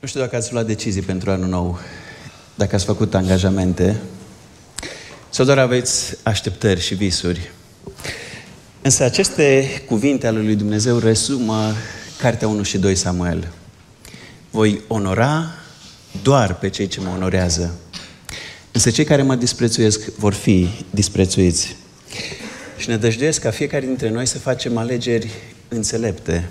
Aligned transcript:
Nu 0.00 0.08
știu 0.08 0.20
dacă 0.20 0.36
ați 0.36 0.52
luat 0.52 0.66
decizii 0.66 1.02
pentru 1.02 1.30
anul 1.30 1.48
nou, 1.48 1.78
dacă 2.54 2.74
ați 2.74 2.84
făcut 2.84 3.14
angajamente 3.14 4.00
sau 5.30 5.44
doar 5.44 5.58
aveți 5.58 6.16
așteptări 6.22 6.80
și 6.80 6.94
visuri. 6.94 7.50
Însă 8.82 9.04
aceste 9.04 9.68
cuvinte 9.86 10.26
ale 10.26 10.40
lui 10.40 10.54
Dumnezeu 10.54 10.98
resumă 10.98 11.72
Cartea 12.18 12.48
1 12.48 12.62
și 12.62 12.78
2 12.78 12.94
Samuel. 12.94 13.52
Voi 14.50 14.80
onora 14.88 15.44
doar 16.22 16.58
pe 16.58 16.68
cei 16.68 16.86
ce 16.86 17.00
mă 17.00 17.08
onorează. 17.14 17.74
Însă 18.72 18.90
cei 18.90 19.04
care 19.04 19.22
mă 19.22 19.34
disprețuiesc 19.34 20.14
vor 20.14 20.32
fi 20.32 20.68
disprețuiți. 20.90 21.76
Și 22.76 22.88
ne 22.88 22.96
dăjduiesc 22.96 23.40
ca 23.40 23.50
fiecare 23.50 23.86
dintre 23.86 24.10
noi 24.10 24.26
să 24.26 24.38
facem 24.38 24.76
alegeri 24.76 25.30
înțelepte, 25.68 26.48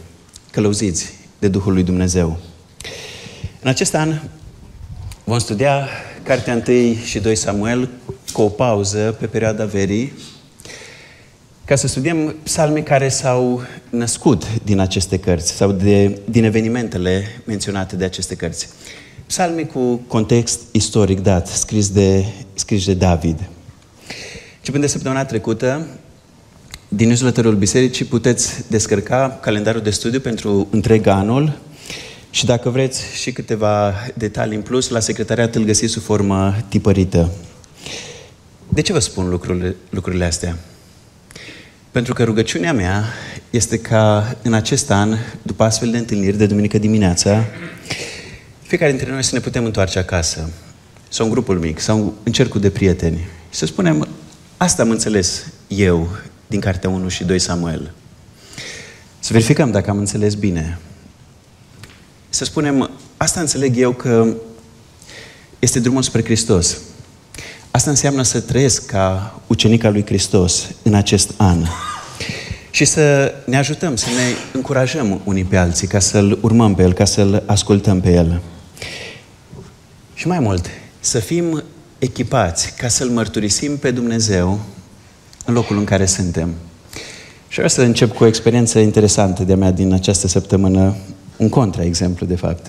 călăuziți 0.51 1.13
de 1.39 1.47
Duhul 1.47 1.73
lui 1.73 1.83
Dumnezeu. 1.83 2.39
În 3.61 3.69
acest 3.69 3.95
an 3.95 4.19
vom 5.23 5.39
studia 5.39 5.87
Cartea 6.23 6.63
1 6.67 6.93
și 7.05 7.19
2 7.19 7.35
Samuel 7.35 7.89
cu 8.33 8.41
o 8.41 8.47
pauză 8.47 9.15
pe 9.19 9.25
perioada 9.25 9.65
verii 9.65 10.13
ca 11.65 11.75
să 11.75 11.87
studiem 11.87 12.35
psalmii 12.43 12.83
care 12.83 13.09
s-au 13.09 13.61
născut 13.89 14.63
din 14.63 14.79
aceste 14.79 15.19
cărți 15.19 15.51
sau 15.51 15.71
de, 15.71 16.19
din 16.29 16.43
evenimentele 16.43 17.23
menționate 17.45 17.95
de 17.95 18.03
aceste 18.03 18.35
cărți. 18.35 18.67
Psalmii 19.25 19.67
cu 19.67 19.95
context 19.95 20.59
istoric 20.71 21.19
dat, 21.19 21.47
scris 21.47 21.89
de, 21.89 22.25
scris 22.53 22.85
de 22.85 22.93
David. 22.93 23.49
Începând 24.57 24.83
de 24.83 24.89
săptămâna 24.89 25.25
trecută, 25.25 25.87
din 26.87 27.07
newsletterul 27.07 27.55
bisericii 27.55 28.05
puteți 28.05 28.69
descărca 28.69 29.37
calendarul 29.41 29.81
de 29.81 29.89
studiu 29.89 30.19
pentru 30.19 30.67
întreg 30.71 31.07
anul 31.07 31.57
și 32.29 32.45
dacă 32.45 32.69
vreți 32.69 33.03
și 33.15 33.31
câteva 33.31 33.93
detalii 34.15 34.55
în 34.55 34.61
plus, 34.61 34.89
la 34.89 34.99
secretariat 34.99 35.55
îl 35.55 35.63
găsiți 35.63 35.91
sub 35.91 36.01
formă 36.01 36.55
tipărită. 36.67 37.31
De 38.69 38.81
ce 38.81 38.93
vă 38.93 38.99
spun 38.99 39.29
lucrurile, 39.29 39.75
lucrurile 39.89 40.25
astea? 40.25 40.57
Pentru 41.91 42.13
că 42.13 42.23
rugăciunea 42.23 42.73
mea 42.73 43.03
este 43.49 43.77
ca 43.77 44.35
în 44.41 44.53
acest 44.53 44.91
an, 44.91 45.17
după 45.41 45.63
astfel 45.63 45.91
de 45.91 45.97
întâlniri 45.97 46.37
de 46.37 46.45
duminică 46.45 46.77
dimineața, 46.77 47.45
fiecare 48.61 48.91
dintre 48.91 49.11
noi 49.11 49.23
să 49.23 49.35
ne 49.35 49.41
putem 49.41 49.65
întoarce 49.65 49.99
acasă, 49.99 50.49
sau 51.09 51.25
în 51.25 51.31
grupul 51.31 51.59
mic, 51.59 51.79
sau 51.79 52.13
în 52.23 52.31
cercul 52.31 52.61
de 52.61 52.69
prieteni, 52.69 53.17
și 53.49 53.57
să 53.57 53.65
spunem, 53.65 54.07
asta 54.57 54.81
am 54.81 54.89
înțeles 54.89 55.45
eu 55.67 56.09
din 56.47 56.59
Cartea 56.59 56.89
1 56.89 57.07
și 57.07 57.23
2 57.23 57.39
Samuel. 57.39 57.93
Să 59.19 59.29
verificăm 59.33 59.71
dacă 59.71 59.89
am 59.89 59.97
înțeles 59.97 60.33
bine. 60.33 60.79
Să 62.29 62.45
spunem, 62.45 62.89
asta 63.17 63.39
înțeleg 63.39 63.77
eu 63.77 63.91
că 63.91 64.27
este 65.59 65.79
drumul 65.79 66.01
spre 66.01 66.23
Hristos. 66.23 66.77
Asta 67.71 67.89
înseamnă 67.89 68.21
să 68.21 68.39
trăiesc 68.39 68.85
ca 68.85 69.39
ucenica 69.47 69.89
lui 69.89 70.05
Hristos 70.05 70.67
în 70.83 70.93
acest 70.93 71.31
an. 71.37 71.65
Și 72.69 72.85
să 72.85 73.33
ne 73.45 73.57
ajutăm, 73.57 73.95
să 73.95 74.05
ne 74.05 74.35
încurajăm 74.53 75.21
unii 75.23 75.43
pe 75.43 75.57
alții, 75.57 75.87
ca 75.87 75.99
să-L 75.99 76.39
urmăm 76.41 76.75
pe 76.75 76.81
El, 76.81 76.93
ca 76.93 77.05
să-L 77.05 77.43
ascultăm 77.45 78.01
pe 78.01 78.11
El. 78.11 78.41
Și 80.13 80.27
mai 80.27 80.39
mult, 80.39 80.65
să 80.99 81.19
fim 81.19 81.63
echipați 81.99 82.73
ca 82.77 82.87
să-L 82.87 83.09
mărturisim 83.09 83.77
pe 83.77 83.91
Dumnezeu 83.91 84.59
în 85.45 85.53
locul 85.53 85.77
în 85.77 85.83
care 85.83 86.05
suntem. 86.05 86.53
Și 87.47 87.55
vreau 87.55 87.69
să 87.69 87.81
încep 87.81 88.15
cu 88.15 88.23
o 88.23 88.27
experiență 88.27 88.79
interesantă 88.79 89.43
de-a 89.43 89.55
mea 89.55 89.71
din 89.71 89.93
această 89.93 90.27
săptămână, 90.27 90.95
un 91.39 91.49
contra-exemplu, 91.49 92.25
de 92.25 92.35
fapt. 92.35 92.65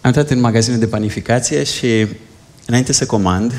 Am 0.00 0.10
intrat 0.10 0.30
în 0.30 0.40
magazinul 0.40 0.78
de 0.78 0.86
panificație 0.86 1.64
și 1.64 2.06
înainte 2.66 2.92
să 2.92 3.06
comand, 3.06 3.52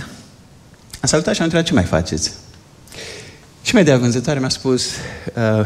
am 0.99 1.09
salutat 1.09 1.33
și 1.33 1.39
am 1.39 1.45
întrebat 1.45 1.67
ce 1.67 1.73
mai 1.73 1.83
faceți. 1.83 2.31
Și 3.61 3.71
imediat 3.73 3.99
vânzătoare 3.99 4.39
mi-a 4.39 4.49
spus, 4.49 4.85
uh, 4.85 5.65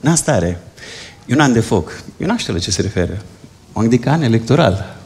n-am 0.00 0.14
stare, 0.14 0.60
e 1.26 1.34
un 1.34 1.40
an 1.40 1.52
de 1.52 1.60
foc. 1.60 2.02
Eu 2.20 2.26
n-am 2.26 2.36
știu 2.36 2.52
la 2.52 2.58
ce 2.58 2.70
se 2.70 2.82
referă. 2.82 3.22
M-am 3.72 3.86
gândit 3.88 4.06
an 4.06 4.22
electoral. 4.22 4.96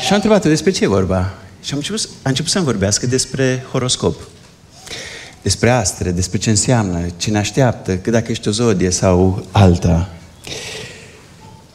Și 0.00 0.08
am 0.08 0.14
întrebat 0.14 0.46
despre 0.46 0.70
ce 0.70 0.84
e 0.84 0.86
vorba. 0.86 1.34
Și 1.62 1.72
am 1.72 1.78
început, 1.78 2.08
a 2.22 2.28
început 2.28 2.50
să-mi 2.50 2.64
vorbească 2.64 3.06
despre 3.06 3.64
horoscop. 3.70 4.20
Despre 5.42 5.70
astre, 5.70 6.10
despre 6.10 6.38
ce 6.38 6.50
înseamnă, 6.50 7.06
ce 7.16 7.30
ne 7.30 7.38
așteaptă, 7.38 7.96
că 7.96 8.10
dacă 8.10 8.30
ești 8.30 8.48
o 8.48 8.50
zodie 8.50 8.90
sau 8.90 9.46
alta. 9.50 10.08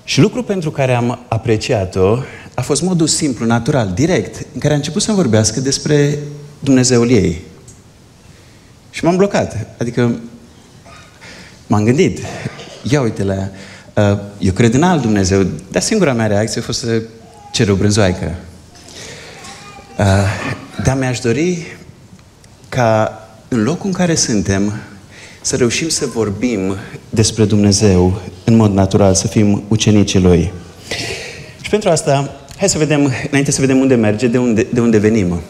Și 0.07 0.21
lucru 0.21 0.43
pentru 0.43 0.71
care 0.71 0.93
am 0.93 1.19
apreciat-o 1.27 2.17
a 2.53 2.61
fost 2.61 2.81
modul 2.81 3.07
simplu, 3.07 3.45
natural, 3.45 3.91
direct, 3.93 4.45
în 4.53 4.59
care 4.59 4.73
a 4.73 4.75
început 4.75 5.01
să-mi 5.01 5.17
vorbească 5.17 5.59
despre 5.59 6.19
Dumnezeul 6.59 7.09
ei. 7.09 7.41
Și 8.89 9.03
m-am 9.03 9.15
blocat. 9.15 9.67
Adică 9.79 10.19
m-am 11.67 11.83
gândit, 11.83 12.19
ia 12.83 13.01
uite 13.01 13.23
la 13.23 13.49
uh, 13.93 14.19
eu 14.39 14.51
cred 14.53 14.73
în 14.73 14.83
alt 14.83 15.01
Dumnezeu, 15.01 15.45
dar 15.71 15.81
singura 15.81 16.13
mea 16.13 16.27
reacție 16.27 16.61
a 16.61 16.63
fost 16.63 16.79
să 16.79 17.01
cer 17.51 17.69
o 17.69 17.75
brânzoaică. 17.75 18.35
Uh, 19.97 20.05
dar 20.83 20.97
mi-aș 20.97 21.19
dori 21.19 21.77
ca 22.69 23.21
în 23.47 23.63
locul 23.63 23.87
în 23.87 23.93
care 23.93 24.15
suntem 24.15 24.73
să 25.41 25.55
reușim 25.55 25.89
să 25.89 26.05
vorbim 26.05 26.75
despre 27.09 27.45
Dumnezeu 27.45 28.21
în 28.43 28.55
mod 28.55 28.73
natural, 28.73 29.13
să 29.13 29.27
fim 29.27 29.63
ucenicii 29.67 30.19
Lui. 30.19 30.51
Și 31.61 31.69
pentru 31.69 31.89
asta 31.89 32.37
Hai 32.57 32.69
să 32.69 32.77
vedem, 32.77 33.13
înainte 33.29 33.51
să 33.51 33.61
vedem 33.61 33.79
unde 33.79 33.95
merge, 33.95 34.27
de 34.27 34.37
unde, 34.37 34.67
de 34.73 34.79
unde 34.79 34.97
venim. 34.97 35.41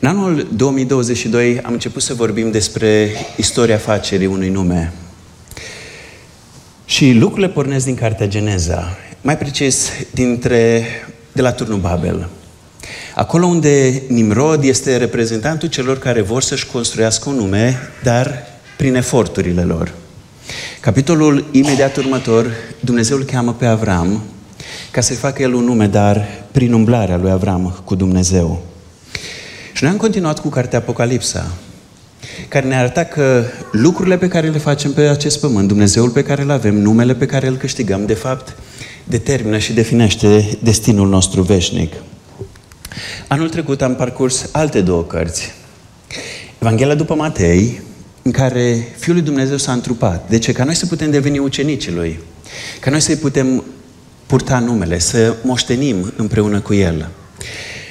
În 0.00 0.08
anul 0.08 0.48
2022 0.56 1.60
am 1.60 1.72
început 1.72 2.02
să 2.02 2.14
vorbim 2.14 2.50
despre 2.50 3.10
istoria 3.36 3.74
afacerii 3.74 4.26
unui 4.26 4.48
nume. 4.48 4.92
Și 6.84 7.12
lucrurile 7.12 7.48
pornesc 7.48 7.84
din 7.84 7.94
Cartea 7.94 8.26
Geneza, 8.26 8.96
mai 9.20 9.38
precis 9.38 9.90
dintre, 10.10 10.86
de 11.32 11.42
la 11.42 11.52
turnul 11.52 11.78
Babel. 11.78 12.28
Acolo 13.14 13.46
unde 13.46 14.02
Nimrod 14.08 14.64
este 14.64 14.96
reprezentantul 14.96 15.68
celor 15.68 15.98
care 15.98 16.20
vor 16.20 16.42
să-și 16.42 16.66
construiască 16.66 17.28
un 17.28 17.34
nume, 17.34 17.78
dar 18.02 18.46
prin 18.76 18.94
eforturile 18.94 19.62
lor. 19.62 19.94
Capitolul 20.80 21.44
imediat 21.50 21.96
următor, 21.96 22.46
Dumnezeu 22.80 23.16
îl 23.16 23.24
cheamă 23.24 23.52
pe 23.52 23.66
Avram 23.66 24.22
ca 24.90 25.00
să-i 25.00 25.16
facă 25.16 25.42
el 25.42 25.54
un 25.54 25.64
nume, 25.64 25.86
dar 25.86 26.26
prin 26.50 26.72
umblarea 26.72 27.16
lui 27.16 27.30
Avram 27.30 27.80
cu 27.84 27.94
Dumnezeu. 27.94 28.62
Și 29.72 29.82
noi 29.82 29.92
am 29.92 29.98
continuat 29.98 30.38
cu 30.38 30.48
cartea 30.48 30.78
Apocalipsa, 30.78 31.52
care 32.48 32.66
ne 32.66 32.76
arăta 32.76 33.04
că 33.04 33.44
lucrurile 33.72 34.18
pe 34.18 34.28
care 34.28 34.48
le 34.48 34.58
facem 34.58 34.92
pe 34.92 35.00
acest 35.00 35.40
pământ, 35.40 35.68
Dumnezeul 35.68 36.10
pe 36.10 36.22
care 36.22 36.42
îl 36.42 36.50
avem, 36.50 36.74
numele 36.74 37.14
pe 37.14 37.26
care 37.26 37.46
îl 37.46 37.56
câștigăm, 37.56 38.06
de 38.06 38.14
fapt, 38.14 38.56
determină 39.04 39.58
și 39.58 39.72
definește 39.72 40.58
destinul 40.62 41.08
nostru 41.08 41.42
veșnic. 41.42 41.92
Anul 43.28 43.48
trecut 43.48 43.82
am 43.82 43.94
parcurs 43.94 44.48
alte 44.52 44.80
două 44.80 45.04
cărți. 45.04 45.52
Evanghelia 46.58 46.94
după 46.94 47.14
Matei, 47.14 47.80
în 48.26 48.32
care 48.32 48.88
Fiul 48.98 49.14
lui 49.14 49.24
Dumnezeu 49.24 49.56
s-a 49.56 49.72
întrupat. 49.72 50.28
De 50.28 50.38
ce? 50.38 50.52
Ca 50.52 50.64
noi 50.64 50.74
să 50.74 50.86
putem 50.86 51.10
deveni 51.10 51.38
ucenicii 51.38 51.92
Lui. 51.92 52.18
Ca 52.80 52.90
noi 52.90 53.00
să-i 53.00 53.16
putem 53.16 53.64
purta 54.26 54.58
numele, 54.58 54.98
să 54.98 55.34
moștenim 55.42 56.12
împreună 56.16 56.60
cu 56.60 56.74
El. 56.74 57.08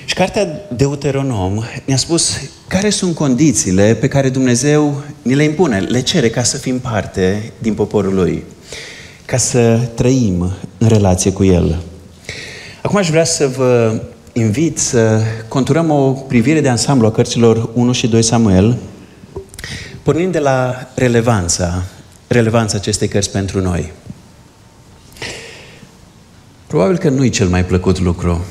Și 0.05 0.13
cartea 0.13 0.47
Deuteronom 0.75 1.63
ne-a 1.85 1.97
spus 1.97 2.41
care 2.67 2.89
sunt 2.89 3.15
condițiile 3.15 3.93
pe 3.99 4.07
care 4.07 4.29
Dumnezeu 4.29 5.03
ni 5.21 5.35
le 5.35 5.43
impune, 5.43 5.79
le 5.79 6.01
cere 6.01 6.29
ca 6.29 6.43
să 6.43 6.57
fim 6.57 6.79
parte 6.79 7.51
din 7.57 7.73
poporul 7.73 8.13
Lui, 8.13 8.43
ca 9.25 9.37
să 9.37 9.79
trăim 9.93 10.51
în 10.77 10.87
relație 10.87 11.31
cu 11.31 11.43
El. 11.43 11.81
Acum 12.81 12.97
aș 12.97 13.09
vrea 13.09 13.25
să 13.25 13.47
vă 13.47 14.01
invit 14.33 14.77
să 14.77 15.21
conturăm 15.47 15.89
o 15.89 16.11
privire 16.11 16.61
de 16.61 16.69
ansamblu 16.69 17.07
a 17.07 17.11
cărților 17.11 17.69
1 17.73 17.91
și 17.91 18.07
2 18.07 18.23
Samuel, 18.23 18.77
pornind 20.05 20.31
de 20.31 20.39
la 20.39 20.87
relevanța, 20.95 21.83
relevanța 22.27 22.77
acestei 22.77 23.07
cărți 23.07 23.31
pentru 23.31 23.61
noi. 23.61 23.91
Probabil 26.67 26.97
că 26.97 27.09
nu 27.09 27.23
e 27.23 27.29
cel 27.29 27.47
mai 27.47 27.65
plăcut 27.65 27.99
lucru 27.99 28.45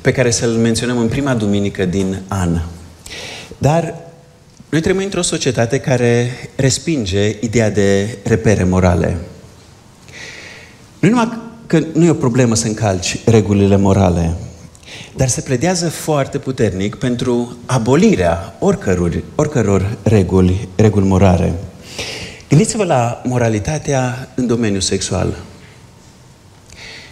pe 0.00 0.12
care 0.12 0.30
să-l 0.30 0.50
menționăm 0.50 0.98
în 0.98 1.08
prima 1.08 1.34
duminică 1.34 1.84
din 1.84 2.22
an. 2.28 2.60
Dar 3.58 3.94
noi 4.68 4.80
trăim 4.80 4.98
într-o 4.98 5.22
societate 5.22 5.78
care 5.78 6.30
respinge 6.56 7.36
ideea 7.40 7.70
de 7.70 8.18
repere 8.24 8.64
morale. 8.64 9.16
Nu 10.98 11.08
numai 11.08 11.38
că 11.66 11.78
nu 11.92 12.04
e 12.04 12.10
o 12.10 12.14
problemă 12.14 12.54
să 12.54 12.66
încalci 12.66 13.18
regulile 13.24 13.76
morale, 13.76 14.36
dar 15.16 15.28
se 15.28 15.40
pledează 15.40 15.88
foarte 15.88 16.38
puternic 16.38 16.94
pentru 16.94 17.56
abolirea 17.66 18.56
oricăror, 18.58 19.22
oricăror 19.34 19.96
reguli, 20.02 20.68
reguli 20.76 21.06
morale. 21.06 21.54
Gândiți-vă 22.48 22.84
la 22.84 23.22
moralitatea 23.24 24.28
în 24.34 24.46
domeniul 24.46 24.80
sexual. 24.80 25.36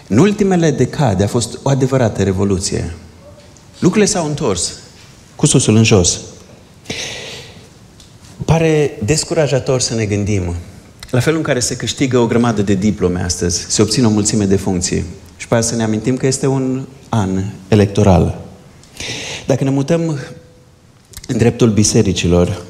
În 0.08 0.18
ultimele 0.18 0.70
decade 0.70 1.24
a 1.24 1.26
fost 1.26 1.58
o 1.62 1.68
adevărată 1.68 2.22
revoluție. 2.22 2.94
Lucrurile 3.78 4.10
s-au 4.10 4.26
întors 4.26 4.72
cu 5.36 5.46
susul 5.46 5.76
în 5.76 5.84
jos. 5.84 6.20
Pare 8.44 8.98
descurajator 9.04 9.80
să 9.80 9.94
ne 9.94 10.04
gândim 10.04 10.54
la 11.14 11.20
felul 11.20 11.38
în 11.38 11.44
care 11.44 11.60
se 11.60 11.76
câștigă 11.76 12.18
o 12.18 12.26
grămadă 12.26 12.62
de 12.62 12.74
diplome 12.74 13.22
astăzi, 13.22 13.64
se 13.68 13.82
obține 13.82 14.06
o 14.06 14.10
mulțime 14.10 14.44
de 14.44 14.56
funcții. 14.56 15.04
Și 15.36 15.48
pare 15.48 15.62
să 15.62 15.74
ne 15.74 15.82
amintim 15.82 16.16
că 16.16 16.26
este 16.26 16.46
un 16.46 16.86
an 17.14 17.44
electoral. 17.68 18.38
Dacă 19.46 19.64
ne 19.64 19.70
mutăm 19.70 20.18
în 21.26 21.36
dreptul 21.36 21.70
bisericilor, 21.70 22.62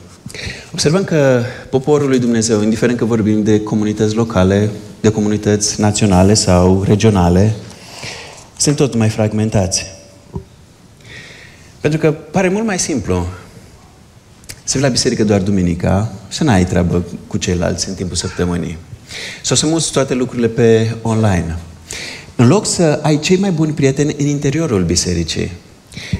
observăm 0.72 1.04
că 1.04 1.42
poporul 1.70 2.08
lui 2.08 2.18
Dumnezeu, 2.18 2.62
indiferent 2.62 2.98
că 2.98 3.04
vorbim 3.04 3.42
de 3.42 3.60
comunități 3.60 4.14
locale, 4.14 4.70
de 5.00 5.10
comunități 5.10 5.80
naționale 5.80 6.34
sau 6.34 6.82
regionale, 6.82 7.54
sunt 8.56 8.76
tot 8.76 8.94
mai 8.94 9.08
fragmentați. 9.08 9.86
Pentru 11.80 11.98
că 11.98 12.12
pare 12.12 12.48
mult 12.48 12.66
mai 12.66 12.78
simplu 12.78 13.26
să 14.64 14.72
vii 14.72 14.82
la 14.82 14.88
biserică 14.88 15.24
doar 15.24 15.40
duminica, 15.40 16.12
să 16.28 16.44
n-ai 16.44 16.64
treabă 16.64 17.04
cu 17.26 17.36
ceilalți 17.36 17.88
în 17.88 17.94
timpul 17.94 18.16
săptămânii. 18.16 18.78
Sau 19.42 19.56
să 19.56 19.66
muți 19.66 19.92
toate 19.92 20.14
lucrurile 20.14 20.48
pe 20.48 20.96
online. 21.02 21.58
În 22.36 22.46
loc 22.46 22.66
să 22.66 22.98
ai 23.02 23.18
cei 23.18 23.36
mai 23.36 23.50
buni 23.50 23.72
prieteni 23.72 24.14
în 24.18 24.26
interiorul 24.26 24.84
bisericii, 24.84 25.50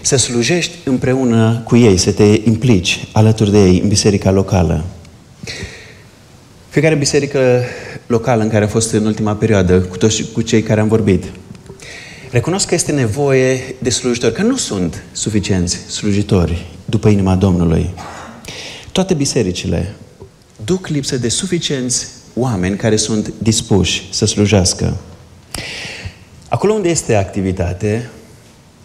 să 0.01 0.17
slujești 0.17 0.77
împreună 0.85 1.63
cu 1.65 1.77
ei, 1.77 1.97
să 1.97 2.13
te 2.13 2.41
implici 2.45 3.09
alături 3.13 3.51
de 3.51 3.65
ei 3.65 3.81
în 3.81 3.89
biserica 3.89 4.31
locală. 4.31 4.85
Fiecare 6.69 6.95
biserică 6.95 7.63
locală 8.07 8.43
în 8.43 8.49
care 8.49 8.65
a 8.65 8.69
fost 8.69 8.93
în 8.93 9.07
ultima 9.07 9.35
perioadă, 9.35 9.81
cu 9.81 9.97
toți 9.97 10.25
cu 10.33 10.41
cei 10.41 10.63
care 10.63 10.81
am 10.81 10.89
vorbit, 10.89 11.25
recunosc 12.31 12.67
că 12.67 12.75
este 12.75 12.93
nevoie 12.93 13.75
de 13.79 13.91
slujitori, 13.91 14.35
că 14.35 14.43
nu 14.43 14.57
sunt 14.57 15.03
suficienți 15.13 15.77
slujitori 15.77 16.67
după 16.85 17.09
inima 17.09 17.35
Domnului. 17.35 17.95
Toate 18.93 19.15
bisericile 19.15 19.95
duc 20.65 20.87
lipsă 20.87 21.17
de 21.17 21.29
suficienți 21.29 22.07
oameni 22.35 22.77
care 22.77 22.97
sunt 22.97 23.33
dispuși 23.39 24.09
să 24.11 24.27
slujească. 24.27 24.97
Acolo 26.55 26.73
unde 26.73 26.89
este 26.89 27.15
activitate, 27.15 28.11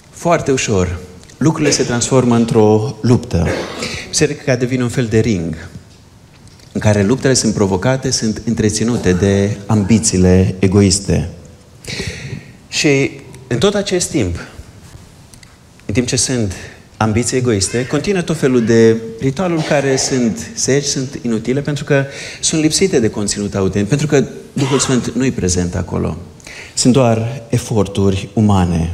foarte 0.09 0.51
ușor, 0.51 0.99
lucrurile 1.37 1.71
se 1.71 1.83
transformă 1.83 2.35
într-o 2.35 2.95
luptă. 3.01 3.47
Biserica 4.07 4.55
devine 4.55 4.83
un 4.83 4.89
fel 4.89 5.05
de 5.05 5.19
ring 5.19 5.69
în 6.71 6.79
care 6.79 7.03
luptele 7.03 7.33
sunt 7.33 7.53
provocate, 7.53 8.09
sunt 8.09 8.41
întreținute 8.45 9.13
de 9.13 9.57
ambițiile 9.65 10.55
egoiste. 10.59 11.29
Și 12.67 13.11
în 13.47 13.57
tot 13.57 13.73
acest 13.73 14.09
timp, 14.09 14.35
în 15.85 15.93
timp 15.93 16.07
ce 16.07 16.15
sunt 16.15 16.53
ambiții 16.97 17.37
egoiste, 17.37 17.87
continuă 17.87 18.21
tot 18.21 18.37
felul 18.37 18.65
de 18.65 18.97
ritualuri 19.19 19.63
care 19.63 19.95
sunt 19.95 20.51
seci, 20.53 20.85
sunt 20.85 21.19
inutile, 21.21 21.61
pentru 21.61 21.83
că 21.83 22.05
sunt 22.39 22.61
lipsite 22.61 22.99
de 22.99 23.09
conținut 23.09 23.55
autentic, 23.55 23.89
pentru 23.89 24.07
că 24.07 24.23
Duhul 24.53 24.79
Sfânt 24.79 25.11
nu-i 25.15 25.31
prezent 25.31 25.75
acolo. 25.75 26.17
Sunt 26.79 26.93
doar 26.93 27.41
eforturi 27.49 28.29
umane. 28.33 28.93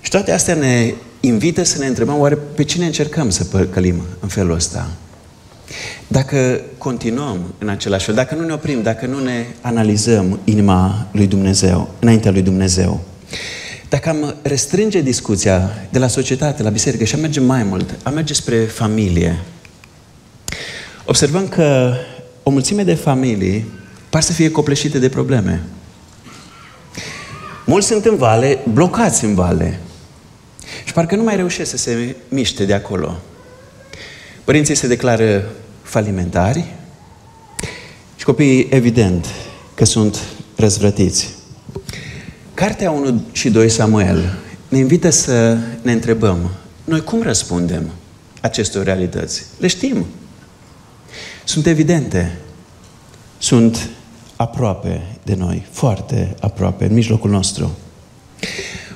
Și 0.00 0.10
toate 0.10 0.32
astea 0.32 0.54
ne 0.54 0.94
invită 1.20 1.62
să 1.62 1.78
ne 1.78 1.86
întrebăm 1.86 2.18
oare 2.18 2.34
pe 2.34 2.64
cine 2.64 2.84
încercăm 2.84 3.30
să 3.30 3.44
păcălim 3.44 4.02
în 4.20 4.28
felul 4.28 4.54
ăsta. 4.54 4.90
Dacă 6.06 6.60
continuăm 6.78 7.54
în 7.58 7.68
același 7.68 8.04
fel, 8.04 8.14
dacă 8.14 8.34
nu 8.34 8.44
ne 8.44 8.52
oprim, 8.52 8.82
dacă 8.82 9.06
nu 9.06 9.18
ne 9.18 9.46
analizăm 9.60 10.38
inima 10.44 11.06
lui 11.12 11.26
Dumnezeu, 11.26 11.90
înaintea 12.00 12.30
lui 12.30 12.42
Dumnezeu, 12.42 13.00
dacă 13.88 14.08
am 14.08 14.34
restrânge 14.42 15.00
discuția 15.00 15.70
de 15.90 15.98
la 15.98 16.06
societate, 16.06 16.62
la 16.62 16.70
biserică 16.70 17.04
și 17.04 17.14
am 17.14 17.20
merge 17.20 17.40
mai 17.40 17.62
mult, 17.62 17.98
am 18.02 18.14
merge 18.14 18.34
spre 18.34 18.56
familie, 18.56 19.38
observăm 21.04 21.48
că 21.48 21.92
o 22.42 22.50
mulțime 22.50 22.82
de 22.82 22.94
familii 22.94 23.64
par 24.10 24.22
să 24.22 24.32
fie 24.32 24.50
copleșite 24.50 24.98
de 24.98 25.08
probleme. 25.08 25.62
Mulți 27.66 27.86
sunt 27.86 28.04
în 28.04 28.16
vale, 28.16 28.58
blocați 28.72 29.24
în 29.24 29.34
vale. 29.34 29.80
Și 30.84 30.92
parcă 30.92 31.16
nu 31.16 31.22
mai 31.22 31.36
reușesc 31.36 31.70
să 31.70 31.76
se 31.76 32.16
miște 32.28 32.64
de 32.64 32.74
acolo. 32.74 33.18
Părinții 34.44 34.74
se 34.74 34.86
declară 34.86 35.50
falimentari 35.82 36.64
și 38.16 38.24
copiii, 38.24 38.68
evident, 38.70 39.26
că 39.74 39.84
sunt 39.84 40.18
răzvrătiți. 40.56 41.34
Cartea 42.54 42.90
1 42.90 43.22
și 43.32 43.50
2 43.50 43.68
Samuel 43.68 44.38
ne 44.68 44.78
invită 44.78 45.10
să 45.10 45.58
ne 45.82 45.92
întrebăm, 45.92 46.50
noi 46.84 47.00
cum 47.00 47.22
răspundem 47.22 47.90
acestor 48.40 48.84
realități? 48.84 49.44
Le 49.58 49.66
știm. 49.66 50.06
Sunt 51.44 51.66
evidente. 51.66 52.38
Sunt 53.38 53.88
aproape 54.40 55.02
de 55.22 55.34
noi, 55.34 55.66
foarte 55.70 56.34
aproape, 56.40 56.84
în 56.84 56.92
mijlocul 56.92 57.30
nostru. 57.30 57.78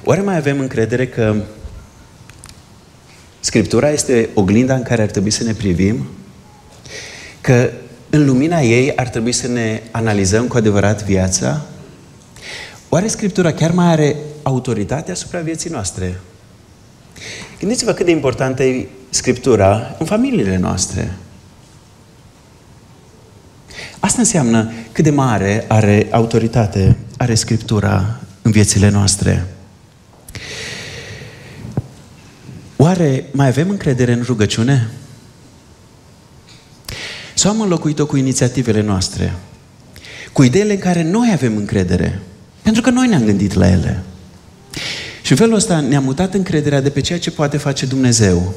Oare 0.05 0.21
mai 0.21 0.37
avem 0.37 0.61
încredere 0.61 1.07
că 1.07 1.35
Scriptura 3.41 3.91
este 3.91 4.29
oglinda 4.35 4.75
în 4.75 4.83
care 4.83 5.03
ar 5.03 5.09
trebui 5.09 5.31
să 5.31 5.45
ne 5.45 5.53
privim? 5.53 6.07
Că 7.41 7.71
în 8.11 8.27
lumina 8.27 8.61
ei 8.61 8.97
ar 8.97 9.09
trebui 9.09 9.33
să 9.33 9.49
ne 9.49 9.83
analizăm 9.91 10.47
cu 10.47 10.57
adevărat 10.57 11.05
viața? 11.05 11.67
Oare 12.89 13.07
Scriptura 13.07 13.53
chiar 13.53 13.71
mai 13.71 13.87
are 13.87 14.17
autoritate 14.43 15.11
asupra 15.11 15.41
vieții 15.41 15.71
noastre? 15.71 16.21
Gândiți-vă 17.59 17.93
cât 17.93 18.05
de 18.05 18.13
importantă 18.13 18.63
e 18.63 18.89
Scriptura 19.11 19.97
în 19.99 20.07
familiile 20.07 20.57
noastre. 20.57 21.17
Asta 24.05 24.21
înseamnă 24.21 24.73
cât 24.93 25.05
de 25.05 25.11
mare 25.11 25.65
are 25.69 26.07
autoritate, 26.11 26.97
are 27.17 27.35
Scriptura 27.35 28.21
în 28.43 28.51
viețile 28.51 28.89
noastre. 28.89 29.47
Oare 32.77 33.25
mai 33.31 33.47
avem 33.47 33.71
încredere 33.71 34.13
în 34.13 34.23
rugăciune? 34.23 34.91
Sau 37.35 37.51
am 37.51 37.61
înlocuit-o 37.61 38.07
cu 38.07 38.17
inițiativele 38.17 38.83
noastre? 38.83 39.35
Cu 40.33 40.43
ideile 40.43 40.73
în 40.73 40.79
care 40.79 41.03
noi 41.03 41.31
avem 41.33 41.57
încredere? 41.57 42.21
Pentru 42.63 42.83
că 42.83 42.91
noi 42.91 43.09
ne-am 43.09 43.25
gândit 43.25 43.53
la 43.53 43.69
ele. 43.69 44.03
Și 45.23 45.31
în 45.31 45.39
felul 45.39 45.55
ăsta 45.55 45.81
ne-am 45.81 46.05
mutat 46.05 46.35
încrederea 46.35 46.81
de 46.81 46.91
pe 46.91 47.01
ceea 47.01 47.19
ce 47.19 47.31
poate 47.31 47.57
face 47.57 47.87
Dumnezeu. 47.87 48.55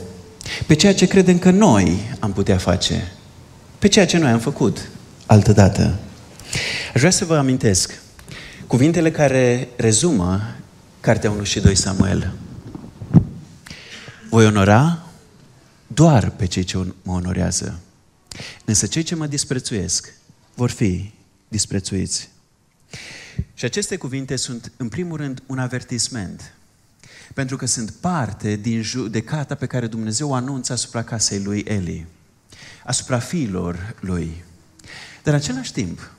Pe 0.65 0.73
ceea 0.73 0.93
ce 0.93 1.05
credem 1.05 1.37
că 1.39 1.51
noi 1.51 2.15
am 2.19 2.33
putea 2.33 2.57
face. 2.57 3.11
Pe 3.79 3.87
ceea 3.87 4.05
ce 4.05 4.17
noi 4.17 4.31
am 4.31 4.39
făcut 4.39 4.89
altădată. 5.27 5.95
Aș 6.93 6.99
vrea 6.99 7.09
să 7.09 7.25
vă 7.25 7.37
amintesc 7.37 7.99
cuvintele 8.67 9.11
care 9.11 9.67
rezumă 9.75 10.55
Cartea 10.99 11.31
1 11.31 11.43
și 11.43 11.59
2 11.59 11.75
Samuel. 11.75 12.33
Voi 14.29 14.45
onora 14.45 15.07
doar 15.87 16.29
pe 16.29 16.45
cei 16.45 16.63
ce 16.63 16.77
mă 16.77 17.11
onorează. 17.11 17.79
Însă 18.65 18.87
cei 18.87 19.03
ce 19.03 19.15
mă 19.15 19.27
disprețuiesc 19.27 20.13
vor 20.53 20.69
fi 20.69 21.11
disprețuiți. 21.47 22.29
Și 23.53 23.65
aceste 23.65 23.97
cuvinte 23.97 24.35
sunt, 24.35 24.71
în 24.77 24.89
primul 24.89 25.17
rând, 25.17 25.43
un 25.45 25.59
avertisment. 25.59 26.53
Pentru 27.33 27.57
că 27.57 27.65
sunt 27.65 27.91
parte 27.91 28.55
din 28.55 28.81
judecata 28.81 29.55
pe 29.55 29.65
care 29.65 29.87
Dumnezeu 29.87 30.29
o 30.29 30.33
anunță 30.33 30.73
asupra 30.73 31.03
casei 31.03 31.39
lui 31.39 31.59
Eli, 31.67 32.05
asupra 32.83 33.19
fiilor 33.19 33.95
lui. 33.99 34.43
Dar 35.27 35.35
în 35.35 35.41
același 35.41 35.71
timp, 35.71 36.11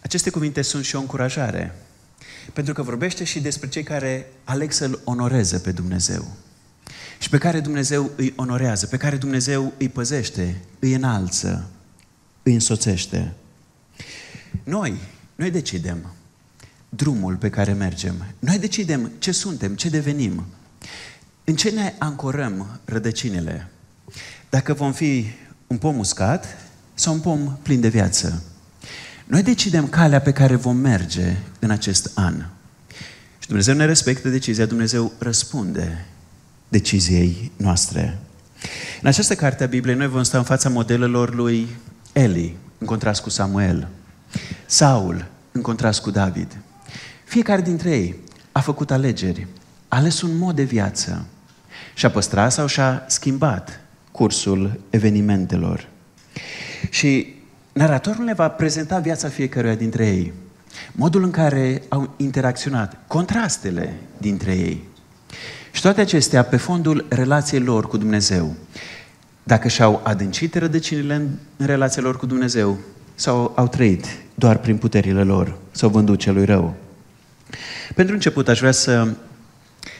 aceste 0.00 0.30
cuvinte 0.30 0.62
sunt 0.62 0.84
și 0.84 0.96
o 0.96 0.98
încurajare. 0.98 1.74
Pentru 2.52 2.74
că 2.74 2.82
vorbește 2.82 3.24
și 3.24 3.40
despre 3.40 3.68
cei 3.68 3.82
care 3.82 4.32
aleg 4.44 4.72
să-L 4.72 5.00
onoreze 5.04 5.58
pe 5.58 5.72
Dumnezeu. 5.72 6.36
Și 7.18 7.28
pe 7.28 7.38
care 7.38 7.60
Dumnezeu 7.60 8.10
îi 8.16 8.32
onorează, 8.36 8.86
pe 8.86 8.96
care 8.96 9.16
Dumnezeu 9.16 9.72
îi 9.78 9.88
păzește, 9.88 10.60
îi 10.78 10.92
înalță, 10.92 11.70
îi 12.42 12.52
însoțește. 12.52 13.32
Noi, 14.64 14.98
noi 15.34 15.50
decidem 15.50 16.12
drumul 16.88 17.36
pe 17.36 17.50
care 17.50 17.72
mergem. 17.72 18.24
Noi 18.38 18.58
decidem 18.58 19.10
ce 19.18 19.32
suntem, 19.32 19.74
ce 19.74 19.88
devenim. 19.88 20.44
În 21.44 21.56
ce 21.56 21.70
ne 21.70 21.94
ancorăm 21.98 22.80
rădăcinile? 22.84 23.70
Dacă 24.50 24.74
vom 24.74 24.92
fi 24.92 25.26
un 25.66 25.78
pom 25.78 25.98
uscat 25.98 26.71
sau 27.02 27.12
un 27.12 27.20
pom 27.20 27.56
plin 27.62 27.80
de 27.80 27.88
viață. 27.88 28.42
Noi 29.24 29.42
decidem 29.42 29.88
calea 29.88 30.20
pe 30.20 30.32
care 30.32 30.54
vom 30.54 30.76
merge 30.76 31.36
în 31.58 31.70
acest 31.70 32.10
an. 32.14 32.34
Și 33.38 33.46
Dumnezeu 33.46 33.74
ne 33.74 33.84
respectă 33.84 34.28
decizia, 34.28 34.66
Dumnezeu 34.66 35.12
răspunde 35.18 36.06
deciziei 36.68 37.52
noastre. 37.56 38.18
În 39.00 39.08
această 39.08 39.34
carte 39.34 39.64
a 39.64 39.66
Bibliei 39.66 39.96
noi 39.96 40.08
vom 40.08 40.22
sta 40.22 40.38
în 40.38 40.44
fața 40.44 40.68
modelelor 40.68 41.34
lui 41.34 41.68
Eli, 42.12 42.56
în 42.78 42.86
contrast 42.86 43.22
cu 43.22 43.30
Samuel, 43.30 43.88
Saul, 44.66 45.26
în 45.52 45.60
contrast 45.60 46.00
cu 46.00 46.10
David, 46.10 46.56
fiecare 47.24 47.60
dintre 47.60 47.90
ei 47.90 48.14
a 48.52 48.60
făcut 48.60 48.90
alegeri, 48.90 49.46
a 49.88 49.96
ales 49.96 50.20
un 50.20 50.36
mod 50.36 50.54
de 50.54 50.62
viață 50.62 51.24
și-a 51.94 52.10
păstrat 52.10 52.52
sau 52.52 52.66
și-a 52.66 53.04
schimbat 53.08 53.80
cursul 54.12 54.80
evenimentelor. 54.90 55.88
Și 56.90 57.34
naratorul 57.72 58.24
ne 58.24 58.34
va 58.34 58.48
prezenta 58.48 58.98
viața 58.98 59.28
fiecăruia 59.28 59.74
dintre 59.74 60.06
ei, 60.06 60.32
modul 60.92 61.22
în 61.22 61.30
care 61.30 61.82
au 61.88 62.14
interacționat, 62.16 62.96
contrastele 63.06 63.94
dintre 64.18 64.52
ei. 64.52 64.84
Și 65.72 65.80
toate 65.80 66.00
acestea 66.00 66.42
pe 66.42 66.56
fondul 66.56 67.06
relației 67.08 67.60
lor 67.60 67.86
cu 67.86 67.96
Dumnezeu. 67.96 68.54
Dacă 69.42 69.68
și-au 69.68 70.00
adâncit 70.04 70.54
rădăcinile 70.54 71.14
în, 71.14 71.28
în 71.56 71.66
relația 71.66 72.02
lor 72.02 72.16
cu 72.16 72.26
Dumnezeu 72.26 72.78
sau 73.14 73.52
au 73.54 73.68
trăit 73.68 74.06
doar 74.34 74.56
prin 74.56 74.76
puterile 74.76 75.22
lor, 75.22 75.58
sau 75.70 75.88
vândut 75.88 76.18
celui 76.18 76.44
rău. 76.44 76.74
Pentru 77.94 78.14
început 78.14 78.48
aș 78.48 78.58
vrea 78.58 78.70
să 78.70 79.08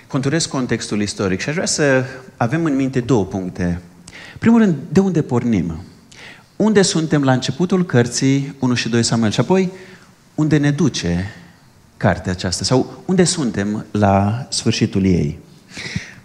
conturez 0.07 0.47
contextul 0.47 1.01
istoric 1.01 1.41
și 1.41 1.49
aș 1.49 1.55
vrea 1.55 1.67
să 1.67 2.05
avem 2.37 2.65
în 2.65 2.77
minte 2.77 3.01
două 3.01 3.25
puncte. 3.25 3.81
Primul 4.39 4.61
rând, 4.61 4.77
de 4.89 5.01
unde 5.01 5.23
pornim? 5.23 5.83
Unde 6.57 6.83
suntem 6.83 7.25
la 7.25 7.33
începutul 7.33 7.85
cărții 7.85 8.55
1 8.59 8.75
și 8.75 8.89
2 8.89 9.03
Samuel 9.03 9.31
și 9.31 9.41
apoi 9.41 9.73
unde 10.35 10.57
ne 10.57 10.71
duce 10.71 11.35
cartea 11.97 12.33
aceasta 12.33 12.65
sau 12.65 13.03
unde 13.07 13.25
suntem 13.25 13.87
la 13.91 14.47
sfârșitul 14.51 15.05
ei. 15.05 15.39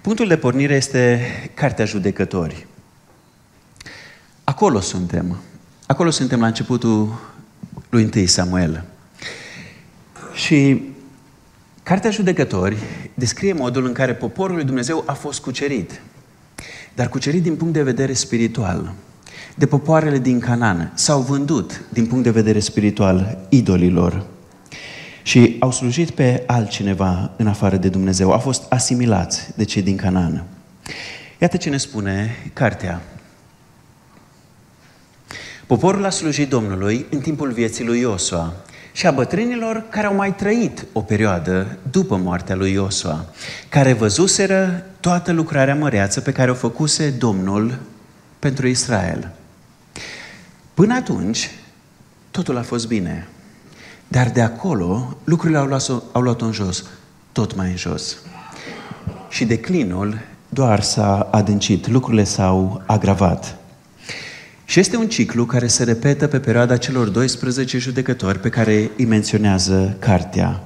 Punctul 0.01 0.27
de 0.27 0.38
pornire 0.38 0.75
este 0.75 1.22
Cartea 1.53 1.86
Judecători. 1.86 2.67
Acolo 4.43 4.79
suntem. 4.79 5.38
Acolo 5.86 6.10
suntem 6.10 6.39
la 6.39 6.48
începutul 6.48 7.19
lui 7.89 8.10
1 8.15 8.25
Samuel. 8.25 8.84
Și 10.34 10.81
Cartea 11.84 12.12
Judecători 12.12 12.77
descrie 13.13 13.53
modul 13.53 13.86
în 13.86 13.93
care 13.93 14.13
poporul 14.13 14.55
lui 14.55 14.65
Dumnezeu 14.65 15.03
a 15.05 15.13
fost 15.13 15.39
cucerit. 15.41 16.01
Dar 16.96 17.10
cucerit 17.10 17.41
din 17.41 17.55
punct 17.55 17.74
de 17.74 17.84
vedere 17.84 18.13
spiritual. 18.13 18.93
De 19.57 19.65
popoarele 19.65 20.17
din 20.17 20.39
Canaan 20.39 20.91
s-au 20.93 21.21
vândut 21.21 21.81
din 21.89 22.05
punct 22.05 22.23
de 22.23 22.29
vedere 22.29 22.59
spiritual 22.59 23.37
idolilor. 23.49 24.25
Și 25.23 25.55
au 25.59 25.71
slujit 25.71 26.09
pe 26.09 26.43
altcineva 26.47 27.31
în 27.37 27.47
afară 27.47 27.75
de 27.75 27.89
Dumnezeu. 27.89 28.31
Au 28.31 28.39
fost 28.39 28.63
asimilați 28.69 29.47
de 29.55 29.63
cei 29.63 29.81
din 29.81 29.95
Canaan. 29.95 30.43
Iată 31.37 31.57
ce 31.57 31.69
ne 31.69 31.77
spune 31.77 32.35
cartea. 32.53 33.01
Poporul 35.65 36.05
a 36.05 36.09
slujit 36.09 36.49
Domnului 36.49 37.05
în 37.09 37.19
timpul 37.19 37.51
vieții 37.51 37.85
lui 37.85 37.99
Iosua 37.99 38.53
și 38.91 39.07
a 39.07 39.11
bătrânilor 39.11 39.83
care 39.89 40.07
au 40.07 40.15
mai 40.15 40.35
trăit 40.35 40.85
o 40.93 41.01
perioadă 41.01 41.77
după 41.91 42.15
moartea 42.15 42.55
lui 42.55 42.71
Iosua, 42.71 43.25
care 43.69 43.93
văzuseră 43.93 44.85
toată 44.99 45.31
lucrarea 45.31 45.75
măreață 45.75 46.21
pe 46.21 46.31
care 46.31 46.51
o 46.51 46.53
făcuse 46.53 47.09
Domnul 47.09 47.79
pentru 48.39 48.67
Israel. 48.67 49.37
Până 50.77 50.93
atunci, 50.93 51.51
totul 52.31 52.57
a 52.57 52.62
fost 52.62 52.88
bine. 52.88 53.27
Dar 54.07 54.29
de 54.29 54.41
acolo, 54.41 55.17
lucrurile 55.24 55.57
au 55.57 55.65
luat-o, 55.65 56.01
au 56.12 56.22
luat 56.22 56.41
în 56.41 56.51
jos, 56.51 56.84
tot 57.31 57.55
mai 57.55 57.69
în 57.69 57.77
jos. 57.77 58.17
Și 59.29 59.46
declinul 59.46 60.19
doar 60.50 60.81
s-a 60.81 61.27
adâncit, 61.31 61.88
lucrurile 61.88 62.24
s-au 62.24 62.81
agravat. 62.86 63.57
Și 64.65 64.79
este 64.79 64.98
un 64.98 65.07
ciclu 65.07 65.46
care 65.46 65.67
se 65.67 65.84
repetă 65.84 66.27
pe 66.27 66.39
perioada 66.39 66.77
celor 66.77 67.07
12 67.07 67.77
judecători 67.77 68.39
pe 68.39 68.50
care 68.50 68.91
îi 68.98 69.05
menționează 69.05 69.96
cartea. 70.00 70.63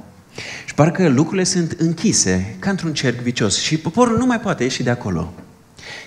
Și 0.65 0.73
parcă 0.73 1.07
lucrurile 1.07 1.43
sunt 1.43 1.71
închise 1.71 2.55
ca 2.59 2.69
într-un 2.69 2.93
cerc 2.93 3.19
vicios 3.19 3.59
și 3.59 3.77
poporul 3.77 4.17
nu 4.17 4.25
mai 4.25 4.39
poate 4.39 4.63
ieși 4.63 4.83
de 4.83 4.89
acolo. 4.89 5.33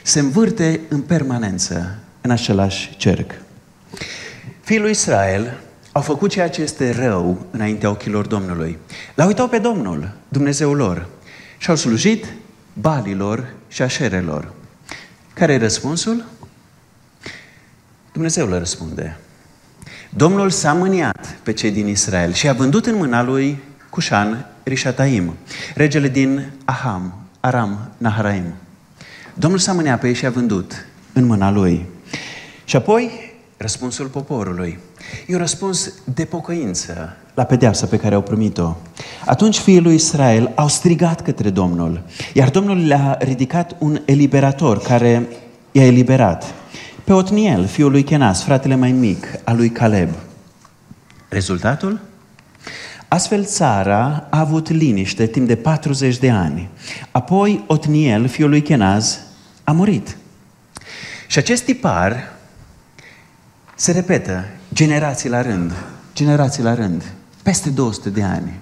Se 0.03 0.21
învârte 0.21 0.81
în 0.89 1.01
permanență 1.01 1.99
în 2.21 2.31
același 2.31 2.97
cerc. 2.97 3.43
Fiul 4.61 4.81
lui 4.81 4.91
Israel 4.91 5.61
au 5.93 6.03
făcut 6.03 6.31
ceea 6.31 6.49
ce 6.49 6.63
este 6.63 6.91
rău 6.91 7.47
înaintea 7.51 7.91
ochilor 7.91 8.27
Domnului. 8.27 8.79
L-au 9.15 9.27
uitat 9.27 9.49
pe 9.49 9.59
Domnul, 9.59 10.11
Dumnezeul 10.29 10.77
lor, 10.77 11.07
și 11.59 11.71
au 11.71 11.77
slujit 11.77 12.27
balilor 12.73 13.55
și 13.69 13.83
așerelor. 13.83 14.53
Care 15.35 15.53
e 15.53 15.59
răspunsul? 15.59 16.25
Dumnezeu 18.13 18.49
le 18.49 18.59
răspunde. 18.59 19.17
Domnul 20.09 20.51
s-a 20.51 20.73
mâniat 20.73 21.37
pe 21.43 21.53
cei 21.53 21.71
din 21.71 21.87
Israel 21.87 22.33
și 22.33 22.49
a 22.49 22.53
vândut 22.53 22.87
în 22.87 22.97
mâna 22.97 23.23
lui 23.23 23.59
Cușan 23.91 24.47
Rishataim, 24.63 25.37
regele 25.75 26.09
din 26.09 26.51
Aham, 26.65 27.15
Aram, 27.41 27.91
Naharaim. 27.97 28.55
Domnul 29.35 29.59
s-a 29.59 29.73
mâniat 29.73 30.01
pe 30.01 30.07
ei 30.07 30.15
și 30.15 30.27
a 30.27 30.31
vândut 30.31 30.87
în 31.13 31.25
mâna 31.25 31.51
lui. 31.51 31.87
Și 32.65 32.77
apoi, 32.77 33.34
răspunsul 33.57 34.07
poporului. 34.07 34.79
E 35.27 35.33
un 35.33 35.39
răspuns 35.39 35.93
de 36.15 36.25
pocăință 36.25 37.17
la 37.35 37.45
pedeapsa 37.45 37.87
pe 37.87 37.97
care 37.97 38.15
au 38.15 38.23
primit-o. 38.23 38.77
Atunci 39.25 39.59
fiii 39.59 39.81
lui 39.81 39.95
Israel 39.95 40.53
au 40.55 40.69
strigat 40.69 41.23
către 41.23 41.51
Domnul, 41.51 42.03
iar 42.33 42.51
Domnul 42.51 42.87
le-a 42.87 43.17
ridicat 43.21 43.77
un 43.79 44.01
eliberator 44.05 44.79
care 44.79 45.29
i-a 45.73 45.87
eliberat 45.87 46.55
pe 47.05 47.13
Otniel, 47.13 47.67
fiul 47.67 47.91
lui 47.91 48.03
Kenas, 48.03 48.43
fratele 48.43 48.75
mai 48.75 48.93
mic 48.93 49.27
al 49.45 49.57
lui 49.57 49.71
Caleb. 49.71 50.09
Rezultatul? 51.29 52.01
Astfel 53.09 53.45
țara 53.45 54.27
a 54.31 54.39
avut 54.39 54.71
liniște 54.71 55.27
timp 55.27 55.47
de 55.47 55.57
40 55.57 56.19
de 56.19 56.31
ani. 56.31 56.69
Apoi 57.11 57.65
Otniel, 57.67 58.29
fiul 58.29 58.49
lui 58.49 58.63
Kenaz, 58.63 59.19
a 59.65 59.73
murit. 59.73 60.17
Și 61.27 61.39
acest 61.39 61.65
tipar 61.65 62.34
se 63.77 63.93
repetă 63.93 64.45
generații 64.73 65.29
la 65.29 65.43
rând, 65.43 65.73
generații 66.15 66.63
la 66.63 66.75
rând, 66.75 67.03
peste 67.43 67.71
200 67.71 68.11
de 68.11 68.23
ani. 68.23 68.61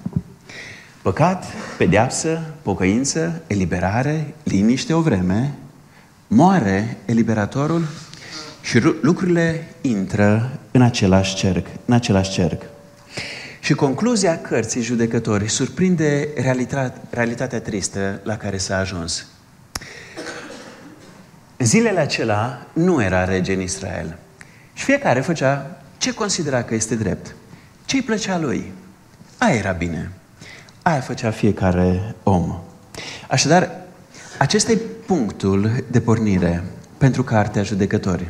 Păcat, 1.03 1.45
pedeapsă, 1.79 2.43
pocăință, 2.63 3.43
eliberare, 3.47 4.35
liniște 4.43 4.93
o 4.93 5.01
vreme, 5.01 5.55
moare 6.27 6.97
eliberatorul 7.05 7.87
și 8.63 8.79
lucrurile 9.01 9.69
intră 9.81 10.59
în 10.71 10.83
același 10.83 11.35
cerc, 11.35 11.67
în 11.85 11.95
același 11.95 12.31
cerc. 12.31 12.63
Și 13.61 13.75
concluzia 13.75 14.41
cărții 14.41 14.83
judecătorii 14.83 15.49
surprinde 15.49 16.29
realitatea, 16.37 17.03
realitatea 17.11 17.61
tristă 17.61 18.21
la 18.23 18.37
care 18.37 18.57
s-a 18.57 18.77
ajuns. 18.77 19.27
În 21.57 21.67
zilele 21.67 22.01
acelea 22.01 22.67
nu 22.73 23.03
era 23.03 23.25
rege 23.25 23.53
în 23.53 23.61
Israel. 23.61 24.19
Și 24.83 24.89
fiecare 24.89 25.21
făcea 25.21 25.81
ce 25.99 26.15
considera 26.15 26.63
că 26.63 26.75
este 26.75 26.95
drept. 26.95 27.35
Ce 27.85 27.97
îi 27.97 28.03
plăcea 28.03 28.39
lui. 28.39 28.73
Aia 29.39 29.55
era 29.55 29.71
bine. 29.71 30.11
Aia 30.83 31.01
făcea 31.01 31.31
fiecare 31.31 32.15
om. 32.23 32.59
Așadar, 33.29 33.71
acesta 34.39 34.73
e 34.73 34.81
punctul 35.07 35.85
de 35.91 36.01
pornire 36.01 36.65
pentru 36.99 37.23
cartea 37.23 37.63
judecătorii. 37.63 38.29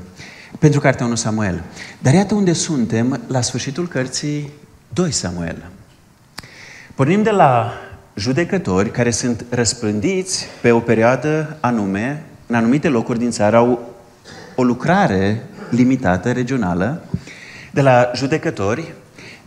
Pentru 0.58 0.80
cartea 0.80 1.06
1 1.06 1.14
Samuel. 1.14 1.62
Dar 1.98 2.14
iată 2.14 2.34
unde 2.34 2.52
suntem 2.52 3.20
la 3.26 3.40
sfârșitul 3.40 3.88
cărții 3.88 4.52
2 4.88 5.10
Samuel. 5.10 5.62
Pornim 6.94 7.22
de 7.22 7.30
la 7.30 7.72
judecători 8.14 8.90
care 8.90 9.10
sunt 9.10 9.44
răspândiți 9.50 10.46
pe 10.60 10.70
o 10.70 10.80
perioadă 10.80 11.56
anume, 11.60 12.22
în 12.46 12.54
anumite 12.54 12.88
locuri 12.88 13.18
din 13.18 13.30
țară, 13.30 13.56
au 13.56 13.90
o 14.56 14.62
lucrare 14.62 15.46
limitată, 15.74 16.32
regională. 16.32 17.04
De 17.70 17.80
la 17.80 18.10
judecători 18.14 18.94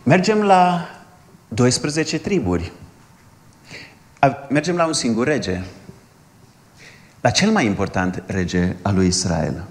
mergem 0.02 0.42
la 0.42 0.88
12 1.48 2.18
triburi. 2.18 2.72
Mergem 4.48 4.76
la 4.76 4.86
un 4.86 4.92
singur 4.92 5.26
rege. 5.26 5.60
La 7.20 7.30
cel 7.30 7.50
mai 7.50 7.66
important 7.66 8.22
rege 8.26 8.76
al 8.82 8.94
lui 8.94 9.06
Israel 9.06 9.64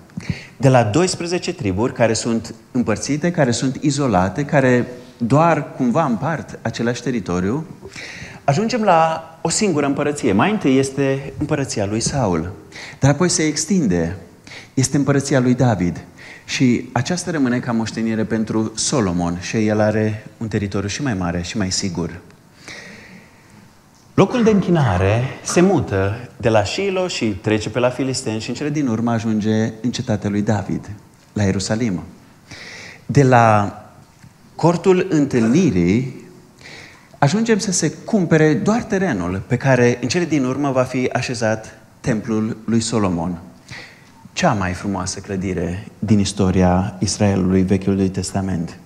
de 0.58 0.70
la 0.70 0.84
12 0.84 1.54
triburi 1.54 1.94
care 1.94 2.14
sunt 2.14 2.56
împărțite, 2.72 3.32
care 3.32 3.52
sunt 3.52 3.76
izolate, 3.82 4.46
care 4.46 4.88
doar 5.18 5.74
cumva 5.76 6.04
împart 6.06 6.60
același 6.62 7.02
teritoriu, 7.02 7.66
ajungem 8.44 8.82
la 8.82 9.30
o 9.42 9.50
singură 9.50 9.86
împărăție. 9.86 10.32
Mai 10.32 10.52
întâi 10.52 10.78
este 10.78 11.34
împărăția 11.38 11.86
lui 11.86 12.00
Saul, 12.00 12.52
dar 13.00 13.12
apoi 13.12 13.30
se 13.30 13.44
extinde. 13.44 14.16
Este 14.74 14.98
împărăția 14.98 15.40
lui 15.40 15.54
David. 15.54 16.04
Și 16.46 16.90
aceasta 16.92 17.32
rămâne 17.32 17.60
ca 17.60 17.72
moștenire 17.72 18.24
pentru 18.24 18.72
Solomon 18.76 19.40
și 19.42 19.68
el 19.68 19.80
are 19.80 20.28
un 20.38 20.48
teritoriu 20.48 20.88
și 20.88 21.02
mai 21.02 21.14
mare 21.14 21.42
și 21.42 21.58
mai 21.58 21.72
sigur. 21.72 22.22
Locul 24.14 24.44
de 24.44 24.50
închinare 24.50 25.24
se 25.44 25.62
mută 25.62 26.30
de 26.38 26.50
la 26.50 26.64
Shiloh 26.64 27.12
și 27.12 27.26
trece 27.26 27.70
pe 27.70 27.80
la 27.80 27.90
Filisteni 27.90 28.40
și 28.40 28.50
în 28.50 28.56
cele 28.56 28.70
din 28.70 28.88
urmă 28.88 29.12
ajunge 29.12 29.72
în 29.82 29.92
cetatea 29.92 30.30
lui 30.30 30.42
David, 30.42 30.90
la 31.34 31.44
Ierusalim. 31.44 32.04
De 33.06 33.24
la 33.24 33.80
cortul 34.56 35.08
întâlnirii 35.10 36.24
ajungem 37.18 37.58
să 37.58 37.72
se 37.72 37.92
cumpere 37.92 38.54
doar 38.54 38.84
terenul 38.84 39.42
pe 39.48 39.58
care 39.58 39.98
în 40.02 40.08
cele 40.08 40.26
din 40.26 40.46
urmă 40.46 40.72
va 40.72 40.84
fi 40.84 41.10
așezat 41.14 41.80
templul 42.00 42.58
lui 42.66 42.80
Solomon. 42.80 43.42
Cea 44.36 44.54
mai 44.54 44.74
frumoasă 44.74 45.20
clădire 45.20 45.88
din 46.00 46.20
istoria 46.20 46.96
Israelului 47.00 47.62
Vechiului 47.62 48.10
Testament. 48.10 48.78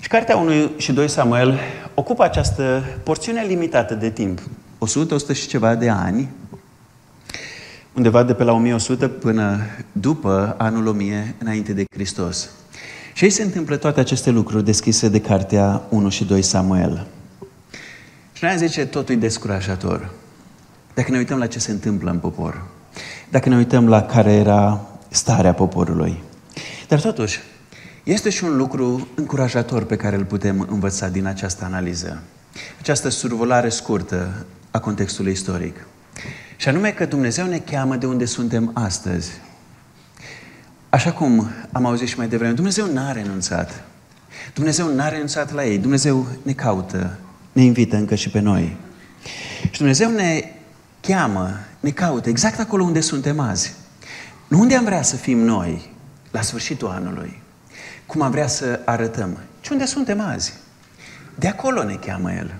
Și 0.00 0.08
cartea 0.08 0.36
1 0.36 0.70
și 0.76 0.92
2 0.92 1.08
Samuel 1.08 1.60
ocupă 1.94 2.22
această 2.24 2.84
porțiune 3.02 3.44
limitată 3.44 3.94
de 3.94 4.10
timp, 4.10 4.40
100, 4.78 5.14
100 5.14 5.32
și 5.32 5.46
ceva 5.46 5.74
de 5.74 5.88
ani, 5.88 6.28
undeva 7.92 8.22
de 8.22 8.34
pe 8.34 8.44
la 8.44 8.52
1100 8.52 9.08
până 9.08 9.60
după 9.92 10.54
anul 10.58 10.86
1000 10.86 11.34
înainte 11.38 11.72
de 11.72 11.84
Hristos. 11.94 12.50
Și 13.12 13.24
aici 13.24 13.32
se 13.32 13.42
întâmplă 13.42 13.76
toate 13.76 14.00
aceste 14.00 14.30
lucruri 14.30 14.64
deschise 14.64 15.08
de 15.08 15.20
cartea 15.20 15.82
1 15.88 16.08
și 16.08 16.24
2 16.24 16.42
Samuel. 16.42 17.06
Și 18.32 18.44
noi 18.44 18.56
zice, 18.56 18.86
totul 18.86 19.14
e 19.14 19.18
descurajator. 19.18 20.10
Dacă 20.94 21.10
ne 21.10 21.18
uităm 21.18 21.38
la 21.38 21.46
ce 21.46 21.58
se 21.58 21.70
întâmplă 21.70 22.10
în 22.10 22.18
popor, 22.18 22.73
dacă 23.28 23.48
ne 23.48 23.56
uităm 23.56 23.88
la 23.88 24.02
care 24.02 24.32
era 24.32 24.86
starea 25.08 25.52
poporului. 25.52 26.22
Dar 26.88 27.00
totuși, 27.00 27.40
este 28.04 28.30
și 28.30 28.44
un 28.44 28.56
lucru 28.56 29.08
încurajator 29.14 29.84
pe 29.84 29.96
care 29.96 30.16
îl 30.16 30.24
putem 30.24 30.66
învăța 30.70 31.08
din 31.08 31.26
această 31.26 31.64
analiză. 31.64 32.22
Această 32.80 33.08
survolare 33.08 33.68
scurtă 33.68 34.44
a 34.70 34.78
contextului 34.78 35.32
istoric. 35.32 35.86
Și 36.56 36.68
anume 36.68 36.90
că 36.90 37.06
Dumnezeu 37.06 37.46
ne 37.46 37.58
cheamă 37.58 37.96
de 37.96 38.06
unde 38.06 38.24
suntem 38.24 38.70
astăzi. 38.74 39.30
Așa 40.88 41.12
cum 41.12 41.50
am 41.72 41.86
auzit 41.86 42.08
și 42.08 42.18
mai 42.18 42.28
devreme, 42.28 42.52
Dumnezeu 42.52 42.92
n-a 42.92 43.12
renunțat. 43.12 43.84
Dumnezeu 44.54 44.94
n-a 44.94 45.08
renunțat 45.08 45.52
la 45.52 45.64
ei. 45.64 45.78
Dumnezeu 45.78 46.26
ne 46.42 46.52
caută, 46.52 47.18
ne 47.52 47.62
invită 47.62 47.96
încă 47.96 48.14
și 48.14 48.30
pe 48.30 48.40
noi. 48.40 48.76
Și 49.70 49.78
Dumnezeu 49.78 50.10
ne 50.10 50.52
cheamă, 51.00 51.58
ne 51.84 51.90
caută 51.90 52.28
exact 52.28 52.58
acolo 52.58 52.84
unde 52.84 53.00
suntem 53.00 53.40
azi. 53.40 53.74
Nu 54.48 54.60
unde 54.60 54.74
am 54.74 54.84
vrea 54.84 55.02
să 55.02 55.16
fim 55.16 55.38
noi 55.38 55.90
la 56.30 56.40
sfârșitul 56.40 56.88
anului, 56.88 57.42
cum 58.06 58.22
am 58.22 58.30
vrea 58.30 58.46
să 58.46 58.80
arătăm, 58.84 59.38
ci 59.60 59.68
unde 59.68 59.84
suntem 59.84 60.20
azi. 60.20 60.54
De 61.34 61.48
acolo 61.48 61.82
ne 61.82 61.94
cheamă 61.94 62.32
El. 62.32 62.54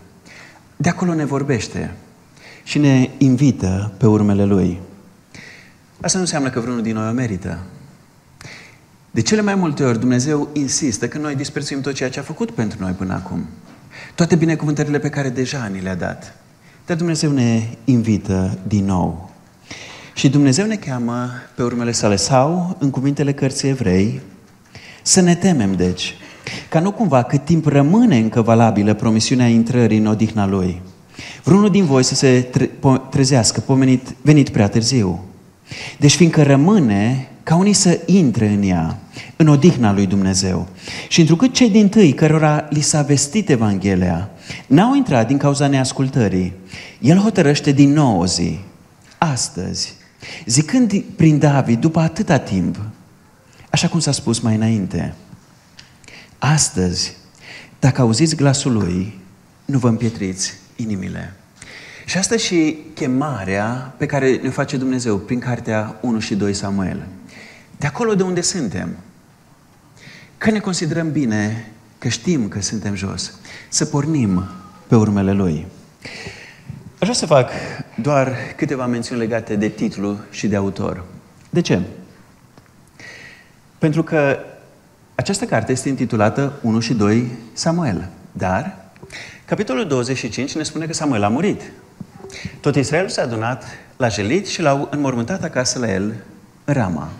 De 0.76 0.88
acolo 0.88 1.14
ne 1.14 1.24
vorbește 1.24 1.94
și 2.62 2.78
ne 2.78 3.10
invită 3.18 3.92
pe 3.98 4.06
urmele 4.06 4.44
Lui. 4.44 4.80
Asta 6.00 6.16
nu 6.18 6.24
înseamnă 6.24 6.50
că 6.50 6.60
vreunul 6.60 6.82
din 6.82 6.94
noi 6.94 7.08
o 7.08 7.12
merită. 7.12 7.58
De 9.10 9.20
cele 9.20 9.40
mai 9.40 9.54
multe 9.54 9.84
ori 9.84 9.98
Dumnezeu 9.98 10.48
insistă 10.52 11.08
că 11.08 11.18
noi 11.18 11.34
disprețuim 11.34 11.80
tot 11.80 11.94
ceea 11.94 12.10
ce 12.10 12.18
a 12.18 12.22
făcut 12.22 12.50
pentru 12.50 12.78
noi 12.80 12.92
până 12.92 13.14
acum. 13.14 13.46
Toate 14.14 14.36
binecuvântările 14.36 14.98
pe 14.98 15.08
care 15.10 15.28
deja 15.28 15.66
ni 15.66 15.80
le-a 15.80 15.94
dat. 15.94 16.36
Dar 16.86 16.96
Dumnezeu 16.96 17.30
ne 17.30 17.62
invită 17.84 18.58
din 18.68 18.84
nou. 18.84 19.30
Și 20.14 20.28
Dumnezeu 20.28 20.66
ne 20.66 20.76
cheamă 20.76 21.28
pe 21.56 21.62
urmele 21.62 21.92
sale 21.92 22.16
sau, 22.16 22.76
în 22.78 22.90
cuvintele 22.90 23.32
cărții 23.32 23.68
evrei, 23.68 24.20
să 25.02 25.20
ne 25.20 25.34
temem, 25.34 25.74
deci, 25.74 26.14
ca 26.68 26.80
nu 26.80 26.92
cumva 26.92 27.22
cât 27.22 27.44
timp 27.44 27.66
rămâne 27.66 28.16
încă 28.16 28.42
valabilă 28.42 28.94
promisiunea 28.94 29.46
intrării 29.46 29.98
în 29.98 30.06
odihna 30.06 30.46
Lui, 30.46 30.82
vreunul 31.42 31.70
din 31.70 31.84
voi 31.84 32.02
să 32.02 32.14
se 32.14 32.50
trezească, 33.10 33.60
pomenit, 33.60 34.14
venit 34.22 34.48
prea 34.48 34.68
târziu. 34.68 35.24
Deci 35.98 36.14
fiindcă 36.14 36.42
rămâne 36.42 37.28
ca 37.42 37.56
unii 37.56 37.72
să 37.72 38.00
intre 38.06 38.48
în 38.48 38.62
ea, 38.62 38.98
în 39.36 39.48
odihna 39.48 39.92
lui 39.92 40.06
Dumnezeu. 40.06 40.68
Și 41.08 41.20
întrucât 41.20 41.52
cei 41.52 41.70
din 41.70 41.88
tâi, 41.88 42.12
cărora 42.12 42.66
li 42.70 42.80
s-a 42.80 43.02
vestit 43.02 43.50
Evanghelia, 43.50 44.30
n-au 44.66 44.94
intrat 44.94 45.26
din 45.26 45.36
cauza 45.36 45.66
neascultării, 45.66 46.52
El 47.00 47.18
hotărăște 47.18 47.72
din 47.72 47.92
nou 47.92 48.20
o 48.20 48.26
zi, 48.26 48.60
astăzi, 49.18 49.94
zicând 50.46 51.02
prin 51.16 51.38
David, 51.38 51.80
după 51.80 52.00
atâta 52.00 52.38
timp, 52.38 52.80
așa 53.70 53.88
cum 53.88 54.00
s-a 54.00 54.12
spus 54.12 54.38
mai 54.38 54.54
înainte, 54.54 55.14
astăzi, 56.38 57.16
dacă 57.78 58.00
auziți 58.00 58.36
glasul 58.36 58.72
Lui, 58.72 59.18
nu 59.64 59.78
vă 59.78 59.88
împietriți 59.88 60.54
inimile. 60.76 61.34
Și 62.04 62.18
asta 62.18 62.36
și 62.36 62.78
chemarea 62.94 63.94
pe 63.96 64.06
care 64.06 64.36
ne 64.42 64.48
face 64.48 64.76
Dumnezeu 64.76 65.18
prin 65.18 65.38
cartea 65.38 65.98
1 66.00 66.18
și 66.18 66.34
2 66.34 66.54
Samuel. 66.54 67.06
De 67.76 67.86
acolo 67.86 68.14
de 68.14 68.22
unde 68.22 68.40
suntem. 68.40 68.96
Că 70.38 70.50
ne 70.50 70.58
considerăm 70.58 71.12
bine, 71.12 71.72
că 71.98 72.08
știm 72.08 72.48
că 72.48 72.60
suntem 72.60 72.94
jos, 72.94 73.38
să 73.68 73.84
pornim 73.84 74.44
pe 74.86 74.96
urmele 74.96 75.32
Lui. 75.32 75.66
Aș 77.04 77.10
vrea 77.10 77.28
să 77.28 77.34
fac 77.34 77.50
doar 77.94 78.36
câteva 78.56 78.86
mențiuni 78.86 79.20
legate 79.20 79.56
de 79.56 79.68
titlu 79.68 80.18
și 80.30 80.46
de 80.46 80.56
autor. 80.56 81.04
De 81.50 81.60
ce? 81.60 81.80
Pentru 83.78 84.02
că 84.02 84.38
această 85.14 85.44
carte 85.44 85.72
este 85.72 85.88
intitulată 85.88 86.52
1 86.62 86.80
și 86.80 86.94
2 86.94 87.30
Samuel. 87.52 88.08
Dar 88.32 88.76
capitolul 89.44 89.86
25 89.86 90.54
ne 90.54 90.62
spune 90.62 90.86
că 90.86 90.92
Samuel 90.92 91.22
a 91.22 91.28
murit. 91.28 91.62
Tot 92.60 92.76
Israelul 92.76 93.10
s-a 93.10 93.22
adunat 93.22 93.64
la 93.96 94.08
Jelit 94.08 94.46
și 94.46 94.62
l-au 94.62 94.88
înmormântat 94.90 95.42
acasă 95.42 95.78
la 95.78 95.92
el 95.92 96.14
în 96.64 96.74
Rama. 96.74 97.10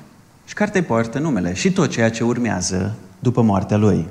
Și 0.45 0.55
cartea 0.55 0.83
poartă 0.83 1.19
numele 1.19 1.55
și 1.55 1.73
tot 1.73 1.91
ceea 1.91 2.11
ce 2.11 2.25
urmează 2.25 2.95
după 3.19 3.43
moartea 3.43 3.77
lui. 3.77 4.09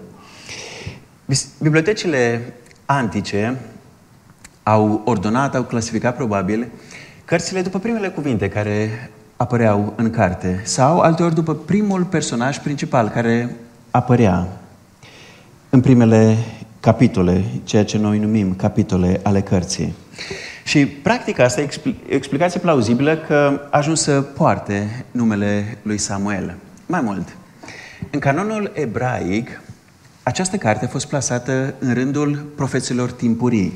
Bibliotecile 1.60 2.54
antice 2.86 3.58
au 4.64 5.02
ordonat, 5.06 5.56
au 5.56 5.64
clasificat 5.64 6.16
probabil 6.16 6.68
cărțile 7.26 7.62
după 7.62 7.80
primele 7.80 8.08
cuvinte 8.08 8.50
care 8.50 9.10
apăreau 9.38 9.94
în 9.96 10.10
carte 10.10 10.62
sau 10.64 11.00
alteori 11.00 11.36
după 11.36 11.56
primul 11.56 12.04
personaj 12.04 12.58
principal 12.58 13.10
care 13.10 13.56
apărea 13.92 14.48
în 15.70 15.82
primele 15.82 16.38
capitole, 16.80 17.44
ceea 17.64 17.86
ce 17.86 17.98
noi 17.98 18.20
numim 18.20 18.56
capitole 18.56 19.20
ale 19.24 19.42
cărții. 19.42 19.94
Și 20.64 20.86
practic 20.86 21.40
asta 21.40 21.62
e 21.62 21.70
explicație 22.08 22.60
plauzibilă 22.60 23.18
că 23.18 23.62
a 23.70 23.78
ajuns 23.78 24.02
să 24.02 24.22
poarte 24.22 25.06
numele 25.12 25.78
lui 25.82 25.98
Samuel. 25.98 26.56
Mai 26.86 27.02
mult, 27.02 27.36
în 28.12 28.20
canonul 28.20 28.72
ebraic, 28.74 29.62
această 30.24 30.58
carte 30.58 30.86
a 30.86 30.88
fost 30.88 31.08
plasată 31.08 31.74
în 31.80 31.94
rândul 31.94 32.46
profeților 32.56 33.12
timpurii. 33.12 33.74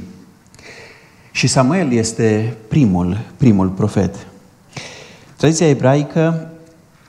Și 1.32 1.48
Samuel 1.48 1.92
este 1.92 2.54
primul, 2.68 3.18
primul 3.38 3.70
profet. 3.70 4.28
Tradiția 5.36 5.68
ebraică 5.68 6.52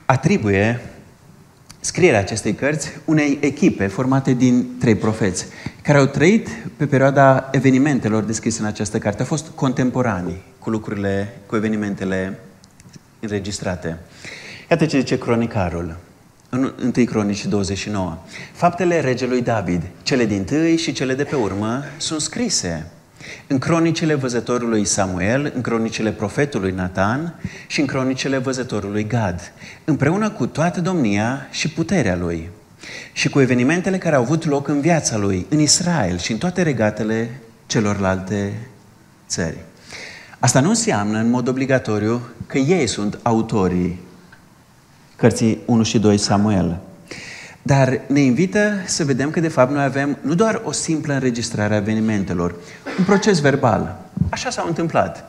atribuie 0.06 0.80
scrierea 1.80 2.18
acestei 2.18 2.54
cărți 2.54 2.88
unei 3.04 3.38
echipe 3.40 3.86
formate 3.86 4.32
din 4.32 4.76
trei 4.80 4.94
profeți, 4.94 5.46
care 5.82 5.98
au 5.98 6.06
trăit 6.06 6.48
pe 6.76 6.86
perioada 6.86 7.48
evenimentelor 7.52 8.22
descrise 8.22 8.60
în 8.60 8.66
această 8.66 8.98
carte. 8.98 9.20
Au 9.20 9.26
fost 9.26 9.48
contemporani 9.54 10.42
cu 10.58 10.70
lucrurile, 10.70 11.40
cu 11.46 11.56
evenimentele 11.56 12.38
înregistrate. 13.20 13.98
Iată 14.70 14.86
ce 14.86 14.98
zice 14.98 15.18
cronicarul 15.18 15.96
în 16.48 16.72
1 16.96 17.04
Cronici 17.04 17.46
29. 17.46 18.18
Faptele 18.52 19.00
regelui 19.00 19.42
David, 19.42 19.82
cele 20.02 20.24
din 20.24 20.44
tâi 20.44 20.76
și 20.76 20.92
cele 20.92 21.14
de 21.14 21.24
pe 21.24 21.36
urmă, 21.36 21.82
sunt 21.96 22.20
scrise 22.20 22.90
în 23.46 23.58
cronicile 23.58 24.14
văzătorului 24.14 24.84
Samuel, 24.84 25.52
în 25.54 25.60
cronicile 25.60 26.12
profetului 26.12 26.70
Nathan 26.70 27.34
și 27.66 27.80
în 27.80 27.86
cronicile 27.86 28.38
văzătorului 28.38 29.06
Gad, 29.06 29.52
împreună 29.84 30.30
cu 30.30 30.46
toată 30.46 30.80
domnia 30.80 31.46
și 31.50 31.68
puterea 31.68 32.16
lui 32.16 32.50
și 33.12 33.28
cu 33.28 33.40
evenimentele 33.40 33.98
care 33.98 34.16
au 34.16 34.22
avut 34.22 34.44
loc 34.44 34.68
în 34.68 34.80
viața 34.80 35.16
lui, 35.16 35.46
în 35.48 35.58
Israel 35.58 36.18
și 36.18 36.32
în 36.32 36.38
toate 36.38 36.62
regatele 36.62 37.40
celorlalte 37.66 38.52
țări. 39.28 39.58
Asta 40.38 40.60
nu 40.60 40.68
înseamnă 40.68 41.18
în 41.18 41.30
mod 41.30 41.48
obligatoriu 41.48 42.20
că 42.46 42.58
ei 42.58 42.86
sunt 42.86 43.18
autorii 43.22 44.00
cărții 45.16 45.58
1 45.66 45.82
și 45.82 45.98
2 45.98 46.18
Samuel. 46.18 46.80
Dar 47.68 48.00
ne 48.06 48.20
invită 48.20 48.72
să 48.86 49.04
vedem 49.04 49.30
că, 49.30 49.40
de 49.40 49.48
fapt, 49.48 49.72
noi 49.72 49.84
avem 49.84 50.18
nu 50.20 50.34
doar 50.34 50.62
o 50.64 50.72
simplă 50.72 51.12
înregistrare 51.12 51.74
a 51.74 51.76
evenimentelor, 51.76 52.54
un 52.98 53.04
proces 53.04 53.40
verbal. 53.40 54.00
Așa 54.28 54.50
s-au 54.50 54.66
întâmplat. 54.66 55.24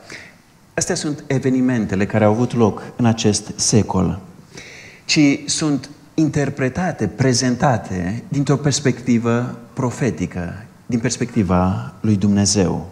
Astea 0.74 0.94
sunt 0.94 1.24
evenimentele 1.26 2.06
care 2.06 2.24
au 2.24 2.32
avut 2.32 2.54
loc 2.54 2.82
în 2.96 3.04
acest 3.04 3.52
secol, 3.56 4.20
ci 5.04 5.20
sunt 5.46 5.90
interpretate, 6.14 7.06
prezentate 7.06 8.22
dintr-o 8.28 8.56
perspectivă 8.56 9.58
profetică, 9.72 10.64
din 10.86 10.98
perspectiva 10.98 11.92
lui 12.00 12.16
Dumnezeu. 12.16 12.90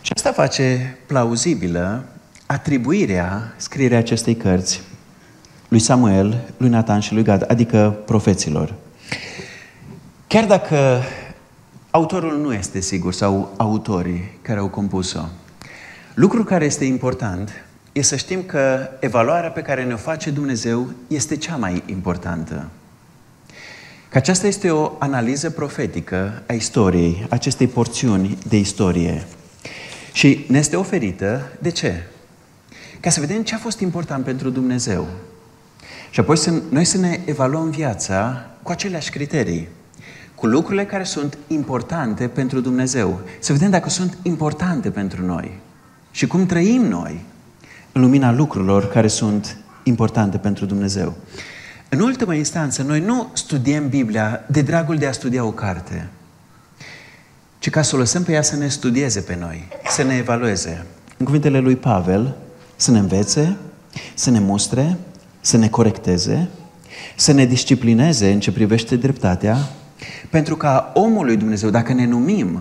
Și 0.00 0.12
asta 0.14 0.32
face 0.32 0.96
plauzibilă 1.06 2.04
atribuirea 2.46 3.54
scrierea 3.56 3.98
acestei 3.98 4.36
cărți 4.36 4.82
lui 5.68 5.78
Samuel, 5.78 6.52
lui 6.56 6.68
Nathan 6.68 7.00
și 7.00 7.12
lui 7.14 7.22
Gad, 7.22 7.44
adică 7.48 7.96
profeților. 8.04 8.74
Chiar 10.26 10.44
dacă 10.44 11.02
autorul 11.90 12.40
nu 12.40 12.52
este 12.52 12.80
sigur 12.80 13.12
sau 13.12 13.54
autorii 13.56 14.38
care 14.42 14.58
au 14.58 14.68
compus-o. 14.68 15.24
Lucrul 16.14 16.44
care 16.44 16.64
este 16.64 16.84
important 16.84 17.64
e 17.92 18.02
să 18.02 18.16
știm 18.16 18.42
că 18.42 18.88
evaluarea 19.00 19.50
pe 19.50 19.62
care 19.62 19.84
ne-o 19.84 19.96
face 19.96 20.30
Dumnezeu 20.30 20.90
este 21.06 21.36
cea 21.36 21.56
mai 21.56 21.82
importantă. 21.86 22.68
Că 24.08 24.20
aceasta 24.20 24.46
este 24.46 24.70
o 24.70 24.92
analiză 24.98 25.50
profetică 25.50 26.42
a 26.46 26.52
istoriei, 26.52 27.26
acestei 27.30 27.66
porțiuni 27.66 28.38
de 28.48 28.58
istorie. 28.58 29.26
Și 30.12 30.44
ne 30.48 30.58
este 30.58 30.76
oferită, 30.76 31.52
de 31.58 31.70
ce? 31.70 32.02
Ca 33.00 33.10
să 33.10 33.20
vedem 33.20 33.42
ce 33.42 33.54
a 33.54 33.58
fost 33.58 33.80
important 33.80 34.24
pentru 34.24 34.50
Dumnezeu. 34.50 35.06
Și 36.14 36.20
apoi 36.20 36.36
să, 36.36 36.62
noi 36.68 36.84
să 36.84 36.98
ne 36.98 37.20
evaluăm 37.24 37.70
viața 37.70 38.46
cu 38.62 38.70
aceleași 38.70 39.10
criterii, 39.10 39.68
cu 40.34 40.46
lucrurile 40.46 40.86
care 40.86 41.04
sunt 41.04 41.38
importante 41.46 42.28
pentru 42.28 42.60
Dumnezeu. 42.60 43.20
Să 43.38 43.52
vedem 43.52 43.70
dacă 43.70 43.88
sunt 43.88 44.18
importante 44.22 44.90
pentru 44.90 45.26
noi 45.26 45.60
și 46.10 46.26
cum 46.26 46.46
trăim 46.46 46.82
noi 46.82 47.24
în 47.92 48.00
lumina 48.00 48.32
lucrurilor 48.32 48.88
care 48.88 49.06
sunt 49.06 49.56
importante 49.82 50.38
pentru 50.38 50.64
Dumnezeu. 50.64 51.14
În 51.88 52.00
ultimă 52.00 52.34
instanță, 52.34 52.82
noi 52.82 53.00
nu 53.00 53.30
studiem 53.32 53.88
Biblia 53.88 54.44
de 54.46 54.60
dragul 54.60 54.96
de 54.96 55.06
a 55.06 55.12
studia 55.12 55.44
o 55.44 55.52
carte, 55.52 56.08
ci 57.58 57.70
ca 57.70 57.82
să 57.82 57.94
o 57.94 57.98
lăsăm 57.98 58.22
pe 58.22 58.32
ea 58.32 58.42
să 58.42 58.56
ne 58.56 58.68
studieze 58.68 59.20
pe 59.20 59.36
noi, 59.40 59.68
să 59.90 60.02
ne 60.02 60.16
evalueze. 60.16 60.86
În 61.16 61.24
cuvintele 61.24 61.58
lui 61.58 61.76
Pavel, 61.76 62.36
să 62.76 62.90
ne 62.90 62.98
învețe, 62.98 63.56
să 64.14 64.30
ne 64.30 64.40
mustre, 64.40 64.96
să 65.44 65.56
ne 65.56 65.68
corecteze, 65.68 66.48
să 67.16 67.32
ne 67.32 67.44
disciplineze 67.44 68.32
în 68.32 68.40
ce 68.40 68.52
privește 68.52 68.96
dreptatea, 68.96 69.58
pentru 70.30 70.56
ca 70.56 70.92
omul 70.94 71.24
lui 71.24 71.36
Dumnezeu, 71.36 71.70
dacă 71.70 71.92
ne 71.92 72.06
numim 72.06 72.60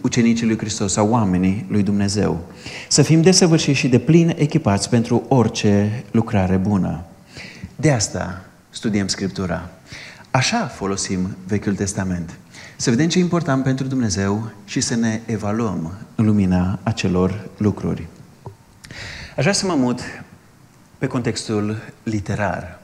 ucenicii 0.00 0.46
lui 0.46 0.58
Hristos 0.58 0.92
sau 0.92 1.08
oamenii 1.08 1.66
lui 1.68 1.82
Dumnezeu, 1.82 2.40
să 2.88 3.02
fim 3.02 3.22
desăvârșiți 3.22 3.78
și 3.78 3.88
de 3.88 3.98
plin 3.98 4.34
echipați 4.36 4.88
pentru 4.88 5.24
orice 5.28 6.04
lucrare 6.10 6.56
bună. 6.56 7.04
De 7.76 7.90
asta 7.90 8.44
studiem 8.70 9.06
Scriptura. 9.06 9.68
Așa 10.30 10.66
folosim 10.66 11.36
Vechiul 11.46 11.74
Testament. 11.74 12.38
Să 12.76 12.90
vedem 12.90 13.08
ce 13.08 13.18
e 13.18 13.20
important 13.20 13.62
pentru 13.62 13.86
Dumnezeu 13.86 14.50
și 14.64 14.80
să 14.80 14.94
ne 14.94 15.20
evaluăm 15.26 15.92
în 16.14 16.24
lumina 16.24 16.78
acelor 16.82 17.48
lucruri. 17.56 18.06
Aș 19.36 19.42
vrea 19.42 19.52
să 19.52 19.66
mă 19.66 19.74
mut 19.74 20.00
pe 21.04 21.10
contextul 21.10 21.76
literar. 22.02 22.78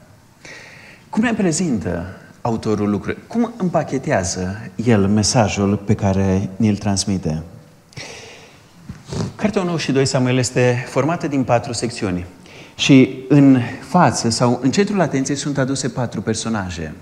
Cum 1.09 1.23
ne 1.23 1.33
prezintă 1.33 2.05
autorul 2.41 2.89
lucrurilor? 2.89 3.23
Cum 3.27 3.53
împachetează 3.57 4.69
el 4.75 5.07
mesajul 5.07 5.77
pe 5.77 5.95
care 5.95 6.49
ni-l 6.55 6.77
transmite? 6.77 7.43
Cartea 9.35 9.61
1 9.61 9.77
și 9.77 9.91
2 9.91 10.05
Samuel 10.05 10.37
este 10.37 10.85
formată 10.89 11.27
din 11.27 11.43
patru 11.43 11.73
secțiuni. 11.73 12.25
Și 12.75 13.25
în 13.29 13.61
față 13.87 14.29
sau 14.29 14.59
în 14.61 14.71
centrul 14.71 15.01
atenției 15.01 15.37
sunt 15.37 15.57
aduse 15.57 15.89
patru 15.89 16.21
personaje. 16.21 16.93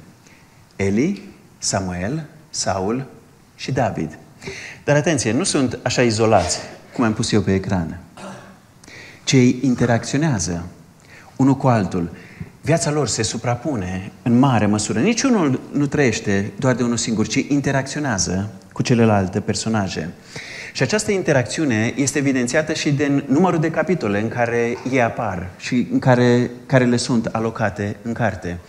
Eli, 0.76 1.22
Samuel, 1.58 2.26
Saul 2.50 3.06
și 3.56 3.72
David. 3.72 4.18
Dar 4.84 4.96
atenție, 4.96 5.32
nu 5.32 5.44
sunt 5.44 5.80
așa 5.84 6.02
izolați, 6.02 6.60
cum 6.94 7.04
am 7.04 7.14
pus 7.14 7.32
eu 7.32 7.42
pe 7.42 7.54
ecran. 7.54 8.00
Cei 9.24 9.60
interacționează 9.62 10.66
unul 11.39 11.56
cu 11.56 11.67
altul. 11.67 12.10
Viața 12.62 12.91
lor 12.91 13.08
se 13.08 13.23
suprapune 13.23 14.12
în 14.23 14.39
mare 14.39 14.65
măsură. 14.65 14.99
Niciunul 14.99 15.60
nu 15.71 15.86
trăiește 15.86 16.52
doar 16.58 16.75
de 16.75 16.84
unul 16.84 16.97
singur, 16.97 17.28
ci 17.28 17.45
interacționează 17.47 18.49
cu 18.73 18.82
celelalte 18.82 19.39
personaje. 19.39 20.10
Și 20.73 20.82
această 20.82 21.12
interacțiune 21.12 21.93
este 21.95 22.17
evidențiată 22.17 22.73
și 22.73 22.91
de 22.91 23.23
numărul 23.28 23.60
de 23.60 23.71
capitole 23.71 24.21
în 24.21 24.28
care 24.28 24.78
ei 24.91 25.02
apar 25.02 25.49
și 25.58 25.88
în 25.91 25.99
care, 25.99 26.49
care 26.65 26.86
le 26.86 26.97
sunt 26.97 27.25
alocate 27.25 27.95
în 28.02 28.13
carte. 28.13 28.60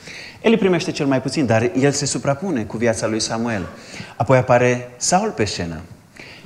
El 0.43 0.51
îi 0.51 0.59
primește 0.59 0.91
cel 0.91 1.07
mai 1.07 1.23
puțin, 1.23 1.47
dar 1.47 1.71
el 1.79 1.91
se 1.91 2.07
suprapune 2.07 2.63
cu 2.63 2.77
viața 2.77 3.07
lui 3.07 3.21
Samuel. 3.21 3.67
Apoi 4.17 4.39
apare 4.39 4.91
Saul 4.97 5.31
pe 5.31 5.45
scenă. 5.45 5.81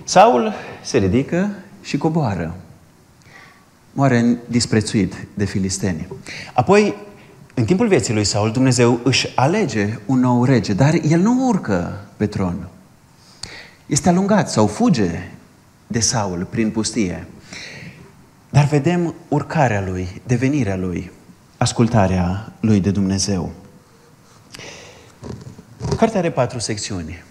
Saul 0.04 0.52
se 0.82 0.98
ridică 0.98 1.50
și 1.82 1.96
coboară. 1.96 2.54
Moare 3.96 4.38
disprețuit 4.46 5.26
de 5.34 5.44
filisteni. 5.44 6.08
Apoi, 6.54 6.94
în 7.54 7.64
timpul 7.64 7.88
vieții 7.88 8.14
lui 8.14 8.24
Saul, 8.24 8.52
Dumnezeu 8.52 9.00
își 9.04 9.32
alege 9.34 9.98
un 10.06 10.18
nou 10.18 10.44
rege, 10.44 10.72
dar 10.72 10.94
el 11.08 11.20
nu 11.20 11.46
urcă 11.46 12.00
pe 12.16 12.26
tron. 12.26 12.68
Este 13.86 14.08
alungat 14.08 14.50
sau 14.50 14.66
fuge 14.66 15.30
de 15.86 16.00
Saul 16.00 16.46
prin 16.50 16.70
pustie. 16.70 17.26
Dar 18.50 18.64
vedem 18.64 19.14
urcarea 19.28 19.84
lui, 19.86 20.20
devenirea 20.26 20.76
lui, 20.76 21.10
ascultarea 21.56 22.52
lui 22.60 22.80
de 22.80 22.90
Dumnezeu. 22.90 23.52
Cartea 25.96 26.18
are 26.18 26.30
patru 26.30 26.58
secțiuni. 26.58 27.22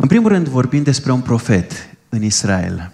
În 0.00 0.08
primul 0.08 0.28
rând 0.28 0.48
vorbim 0.48 0.82
despre 0.82 1.12
un 1.12 1.20
profet 1.20 1.72
în 2.08 2.22
Israel. 2.22 2.92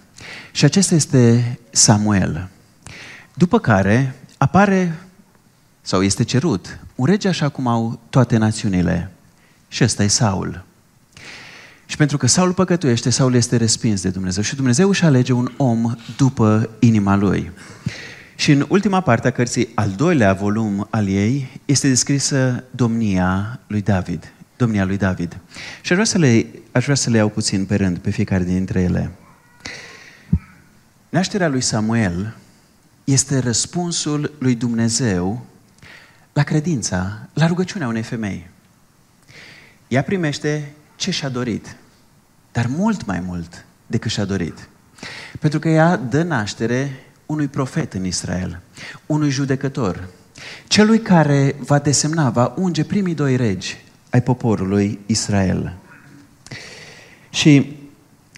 Și 0.57 0.65
acesta 0.65 0.95
este 0.95 1.59
Samuel. 1.71 2.49
După 3.35 3.59
care 3.59 4.15
apare, 4.39 4.99
sau 5.83 6.03
este 6.03 6.23
cerut, 6.23 6.79
un 6.95 7.07
rege 7.07 7.29
așa 7.29 7.49
cum 7.49 7.67
au 7.67 8.01
toate 8.11 8.37
națiunile. 8.37 9.11
Și 9.69 9.85
ăsta 9.85 10.03
e 10.03 10.07
Saul. 10.07 10.65
Și 11.87 11.97
pentru 11.97 12.17
că 12.17 12.27
Saul 12.27 12.53
păcătuiește, 12.53 13.11
Saul 13.11 13.35
este 13.35 13.57
respins 13.57 14.03
de 14.03 14.09
Dumnezeu. 14.09 14.43
Și 14.43 14.55
Dumnezeu 14.55 14.89
își 14.89 15.05
alege 15.05 15.33
un 15.33 15.53
om 15.57 15.95
după 16.17 16.71
inima 16.79 17.17
lui. 17.17 17.51
Și 18.37 18.53
în 18.53 18.67
ultima 18.69 19.01
parte 19.01 19.29
a 19.29 19.33
cărții, 19.33 19.69
al 19.75 19.91
doilea 19.91 20.33
volum 20.33 20.87
al 20.91 21.09
ei, 21.09 21.61
este 21.65 21.89
descrisă 21.89 22.65
domnia 22.71 23.61
lui 23.67 23.83
David. 23.83 24.33
Domnia 24.57 24.85
lui 24.85 24.97
David. 24.97 25.39
Și 25.83 25.93
aș 25.93 25.99
vrea 25.99 26.05
să 26.05 26.19
le, 26.19 26.47
aș 26.73 26.85
vrea 26.85 26.97
să 26.97 27.11
le 27.11 27.17
iau 27.17 27.29
puțin 27.29 27.65
pe 27.65 27.75
rând, 27.75 27.99
pe 27.99 28.11
fiecare 28.11 28.45
dintre 28.45 28.81
ele. 28.81 29.11
Nașterea 31.09 31.49
lui 31.49 31.61
Samuel 31.61 32.37
este 33.05 33.39
răspunsul 33.39 34.35
lui 34.39 34.55
Dumnezeu 34.55 35.47
la 36.33 36.43
credința, 36.43 37.29
la 37.33 37.47
rugăciunea 37.47 37.89
unei 37.89 38.03
femei. 38.03 38.51
Ea 39.89 40.03
primește 40.03 40.73
ce 40.97 41.11
și-a 41.11 41.29
dorit, 41.29 41.77
dar 42.53 42.67
mult 42.67 43.05
mai 43.05 43.21
mult 43.21 43.65
decât 43.87 44.11
și-a 44.11 44.25
dorit. 44.25 44.69
Pentru 45.41 45.59
că 45.59 45.69
ea 45.69 45.97
dă 45.97 46.23
naștere 46.23 46.91
unui 47.27 47.49
profet 47.49 47.93
în 47.93 48.05
Israel, 48.05 48.61
unui 49.07 49.31
judecător, 49.31 50.09
celui 50.69 51.01
care 51.01 51.55
va 51.59 51.79
desemna, 51.79 52.31
va 52.31 52.55
unge 52.57 52.85
primii 52.85 53.15
doi 53.15 53.37
regi 53.37 53.77
ai 54.11 54.23
poporului 54.23 54.99
Israel. 55.07 55.77
Și 57.31 57.77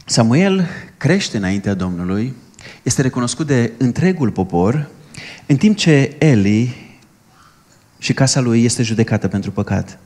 Samuel 0.04 0.68
crește 0.96 1.37
înaintea 1.37 1.74
Domnului, 1.74 2.35
este 2.83 3.02
recunoscut 3.02 3.46
de 3.46 3.72
întregul 3.78 4.31
popor, 4.31 4.88
în 5.46 5.57
timp 5.57 5.76
ce 5.76 6.16
Eli 6.18 6.76
și 7.98 8.12
casa 8.12 8.40
lui 8.40 8.64
este 8.64 8.83
judecată 8.83 9.28
pentru 9.28 9.50
păcat. 9.50 9.98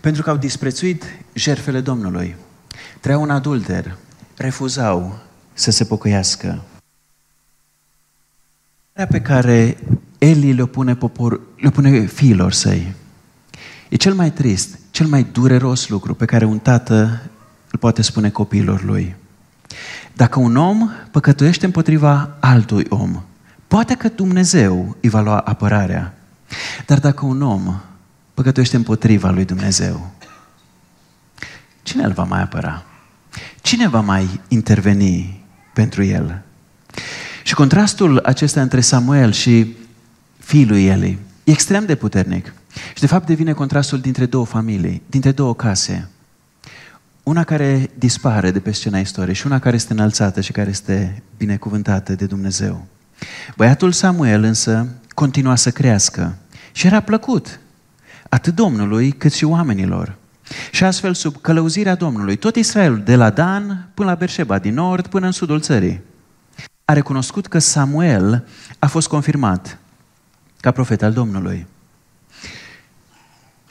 Pentru 0.00 0.22
că 0.22 0.30
au 0.30 0.36
disprețuit 0.36 1.04
jertfele 1.32 1.80
Domnului. 1.80 2.36
Trăiau 3.00 3.22
un 3.22 3.30
adulter, 3.30 3.96
refuzau 4.36 5.18
să 5.52 5.70
se 5.70 5.84
pocăiască. 5.84 6.62
pe 9.08 9.20
care 9.20 9.78
Eli 10.18 10.52
le 10.52 10.66
pune, 10.66 10.94
popor, 10.94 11.40
le 11.56 11.70
pune 11.70 12.06
fiilor 12.06 12.52
săi. 12.52 12.94
E 13.88 13.96
cel 13.96 14.14
mai 14.14 14.32
trist, 14.32 14.78
cel 14.90 15.06
mai 15.06 15.26
dureros 15.32 15.88
lucru 15.88 16.14
pe 16.14 16.24
care 16.24 16.44
un 16.44 16.58
tată 16.58 17.22
îl 17.70 17.78
poate 17.78 18.02
spune 18.02 18.30
copiilor 18.30 18.82
lui. 18.82 19.14
Dacă 20.22 20.38
un 20.38 20.56
om 20.56 20.90
păcătuiește 21.10 21.64
împotriva 21.64 22.36
altui 22.40 22.86
om, 22.88 23.22
poate 23.68 23.94
că 23.94 24.08
Dumnezeu 24.08 24.96
îi 25.00 25.08
va 25.08 25.20
lua 25.20 25.38
apărarea. 25.38 26.14
Dar 26.86 27.00
dacă 27.00 27.24
un 27.24 27.42
om 27.42 27.80
păcătuiește 28.34 28.76
împotriva 28.76 29.30
lui 29.30 29.44
Dumnezeu, 29.44 30.10
cine 31.82 32.04
îl 32.04 32.12
va 32.12 32.22
mai 32.22 32.42
apăra? 32.42 32.82
Cine 33.60 33.88
va 33.88 34.00
mai 34.00 34.40
interveni 34.48 35.44
pentru 35.74 36.02
el? 36.02 36.42
Și 37.42 37.54
contrastul 37.54 38.18
acesta 38.18 38.62
între 38.62 38.80
Samuel 38.80 39.32
și 39.32 39.76
fiul 40.38 40.68
lui 40.68 40.86
Eli 40.86 41.18
e 41.44 41.50
extrem 41.50 41.84
de 41.84 41.94
puternic. 41.94 42.54
Și 42.94 43.00
de 43.00 43.06
fapt 43.06 43.26
devine 43.26 43.52
contrastul 43.52 44.00
dintre 44.00 44.26
două 44.26 44.44
familii, 44.44 45.02
dintre 45.06 45.32
două 45.32 45.54
case. 45.54 46.08
Una 47.22 47.44
care 47.44 47.90
dispare 47.94 48.50
de 48.50 48.60
pe 48.60 48.70
scena 48.70 48.98
istoriei 48.98 49.34
și 49.34 49.46
una 49.46 49.58
care 49.58 49.76
este 49.76 49.92
înălțată 49.92 50.40
și 50.40 50.52
care 50.52 50.70
este 50.70 51.22
binecuvântată 51.36 52.12
de 52.12 52.26
Dumnezeu. 52.26 52.86
Băiatul 53.56 53.92
Samuel 53.92 54.42
însă 54.42 54.88
continua 55.14 55.54
să 55.54 55.70
crească 55.70 56.36
și 56.72 56.86
era 56.86 57.00
plăcut 57.00 57.60
atât 58.28 58.54
Domnului 58.54 59.12
cât 59.12 59.32
și 59.32 59.44
oamenilor. 59.44 60.16
Și 60.70 60.84
astfel, 60.84 61.14
sub 61.14 61.40
călăuzirea 61.40 61.94
Domnului, 61.94 62.36
tot 62.36 62.56
Israelul, 62.56 63.02
de 63.02 63.16
la 63.16 63.30
Dan 63.30 63.88
până 63.94 64.08
la 64.08 64.14
Berșeba, 64.14 64.58
din 64.58 64.74
nord 64.74 65.06
până 65.06 65.26
în 65.26 65.32
sudul 65.32 65.60
țării, 65.60 66.00
a 66.84 66.92
recunoscut 66.92 67.46
că 67.46 67.58
Samuel 67.58 68.46
a 68.78 68.86
fost 68.86 69.08
confirmat 69.08 69.78
ca 70.60 70.70
profet 70.70 71.02
al 71.02 71.12
Domnului. 71.12 71.66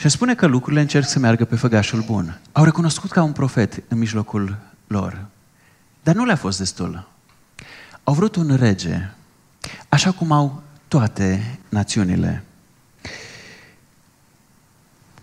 Și 0.01 0.09
spune 0.09 0.35
că 0.35 0.45
lucrurile 0.45 0.81
încerc 0.81 1.05
să 1.05 1.19
meargă 1.19 1.45
pe 1.45 1.55
făgașul 1.55 2.01
bun. 2.01 2.39
Au 2.51 2.63
recunoscut 2.63 3.11
ca 3.11 3.23
un 3.23 3.31
profet 3.31 3.83
în 3.87 3.97
mijlocul 3.97 4.57
lor. 4.87 5.25
Dar 6.03 6.15
nu 6.15 6.25
le-a 6.25 6.35
fost 6.35 6.57
destul. 6.57 7.07
Au 8.03 8.13
vrut 8.13 8.35
un 8.35 8.55
rege, 8.55 9.09
așa 9.89 10.11
cum 10.11 10.31
au 10.31 10.63
toate 10.87 11.59
națiunile. 11.69 12.43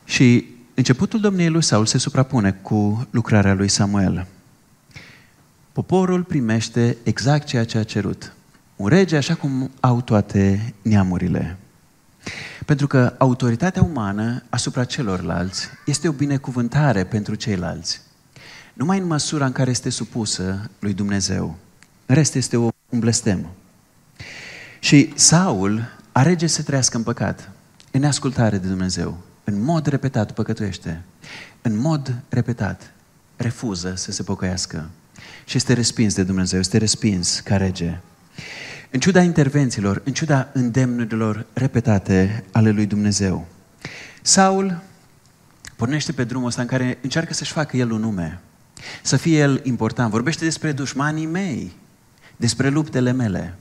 Și 0.04 0.44
începutul 0.74 1.20
domniei 1.20 1.48
lui 1.48 1.62
Saul 1.62 1.86
se 1.86 1.98
suprapune 1.98 2.52
cu 2.52 3.08
lucrarea 3.10 3.54
lui 3.54 3.68
Samuel. 3.68 4.26
Poporul 5.72 6.22
primește 6.22 6.96
exact 7.02 7.46
ceea 7.46 7.64
ce 7.64 7.78
a 7.78 7.84
cerut. 7.84 8.32
Un 8.76 8.88
rege 8.88 9.16
așa 9.16 9.34
cum 9.34 9.70
au 9.80 10.00
toate 10.00 10.74
neamurile. 10.82 11.56
Pentru 12.68 12.86
că 12.86 13.14
autoritatea 13.18 13.82
umană 13.82 14.42
asupra 14.48 14.84
celorlalți 14.84 15.68
este 15.86 16.08
o 16.08 16.12
binecuvântare 16.12 17.04
pentru 17.04 17.34
ceilalți. 17.34 18.00
Numai 18.74 18.98
în 18.98 19.06
măsura 19.06 19.46
în 19.46 19.52
care 19.52 19.70
este 19.70 19.90
supusă 19.90 20.70
lui 20.78 20.92
Dumnezeu. 20.92 21.56
În 22.06 22.14
rest 22.14 22.34
este 22.34 22.56
un 22.56 22.70
blestem. 22.98 23.46
Și 24.80 25.12
Saul 25.14 25.82
arege 26.12 26.46
să 26.46 26.62
trăiască 26.62 26.96
în 26.96 27.02
păcat, 27.02 27.50
în 27.90 28.00
neascultare 28.00 28.58
de 28.58 28.68
Dumnezeu. 28.68 29.18
În 29.44 29.62
mod 29.62 29.86
repetat 29.86 30.32
păcătuiește. 30.32 31.02
În 31.62 31.78
mod 31.78 32.14
repetat 32.28 32.92
refuză 33.36 33.94
să 33.96 34.12
se 34.12 34.22
pocăiască. 34.22 34.88
Și 35.44 35.56
este 35.56 35.72
respins 35.72 36.14
de 36.14 36.22
Dumnezeu, 36.22 36.58
este 36.58 36.78
respins 36.78 37.40
ca 37.40 37.56
rege. 37.56 38.00
În 38.90 39.00
ciuda 39.00 39.22
intervențiilor, 39.22 40.02
în 40.04 40.12
ciuda 40.12 40.48
îndemnurilor 40.52 41.46
repetate 41.52 42.44
ale 42.50 42.70
lui 42.70 42.86
Dumnezeu, 42.86 43.46
Saul 44.22 44.82
pornește 45.76 46.12
pe 46.12 46.24
drumul 46.24 46.46
ăsta 46.46 46.60
în 46.60 46.66
care 46.66 46.98
încearcă 47.02 47.34
să-și 47.34 47.52
facă 47.52 47.76
el 47.76 47.90
un 47.90 48.00
nume, 48.00 48.40
să 49.02 49.16
fie 49.16 49.38
el 49.38 49.60
important. 49.64 50.10
Vorbește 50.10 50.44
despre 50.44 50.72
dușmanii 50.72 51.26
mei, 51.26 51.72
despre 52.36 52.68
luptele 52.68 53.12
mele. 53.12 53.54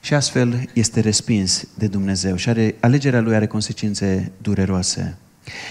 Și 0.00 0.14
astfel 0.14 0.68
este 0.72 1.00
respins 1.00 1.66
de 1.74 1.86
Dumnezeu 1.86 2.36
și 2.36 2.48
are, 2.48 2.74
alegerea 2.80 3.20
lui 3.20 3.34
are 3.34 3.46
consecințe 3.46 4.32
dureroase. 4.42 5.16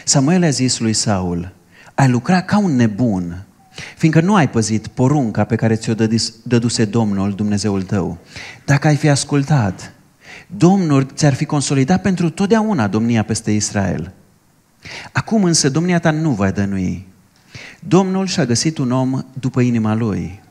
Samuel 0.06 0.44
a 0.44 0.50
zis 0.50 0.80
lui 0.80 0.94
Saul, 0.94 1.54
ai 1.94 2.10
lucrat 2.10 2.46
ca 2.46 2.58
un 2.58 2.76
nebun 2.76 3.46
Fiindcă 3.98 4.22
nu 4.22 4.36
ai 4.36 4.50
păzit 4.50 4.88
porunca 4.88 5.44
pe 5.44 5.56
care 5.56 5.76
ți-o 5.76 5.94
dăduse 6.44 6.86
Domnul, 6.86 7.34
Dumnezeul 7.34 7.82
tău. 7.82 8.18
Dacă 8.66 8.88
ai 8.88 8.96
fi 8.96 9.10
ascultat, 9.10 9.94
Domnul 10.48 11.06
ți-ar 11.06 11.34
fi 11.34 11.46
consolidat 11.46 12.02
pentru 12.02 12.30
totdeauna 12.30 12.88
domnia 12.88 13.24
peste 13.24 13.52
Israel. 13.52 14.12
Acum 15.12 15.44
însă 15.44 15.70
domnia 15.70 16.00
ta 16.00 16.12
nu 16.12 16.32
va 16.32 16.52
dănui. 16.52 17.08
Domnul 17.80 18.28
și-a 18.28 18.46
găsit 18.46 18.78
un 18.78 18.92
om 18.92 19.26
după 19.40 19.62
inima 19.62 19.94
lui 19.96 20.42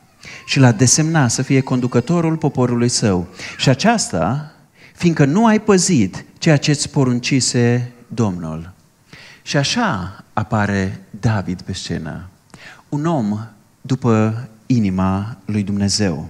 și 0.45 0.59
l-a 0.59 0.71
desemnat 0.71 1.31
să 1.31 1.41
fie 1.41 1.61
conducătorul 1.61 2.37
poporului 2.37 2.89
său. 2.89 3.27
Și 3.57 3.69
aceasta, 3.69 4.51
fiindcă 4.95 5.25
nu 5.25 5.45
ai 5.45 5.59
păzit 5.59 6.25
ceea 6.37 6.57
ce 6.57 6.71
îți 6.71 6.89
poruncise 6.89 7.91
Domnul. 8.07 8.73
Și 9.41 9.57
așa 9.57 10.23
apare 10.33 11.01
David 11.19 11.61
pe 11.61 11.73
scenă 11.73 12.27
un 12.93 13.05
om 13.05 13.39
după 13.81 14.47
inima 14.65 15.37
lui 15.45 15.63
Dumnezeu. 15.63 16.29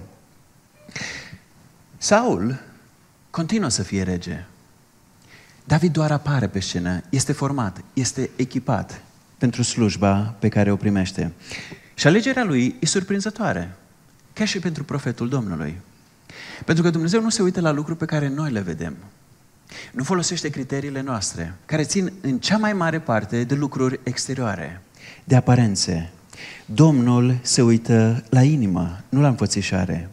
Saul 1.98 2.60
continuă 3.30 3.68
să 3.68 3.82
fie 3.82 4.02
rege. 4.02 4.44
David 5.64 5.92
doar 5.92 6.12
apare 6.12 6.48
pe 6.48 6.60
scenă, 6.60 7.00
este 7.08 7.32
format, 7.32 7.84
este 7.92 8.30
echipat 8.36 9.00
pentru 9.38 9.62
slujba 9.62 10.34
pe 10.38 10.48
care 10.48 10.70
o 10.70 10.76
primește. 10.76 11.32
Și 11.94 12.06
alegerea 12.06 12.44
lui 12.44 12.76
e 12.80 12.86
surprinzătoare, 12.86 13.76
chiar 14.32 14.46
și 14.46 14.58
pentru 14.58 14.84
profetul 14.84 15.28
Domnului. 15.28 15.80
Pentru 16.64 16.84
că 16.84 16.90
Dumnezeu 16.90 17.20
nu 17.20 17.28
se 17.28 17.42
uită 17.42 17.60
la 17.60 17.70
lucruri 17.70 17.98
pe 17.98 18.04
care 18.04 18.28
noi 18.28 18.50
le 18.50 18.60
vedem. 18.60 18.96
Nu 19.92 20.04
folosește 20.04 20.48
criteriile 20.48 21.00
noastre, 21.00 21.54
care 21.66 21.82
țin 21.82 22.12
în 22.20 22.38
cea 22.38 22.56
mai 22.56 22.72
mare 22.72 23.00
parte 23.00 23.44
de 23.44 23.54
lucruri 23.54 24.00
exterioare, 24.02 24.82
de 25.24 25.36
aparențe, 25.36 26.12
Domnul 26.66 27.38
se 27.42 27.62
uită 27.62 28.24
la 28.28 28.42
inimă, 28.42 29.00
nu 29.08 29.20
la 29.20 29.28
înfățișare. 29.28 30.10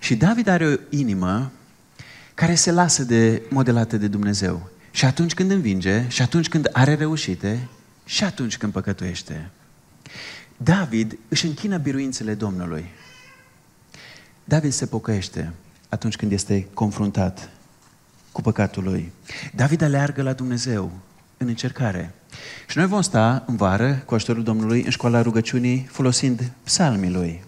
Și 0.00 0.16
David 0.16 0.48
are 0.48 0.66
o 0.66 0.76
inimă 0.90 1.50
care 2.34 2.54
se 2.54 2.72
lasă 2.72 3.04
de 3.04 3.42
modelată 3.50 3.96
de 3.96 4.08
Dumnezeu. 4.08 4.70
Și 4.90 5.04
atunci 5.04 5.34
când 5.34 5.50
învinge, 5.50 6.04
și 6.08 6.22
atunci 6.22 6.48
când 6.48 6.68
are 6.72 6.94
reușite, 6.94 7.68
și 8.04 8.24
atunci 8.24 8.56
când 8.56 8.72
păcătuiește. 8.72 9.50
David 10.56 11.18
își 11.28 11.46
închină 11.46 11.76
biruințele 11.76 12.34
Domnului. 12.34 12.84
David 14.44 14.72
se 14.72 14.86
pocăiește 14.86 15.52
atunci 15.88 16.16
când 16.16 16.32
este 16.32 16.66
confruntat 16.74 17.50
cu 18.32 18.40
păcatul 18.40 18.82
lui. 18.82 19.12
David 19.54 19.82
aleargă 19.82 20.22
la 20.22 20.32
Dumnezeu 20.32 20.92
în 21.36 21.48
încercare. 21.48 22.14
Și 22.68 22.78
noi 22.78 22.86
vom 22.86 23.00
sta 23.00 23.44
în 23.46 23.56
vară, 23.56 24.02
cu 24.04 24.14
ajutorul 24.14 24.42
Domnului, 24.42 24.82
în 24.82 24.90
școala 24.90 25.22
rugăciunii, 25.22 25.86
folosind 25.90 26.52
psalmii 26.64 27.10
lui. 27.10 27.44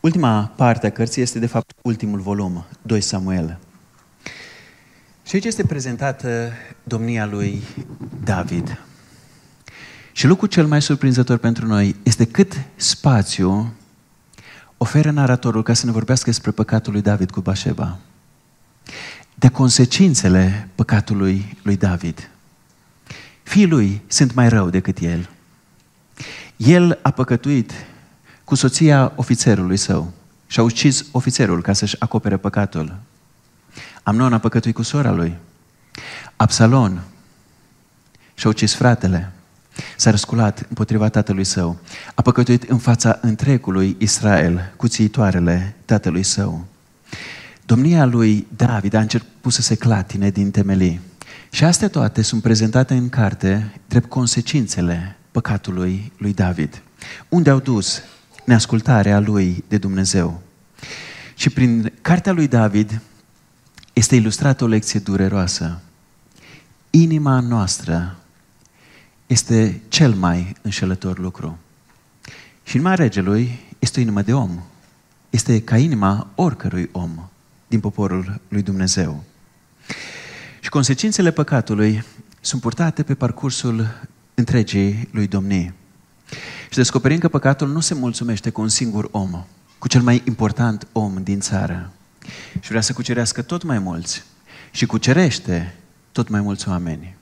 Ultima 0.00 0.52
parte 0.56 0.86
a 0.86 0.90
cărții 0.90 1.22
este, 1.22 1.38
de 1.38 1.46
fapt, 1.46 1.72
ultimul 1.82 2.20
volum, 2.20 2.64
2 2.82 3.00
Samuel. 3.00 3.58
Și 5.26 5.34
aici 5.34 5.44
este 5.44 5.64
prezentată 5.64 6.52
domnia 6.82 7.26
lui 7.26 7.62
David. 8.24 8.80
Și 10.12 10.26
lucrul 10.26 10.48
cel 10.48 10.66
mai 10.66 10.82
surprinzător 10.82 11.38
pentru 11.38 11.66
noi 11.66 11.96
este 12.02 12.24
cât 12.24 12.52
spațiu 12.76 13.72
oferă 14.76 15.10
naratorul 15.10 15.62
ca 15.62 15.72
să 15.72 15.86
ne 15.86 15.92
vorbească 15.92 16.30
despre 16.30 16.50
păcatul 16.50 16.92
lui 16.92 17.02
David 17.02 17.30
cu 17.30 17.40
Bașeba. 17.40 17.98
De 19.34 19.48
consecințele 19.48 20.68
păcatului 20.74 21.58
lui 21.62 21.76
David. 21.76 22.30
Fiii 23.48 23.66
lui 23.66 24.02
sunt 24.06 24.34
mai 24.34 24.48
rău 24.48 24.70
decât 24.70 24.98
el. 24.98 25.28
El 26.56 26.98
a 27.02 27.10
păcătuit 27.10 27.72
cu 28.44 28.54
soția 28.54 29.12
ofițerului 29.16 29.76
său 29.76 30.12
și 30.46 30.60
a 30.60 30.62
ucis 30.62 31.04
ofițerul 31.12 31.62
ca 31.62 31.72
să-și 31.72 31.96
acopere 31.98 32.36
păcatul. 32.36 32.96
Amnon 34.02 34.32
a 34.32 34.38
păcătuit 34.38 34.74
cu 34.74 34.82
sora 34.82 35.10
lui. 35.10 35.36
Absalon 36.36 37.00
și-a 38.34 38.50
ucis 38.50 38.74
fratele. 38.74 39.32
S-a 39.96 40.10
răsculat 40.10 40.64
împotriva 40.68 41.08
tatălui 41.08 41.44
său. 41.44 41.78
A 42.14 42.22
păcătuit 42.22 42.62
în 42.62 42.78
fața 42.78 43.18
întregului 43.20 43.96
Israel 43.98 44.72
cu 44.76 44.88
țiitoarele 44.88 45.76
tatălui 45.84 46.22
său. 46.22 46.64
Domnia 47.66 48.04
lui 48.04 48.46
David 48.56 48.94
a 48.94 49.00
început 49.00 49.52
să 49.52 49.62
se 49.62 49.74
clatine 49.74 50.30
din 50.30 50.50
temelii. 50.50 51.00
Și 51.50 51.64
astea 51.64 51.88
toate 51.88 52.22
sunt 52.22 52.42
prezentate 52.42 52.94
în 52.94 53.08
carte 53.08 53.80
drept 53.88 54.08
consecințele 54.08 55.16
păcatului 55.30 56.12
lui 56.16 56.34
David. 56.34 56.82
Unde 57.28 57.50
au 57.50 57.58
dus 57.58 58.02
neascultarea 58.44 59.18
lui 59.18 59.64
de 59.68 59.78
Dumnezeu. 59.78 60.42
Și 61.34 61.50
prin 61.50 61.92
cartea 62.00 62.32
lui 62.32 62.48
David 62.48 63.00
este 63.92 64.14
ilustrată 64.14 64.64
o 64.64 64.66
lecție 64.66 65.00
dureroasă. 65.00 65.80
Inima 66.90 67.40
noastră 67.40 68.16
este 69.26 69.80
cel 69.88 70.14
mai 70.14 70.56
înșelător 70.62 71.18
lucru. 71.18 71.58
Și 72.62 72.76
inima 72.76 72.94
regelui 72.94 73.58
este 73.78 73.98
o 73.98 74.02
inimă 74.02 74.22
de 74.22 74.34
om. 74.34 74.58
Este 75.30 75.62
ca 75.62 75.76
inima 75.76 76.30
oricărui 76.34 76.88
om 76.92 77.28
din 77.66 77.80
poporul 77.80 78.40
lui 78.48 78.62
Dumnezeu. 78.62 79.24
Și 80.68 80.74
consecințele 80.74 81.30
păcatului 81.30 82.04
sunt 82.40 82.60
purtate 82.60 83.02
pe 83.02 83.14
parcursul 83.14 84.08
întregii 84.34 85.08
lui 85.12 85.26
domnii. 85.26 85.74
Și 86.70 86.76
descoperim 86.76 87.18
că 87.18 87.28
păcatul 87.28 87.68
nu 87.68 87.80
se 87.80 87.94
mulțumește 87.94 88.50
cu 88.50 88.60
un 88.60 88.68
singur 88.68 89.08
om, 89.10 89.44
cu 89.78 89.88
cel 89.88 90.02
mai 90.02 90.22
important 90.26 90.86
om 90.92 91.22
din 91.22 91.40
țară. 91.40 91.92
Și 92.60 92.68
vrea 92.68 92.80
să 92.80 92.92
cucerească 92.92 93.42
tot 93.42 93.62
mai 93.62 93.78
mulți. 93.78 94.24
Și 94.70 94.86
cucerește 94.86 95.74
tot 96.12 96.28
mai 96.28 96.40
mulți 96.40 96.68
oameni. 96.68 97.16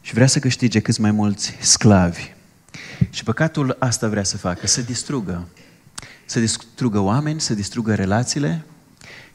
Și 0.00 0.14
vrea 0.14 0.26
să 0.26 0.38
câștige 0.38 0.80
câți 0.80 1.00
mai 1.00 1.10
mulți 1.10 1.56
sclavi. 1.60 2.32
Și 3.10 3.24
păcatul 3.24 3.76
asta 3.78 4.08
vrea 4.08 4.24
să 4.24 4.36
facă, 4.36 4.66
să 4.66 4.80
distrugă. 4.80 5.48
Să 6.24 6.40
distrugă 6.40 6.98
oameni, 6.98 7.40
să 7.40 7.54
distrugă 7.54 7.94
relațiile, 7.94 8.64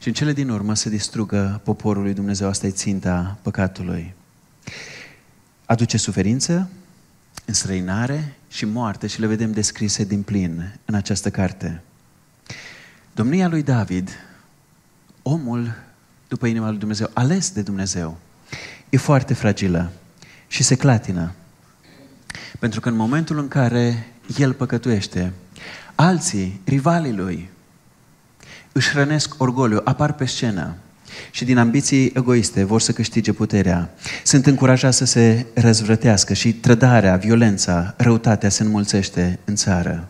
și 0.04 0.10
în 0.10 0.16
cele 0.16 0.32
din 0.32 0.48
urmă 0.48 0.74
să 0.74 0.88
distrugă 0.88 1.60
poporul 1.64 2.02
lui 2.02 2.12
Dumnezeu. 2.12 2.48
Asta 2.48 2.66
e 2.66 2.70
ținta 2.70 3.38
păcatului. 3.42 4.14
Aduce 5.64 5.96
suferință, 5.96 6.70
înstrăinare 7.44 8.36
și 8.48 8.64
moarte 8.64 9.06
și 9.06 9.20
le 9.20 9.26
vedem 9.26 9.52
descrise 9.52 10.04
din 10.04 10.22
plin 10.22 10.78
în 10.84 10.94
această 10.94 11.30
carte. 11.30 11.82
Domnia 13.14 13.48
lui 13.48 13.62
David, 13.62 14.10
omul 15.22 15.74
după 16.28 16.46
inima 16.46 16.68
lui 16.68 16.78
Dumnezeu, 16.78 17.10
ales 17.12 17.50
de 17.50 17.62
Dumnezeu, 17.62 18.18
e 18.90 18.96
foarte 18.96 19.34
fragilă 19.34 19.92
și 20.46 20.62
se 20.62 20.76
clatină. 20.76 21.32
Pentru 22.58 22.80
că 22.80 22.88
în 22.88 22.96
momentul 22.96 23.38
în 23.38 23.48
care 23.48 24.12
el 24.38 24.52
păcătuiește, 24.52 25.32
alții, 25.94 26.60
rivalii 26.64 27.14
lui, 27.14 27.52
își 28.74 28.90
hrănesc 28.90 29.34
orgoliu, 29.38 29.80
apar 29.84 30.12
pe 30.12 30.24
scenă 30.24 30.74
și 31.30 31.44
din 31.44 31.58
ambiții 31.58 32.12
egoiste 32.14 32.64
vor 32.64 32.80
să 32.80 32.92
câștige 32.92 33.32
puterea. 33.32 33.90
Sunt 34.24 34.46
încurajați 34.46 34.96
să 34.96 35.04
se 35.04 35.46
răzvrătească 35.54 36.34
și 36.34 36.52
trădarea, 36.52 37.16
violența, 37.16 37.94
răutatea 37.96 38.48
se 38.48 38.62
înmulțește 38.62 39.38
în 39.44 39.54
țară. 39.54 40.08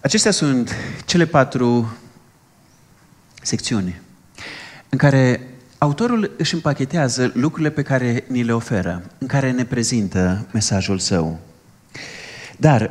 Acestea 0.00 0.30
sunt 0.30 0.74
cele 1.04 1.24
patru 1.24 1.96
secțiuni 3.42 4.00
în 4.88 4.98
care 4.98 5.48
autorul 5.78 6.34
își 6.38 6.54
împachetează 6.54 7.30
lucrurile 7.34 7.70
pe 7.70 7.82
care 7.82 8.24
ni 8.28 8.42
le 8.42 8.52
oferă, 8.52 9.02
în 9.18 9.26
care 9.26 9.50
ne 9.50 9.64
prezintă 9.64 10.46
mesajul 10.52 10.98
său. 10.98 11.40
Dar 12.56 12.90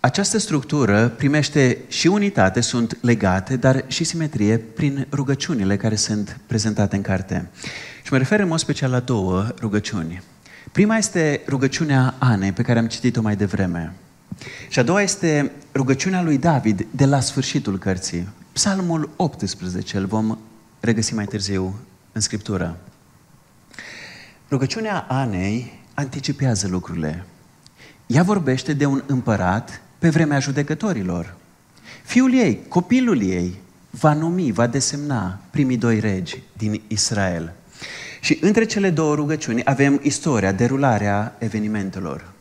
această 0.00 0.38
structură 0.38 1.08
primește 1.08 1.78
și 1.88 2.06
unitate, 2.06 2.60
sunt 2.60 2.98
legate, 3.00 3.56
dar 3.56 3.84
și 3.86 4.04
simetrie 4.04 4.58
prin 4.58 5.06
rugăciunile 5.12 5.76
care 5.76 5.94
sunt 5.94 6.40
prezentate 6.46 6.96
în 6.96 7.02
carte. 7.02 7.50
Și 8.02 8.12
mă 8.12 8.18
refer 8.18 8.40
în 8.40 8.48
mod 8.48 8.58
special 8.58 8.90
la 8.90 9.00
două 9.00 9.46
rugăciuni. 9.60 10.22
Prima 10.72 10.96
este 10.96 11.40
rugăciunea 11.48 12.14
Anei, 12.18 12.52
pe 12.52 12.62
care 12.62 12.78
am 12.78 12.86
citit-o 12.86 13.20
mai 13.20 13.36
devreme. 13.36 13.94
Și 14.68 14.78
a 14.78 14.82
doua 14.82 15.02
este 15.02 15.52
rugăciunea 15.74 16.22
lui 16.22 16.38
David 16.38 16.86
de 16.90 17.04
la 17.04 17.20
sfârșitul 17.20 17.78
cărții. 17.78 18.28
Psalmul 18.52 19.10
18, 19.16 19.96
îl 19.96 20.06
vom 20.06 20.38
regăsi 20.80 21.14
mai 21.14 21.24
târziu 21.24 21.78
în 22.12 22.20
Scriptură. 22.20 22.76
Rugăciunea 24.50 25.06
Anei 25.08 25.80
anticipează 25.94 26.68
lucrurile. 26.68 27.24
Ea 28.06 28.22
vorbește 28.22 28.72
de 28.72 28.86
un 28.86 29.02
împărat 29.06 29.80
pe 29.98 30.08
vremea 30.08 30.38
judecătorilor. 30.38 31.34
Fiul 32.04 32.34
ei, 32.34 32.60
copilul 32.68 33.22
ei, 33.22 33.54
va 33.90 34.12
numi, 34.12 34.52
va 34.52 34.66
desemna 34.66 35.40
primii 35.50 35.76
doi 35.76 36.00
regi 36.00 36.42
din 36.52 36.80
Israel. 36.86 37.52
Și 38.20 38.38
între 38.40 38.64
cele 38.64 38.90
două 38.90 39.14
rugăciuni 39.14 39.64
avem 39.64 40.00
istoria, 40.02 40.52
derularea 40.52 41.36
evenimentelor. 41.38 42.32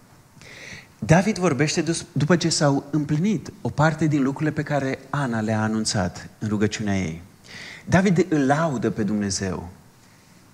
David 1.00 1.38
vorbește 1.38 1.84
după 2.12 2.36
ce 2.36 2.50
s-au 2.50 2.86
împlinit 2.92 3.52
o 3.62 3.70
parte 3.70 4.06
din 4.06 4.24
lucrurile 4.24 4.52
pe 4.52 4.64
care 4.64 5.00
Ana 5.10 5.40
le-a 5.40 5.62
anunțat 5.62 6.30
în 6.40 6.48
rugăciunea 6.48 6.98
ei. 6.98 7.22
David 7.86 8.26
îl 8.30 8.46
laudă 8.46 8.90
pe 8.90 9.04
Dumnezeu 9.04 9.70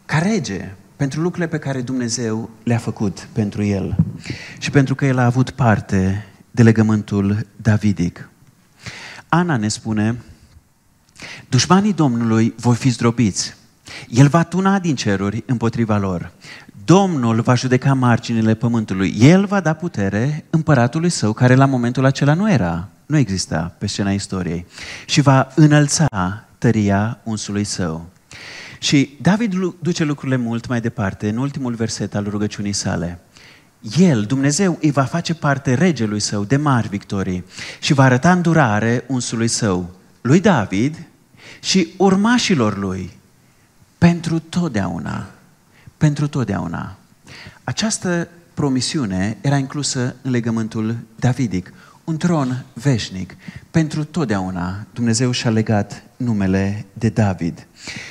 ca 0.06 0.20
rege 0.20 0.72
pentru 0.96 1.22
lucrurile 1.22 1.58
pe 1.58 1.60
care 1.60 1.82
Dumnezeu 1.82 2.50
le-a 2.63 2.78
făcut 2.78 3.28
pentru 3.32 3.63
el 3.63 3.96
și 4.58 4.72
pentru 4.72 4.96
că 4.96 5.06
el 5.06 5.18
a 5.18 5.26
avut 5.26 5.50
parte 5.50 6.26
de 6.56 6.63
legământul 6.63 7.48
davidic. 7.56 8.30
Ana 9.30 9.58
ne 9.58 9.68
spune, 9.68 10.22
dușmanii 11.50 11.94
Domnului 11.94 12.54
vor 12.58 12.76
fi 12.76 12.89
zdrobiți. 12.89 13.56
El 14.10 14.28
va 14.28 14.44
tuna 14.44 14.80
din 14.80 14.96
ceruri 14.96 15.44
împotriva 15.46 15.98
lor. 15.98 16.32
Domnul 16.86 17.42
va 17.42 17.56
judeca 17.56 17.94
marginile 17.94 18.54
pământului. 18.54 19.16
El 19.20 19.46
va 19.46 19.60
da 19.60 19.74
putere 19.74 20.46
împăratului 20.50 21.10
său, 21.10 21.34
care 21.34 21.56
la 21.56 21.66
momentul 21.66 22.06
acela 22.06 22.34
nu 22.34 22.52
era, 22.52 22.89
nu 23.06 23.18
exista 23.18 23.76
pe 23.78 23.88
scena 23.88 24.12
istoriei, 24.12 24.66
și 25.06 25.22
va 25.22 25.48
înălța 25.56 26.44
tăria 26.58 27.20
unsului 27.24 27.63
său. 27.63 28.06
Și 28.80 29.18
David 29.22 29.76
duce 29.80 30.04
lucrurile 30.04 30.38
mult 30.38 30.68
mai 30.68 30.82
departe 30.82 31.30
în 31.30 31.38
ultimul 31.38 31.74
verset 31.74 32.16
al 32.16 32.28
rugăciunii 32.30 32.74
sale. 32.74 33.20
El, 33.98 34.24
Dumnezeu, 34.24 34.78
îi 34.82 34.91
va 34.91 35.04
face 35.04 35.34
parte 35.34 35.74
regelui 35.74 36.19
său 36.19 36.43
de 36.43 36.58
mari 36.58 36.88
victorii 36.88 37.43
și 37.80 37.93
va 37.93 38.04
arăta 38.04 38.32
îndurare 38.32 39.04
unsului 39.08 39.48
său, 39.48 39.91
lui 40.22 40.39
David 40.39 41.08
și 41.62 41.93
urmașilor 41.98 42.78
lui, 42.78 43.12
pentru 43.98 44.39
totdeauna. 44.39 45.30
Pentru 45.98 46.28
totdeauna. 46.28 46.98
Această 47.63 48.28
promisiune 48.54 49.38
era 49.41 49.58
inclusă 49.58 50.15
în 50.22 50.32
legământul 50.32 50.98
davidic, 51.15 51.74
un 52.04 52.17
tron 52.17 52.65
veșnic. 52.74 53.36
Pentru 53.72 54.04
totdeauna 54.04 54.86
Dumnezeu 54.93 55.32
și-a 55.32 55.50
legat 55.50 56.04
numele 56.17 56.86
de 56.93 57.10
David. 57.10 57.67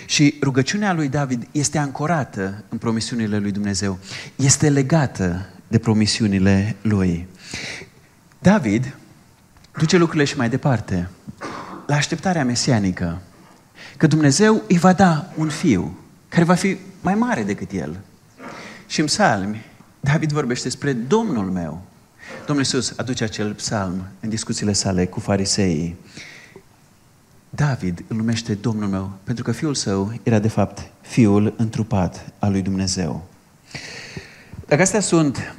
Și 0.06 0.34
rugăciunea 0.42 0.92
lui 0.92 1.08
David 1.08 1.48
este 1.52 1.78
ancorată 1.78 2.64
în 2.68 2.78
promisiunile 2.78 3.38
lui 3.38 3.50
Dumnezeu. 3.50 3.98
Este 4.36 4.68
legată 4.68 5.46
de 5.72 5.78
promisiunile 5.78 6.76
lui. 6.82 7.26
David 8.38 8.96
duce 9.78 9.96
lucrurile 9.96 10.24
și 10.24 10.36
mai 10.36 10.48
departe. 10.48 11.08
La 11.86 11.94
așteptarea 11.94 12.44
mesianică. 12.44 13.20
Că 13.96 14.06
Dumnezeu 14.06 14.62
îi 14.68 14.78
va 14.78 14.92
da 14.92 15.32
un 15.36 15.48
fiu 15.48 15.98
care 16.28 16.44
va 16.44 16.54
fi 16.54 16.76
mai 17.00 17.14
mare 17.14 17.42
decât 17.42 17.70
el. 17.70 18.00
Și 18.86 19.00
în 19.00 19.06
psalmi, 19.06 19.64
David 20.00 20.32
vorbește 20.32 20.64
despre 20.64 20.92
Domnul 20.92 21.50
meu. 21.50 21.82
Domnul 22.46 22.64
Iisus 22.64 22.92
aduce 22.96 23.24
acel 23.24 23.54
psalm 23.54 24.06
în 24.20 24.28
discuțiile 24.28 24.72
sale 24.72 25.06
cu 25.06 25.20
fariseii. 25.20 25.96
David 27.50 28.04
îl 28.08 28.16
numește 28.16 28.54
Domnul 28.54 28.88
meu, 28.88 29.12
pentru 29.24 29.44
că 29.44 29.52
fiul 29.52 29.74
său 29.74 30.12
era 30.22 30.38
de 30.38 30.48
fapt 30.48 30.90
fiul 31.00 31.54
întrupat 31.56 32.32
al 32.38 32.50
lui 32.50 32.62
Dumnezeu. 32.62 33.28
Dacă 34.72 34.84
astea 34.84 35.00
sunt 35.00 35.54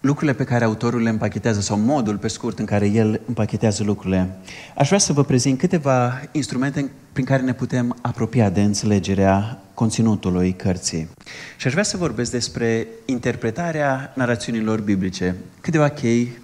lucrurile 0.00 0.36
pe 0.36 0.44
care 0.44 0.64
autorul 0.64 1.02
le 1.02 1.08
împachetează 1.08 1.60
sau 1.60 1.78
modul 1.78 2.18
pe 2.18 2.28
scurt 2.28 2.58
în 2.58 2.64
care 2.64 2.86
el 2.86 3.20
împachetează 3.26 3.84
lucrurile, 3.84 4.38
aș 4.76 4.86
vrea 4.86 4.98
să 4.98 5.12
vă 5.12 5.24
prezint 5.24 5.58
câteva 5.58 6.20
instrumente 6.32 6.90
prin 7.12 7.24
care 7.24 7.42
ne 7.42 7.52
putem 7.52 7.96
apropia 8.02 8.50
de 8.50 8.62
înțelegerea 8.62 9.62
conținutului 9.74 10.52
cărții. 10.52 11.08
Și 11.56 11.66
aș 11.66 11.72
vrea 11.72 11.84
să 11.84 11.96
vorbesc 11.96 12.30
despre 12.30 12.86
interpretarea 13.04 14.12
narațiunilor 14.16 14.80
biblice, 14.80 15.36
câteva 15.60 15.88
chei 15.88 16.38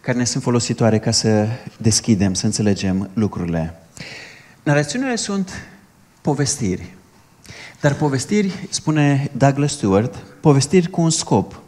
care 0.00 0.18
ne 0.18 0.24
sunt 0.24 0.42
folositoare 0.42 0.98
ca 0.98 1.10
să 1.10 1.46
deschidem, 1.78 2.34
să 2.34 2.46
înțelegem 2.46 3.10
lucrurile. 3.14 3.74
Narațiunile 4.62 5.16
sunt 5.16 5.50
povestiri. 6.20 6.96
Dar 7.80 7.94
povestiri, 7.94 8.66
spune 8.70 9.30
Douglas 9.36 9.72
Stewart, 9.72 10.16
povestiri 10.40 10.90
cu 10.90 11.00
un 11.00 11.10
scop, 11.10 11.60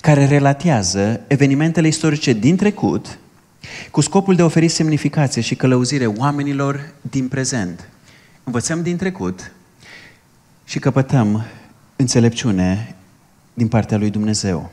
care 0.00 0.26
relatează 0.26 1.20
evenimentele 1.26 1.86
istorice 1.86 2.32
din 2.32 2.56
trecut 2.56 3.18
cu 3.90 4.00
scopul 4.00 4.34
de 4.34 4.42
a 4.42 4.44
oferi 4.44 4.68
semnificație 4.68 5.42
și 5.42 5.54
călăuzire 5.54 6.06
oamenilor 6.06 6.92
din 7.00 7.28
prezent. 7.28 7.88
Învățăm 8.44 8.82
din 8.82 8.96
trecut 8.96 9.52
și 10.64 10.78
căpătăm 10.78 11.44
înțelepciune 11.96 12.94
din 13.54 13.68
partea 13.68 13.98
lui 13.98 14.10
Dumnezeu. 14.10 14.70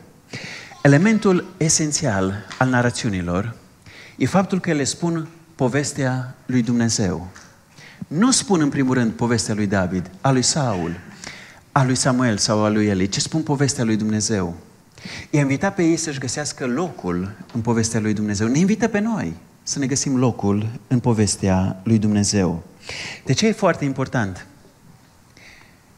Elementul 0.83 1.45
esențial 1.57 2.45
al 2.59 2.69
narațiunilor 2.69 3.55
e 4.17 4.25
faptul 4.25 4.59
că 4.59 4.69
ele 4.69 4.83
spun 4.83 5.27
povestea 5.55 6.35
lui 6.45 6.61
Dumnezeu. 6.61 7.27
Nu 8.07 8.31
spun 8.31 8.61
în 8.61 8.69
primul 8.69 8.93
rând 8.93 9.11
povestea 9.11 9.53
lui 9.53 9.67
David, 9.67 10.09
a 10.21 10.31
lui 10.31 10.41
Saul, 10.41 10.99
a 11.71 11.83
lui 11.83 11.95
Samuel 11.95 12.37
sau 12.37 12.63
a 12.63 12.69
lui 12.69 12.87
Eli, 12.87 13.09
ci 13.09 13.19
spun 13.19 13.41
povestea 13.41 13.83
lui 13.83 13.95
Dumnezeu. 13.95 14.55
I-a 15.29 15.39
invitat 15.39 15.75
pe 15.75 15.83
ei 15.83 15.97
să-și 15.97 16.19
găsească 16.19 16.65
locul 16.65 17.31
în 17.53 17.61
povestea 17.61 17.99
lui 17.99 18.13
Dumnezeu. 18.13 18.47
Ne 18.47 18.59
invită 18.59 18.87
pe 18.87 18.99
noi 18.99 19.35
să 19.63 19.79
ne 19.79 19.85
găsim 19.85 20.17
locul 20.17 20.67
în 20.87 20.99
povestea 20.99 21.79
lui 21.83 21.97
Dumnezeu. 21.97 22.63
De 23.25 23.33
ce 23.33 23.47
e 23.47 23.51
foarte 23.51 23.85
important? 23.85 24.45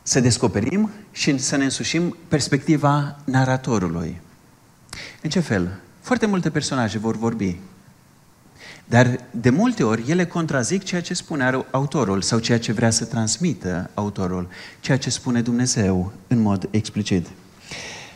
Să 0.04 0.20
descoperim 0.20 0.90
și 1.12 1.38
să 1.38 1.56
ne 1.56 1.64
însușim 1.64 2.18
perspectiva 2.28 3.20
naratorului. 3.24 4.22
În 5.22 5.30
ce 5.30 5.40
fel? 5.40 5.80
Foarte 6.02 6.26
multe 6.26 6.50
personaje 6.50 6.98
vor 6.98 7.18
vorbi. 7.18 7.60
Dar 8.90 9.20
de 9.32 9.50
multe 9.50 9.84
ori 9.84 10.04
ele 10.08 10.26
contrazic 10.26 10.84
ceea 10.84 11.02
ce 11.02 11.14
spune 11.14 11.66
autorul 11.72 12.22
sau 12.22 12.40
ceea 12.40 12.60
ce 12.60 12.72
vrea 12.72 12.90
să 12.90 13.06
transmită 13.06 13.90
autorul, 13.94 14.48
ceea 14.80 14.98
ce 14.98 15.10
spune 15.10 15.42
Dumnezeu 15.42 16.12
în 16.28 16.40
mod 16.40 16.68
explicit. 16.72 17.28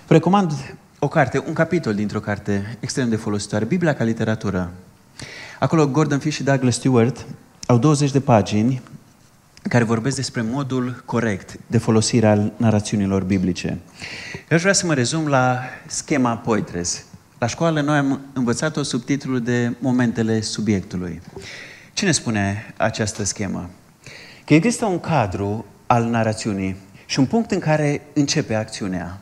Vă 0.07 0.13
recomand 0.13 0.76
o 0.99 1.07
carte, 1.07 1.43
un 1.47 1.53
capitol 1.53 1.93
dintr-o 1.93 2.19
carte 2.19 2.78
extrem 2.80 3.09
de 3.09 3.15
folositoare, 3.15 3.65
Biblia 3.65 3.93
ca 3.93 4.03
literatură. 4.03 4.71
Acolo 5.59 5.88
Gordon 5.88 6.19
Fish 6.19 6.36
și 6.36 6.43
Douglas 6.43 6.76
Stewart 6.76 7.26
au 7.65 7.78
20 7.78 8.11
de 8.11 8.19
pagini 8.19 8.82
care 9.61 9.84
vorbesc 9.84 10.15
despre 10.15 10.41
modul 10.41 11.03
corect 11.05 11.59
de 11.67 11.78
folosire 11.78 12.28
al 12.28 12.51
narațiunilor 12.57 13.24
biblice. 13.24 13.67
Eu 14.49 14.57
aș 14.57 14.61
vrea 14.61 14.74
să 14.74 14.86
mă 14.86 14.93
rezum 14.93 15.28
la 15.28 15.59
schema 15.88 16.38
Poitres. 16.38 17.05
La 17.43 17.49
școală 17.49 17.81
noi 17.81 17.97
am 17.97 18.19
învățat-o 18.33 18.83
sub 18.83 19.03
titlul 19.03 19.41
de 19.41 19.75
Momentele 19.79 20.41
subiectului. 20.41 21.21
Cine 21.93 22.11
spune 22.11 22.73
această 22.77 23.23
schemă? 23.23 23.69
Că 24.45 24.53
există 24.53 24.85
un 24.85 24.99
cadru 24.99 25.65
al 25.87 26.03
narațiunii 26.03 26.75
și 27.05 27.19
un 27.19 27.25
punct 27.25 27.51
în 27.51 27.59
care 27.59 28.01
începe 28.13 28.53
acțiunea. 28.55 29.19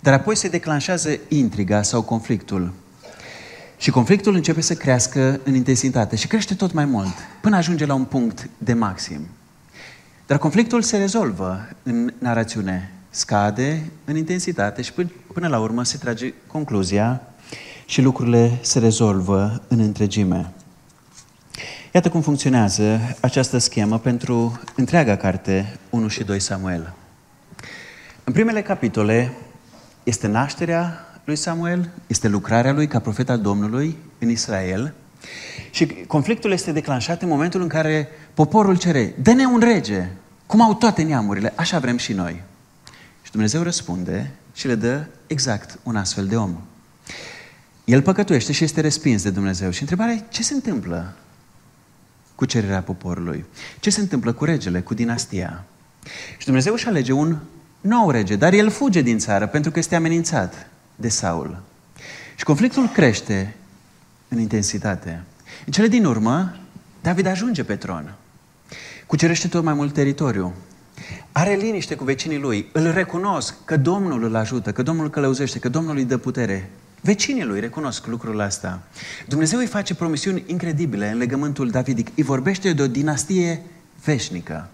Dar 0.00 0.12
apoi 0.12 0.36
se 0.36 0.48
declanșează 0.48 1.18
intriga 1.28 1.82
sau 1.82 2.02
conflictul. 2.02 2.72
Și 3.76 3.90
conflictul 3.90 4.34
începe 4.34 4.60
să 4.60 4.74
crească 4.74 5.40
în 5.44 5.54
intensitate 5.54 6.16
și 6.16 6.26
crește 6.26 6.54
tot 6.54 6.72
mai 6.72 6.84
mult, 6.84 7.14
până 7.40 7.56
ajunge 7.56 7.86
la 7.86 7.94
un 7.94 8.04
punct 8.04 8.48
de 8.58 8.72
maxim. 8.72 9.26
Dar 10.26 10.38
conflictul 10.38 10.82
se 10.82 10.96
rezolvă 10.96 11.68
în 11.82 12.12
narațiune, 12.18 12.92
scade 13.16 13.90
în 14.04 14.16
intensitate 14.16 14.82
și 14.82 14.92
până 15.32 15.48
la 15.48 15.58
urmă 15.58 15.84
se 15.84 15.96
trage 15.96 16.32
concluzia 16.46 17.20
și 17.86 18.02
lucrurile 18.02 18.58
se 18.60 18.78
rezolvă 18.78 19.62
în 19.68 19.80
întregime. 19.80 20.52
Iată 21.92 22.08
cum 22.08 22.20
funcționează 22.20 23.00
această 23.20 23.58
schemă 23.58 23.98
pentru 23.98 24.60
întreaga 24.74 25.16
carte 25.16 25.78
1 25.90 26.08
și 26.08 26.24
2 26.24 26.40
Samuel. 26.40 26.92
În 28.24 28.32
primele 28.32 28.62
capitole 28.62 29.32
este 30.02 30.26
nașterea 30.26 31.06
lui 31.24 31.36
Samuel, 31.36 31.90
este 32.06 32.28
lucrarea 32.28 32.72
lui 32.72 32.86
ca 32.86 32.98
profet 32.98 33.28
al 33.28 33.38
Domnului 33.38 33.96
în 34.18 34.30
Israel 34.30 34.94
și 35.70 35.86
conflictul 35.86 36.50
este 36.50 36.72
declanșat 36.72 37.22
în 37.22 37.28
momentul 37.28 37.60
în 37.62 37.68
care 37.68 38.08
poporul 38.34 38.78
cere, 38.78 39.14
dă-ne 39.22 39.46
un 39.46 39.58
rege, 39.58 40.08
cum 40.46 40.60
au 40.60 40.74
toate 40.74 41.02
neamurile, 41.02 41.52
așa 41.56 41.78
vrem 41.78 41.96
și 41.96 42.12
noi. 42.12 42.42
Și 43.26 43.32
Dumnezeu 43.32 43.62
răspunde 43.62 44.30
și 44.54 44.66
le 44.66 44.74
dă 44.74 45.04
exact 45.26 45.78
un 45.82 45.96
astfel 45.96 46.26
de 46.26 46.36
om. 46.36 46.56
El 47.84 48.02
păcătuiește 48.02 48.52
și 48.52 48.64
este 48.64 48.80
respins 48.80 49.22
de 49.22 49.30
Dumnezeu. 49.30 49.70
Și 49.70 49.80
întrebarea 49.80 50.14
e, 50.14 50.24
ce 50.28 50.42
se 50.42 50.54
întâmplă 50.54 51.16
cu 52.34 52.44
cererea 52.44 52.82
poporului? 52.82 53.44
Ce 53.80 53.90
se 53.90 54.00
întâmplă 54.00 54.32
cu 54.32 54.44
regele, 54.44 54.80
cu 54.80 54.94
dinastia? 54.94 55.64
Și 56.38 56.44
Dumnezeu 56.44 56.72
își 56.72 56.86
alege 56.86 57.12
un 57.12 57.38
nou 57.80 58.10
rege, 58.10 58.36
dar 58.36 58.52
el 58.52 58.70
fuge 58.70 59.00
din 59.00 59.18
țară 59.18 59.46
pentru 59.46 59.70
că 59.70 59.78
este 59.78 59.96
amenințat 59.96 60.68
de 60.96 61.08
Saul. 61.08 61.62
Și 62.36 62.44
conflictul 62.44 62.88
crește 62.88 63.56
în 64.28 64.38
intensitate. 64.38 65.22
În 65.66 65.72
cele 65.72 65.88
din 65.88 66.04
urmă, 66.04 66.56
David 67.02 67.26
ajunge 67.26 67.64
pe 67.64 67.76
tron. 67.76 68.14
Cucerește 69.06 69.48
tot 69.48 69.64
mai 69.64 69.74
mult 69.74 69.94
teritoriu. 69.94 70.54
Are 71.32 71.54
liniște 71.54 71.94
cu 71.94 72.04
vecinii 72.04 72.38
lui. 72.38 72.68
Îl 72.72 72.90
recunosc 72.90 73.54
că 73.64 73.76
Domnul 73.76 74.22
îl 74.24 74.34
ajută, 74.34 74.72
că 74.72 74.82
Domnul 74.82 75.04
îl 75.04 75.10
călăuzește, 75.10 75.58
că 75.58 75.68
Domnul 75.68 75.96
îi 75.96 76.04
dă 76.04 76.18
putere. 76.18 76.70
Vecinii 77.00 77.44
lui 77.44 77.60
recunosc 77.60 78.06
lucrul 78.06 78.38
ăsta. 78.38 78.82
Dumnezeu 79.28 79.58
îi 79.58 79.66
face 79.66 79.94
promisiuni 79.94 80.44
incredibile 80.46 81.10
în 81.10 81.18
legământul 81.18 81.70
davidic. 81.70 82.08
Îi 82.16 82.22
vorbește 82.22 82.72
de 82.72 82.82
o 82.82 82.86
dinastie 82.86 83.62
veșnică. 84.04 84.68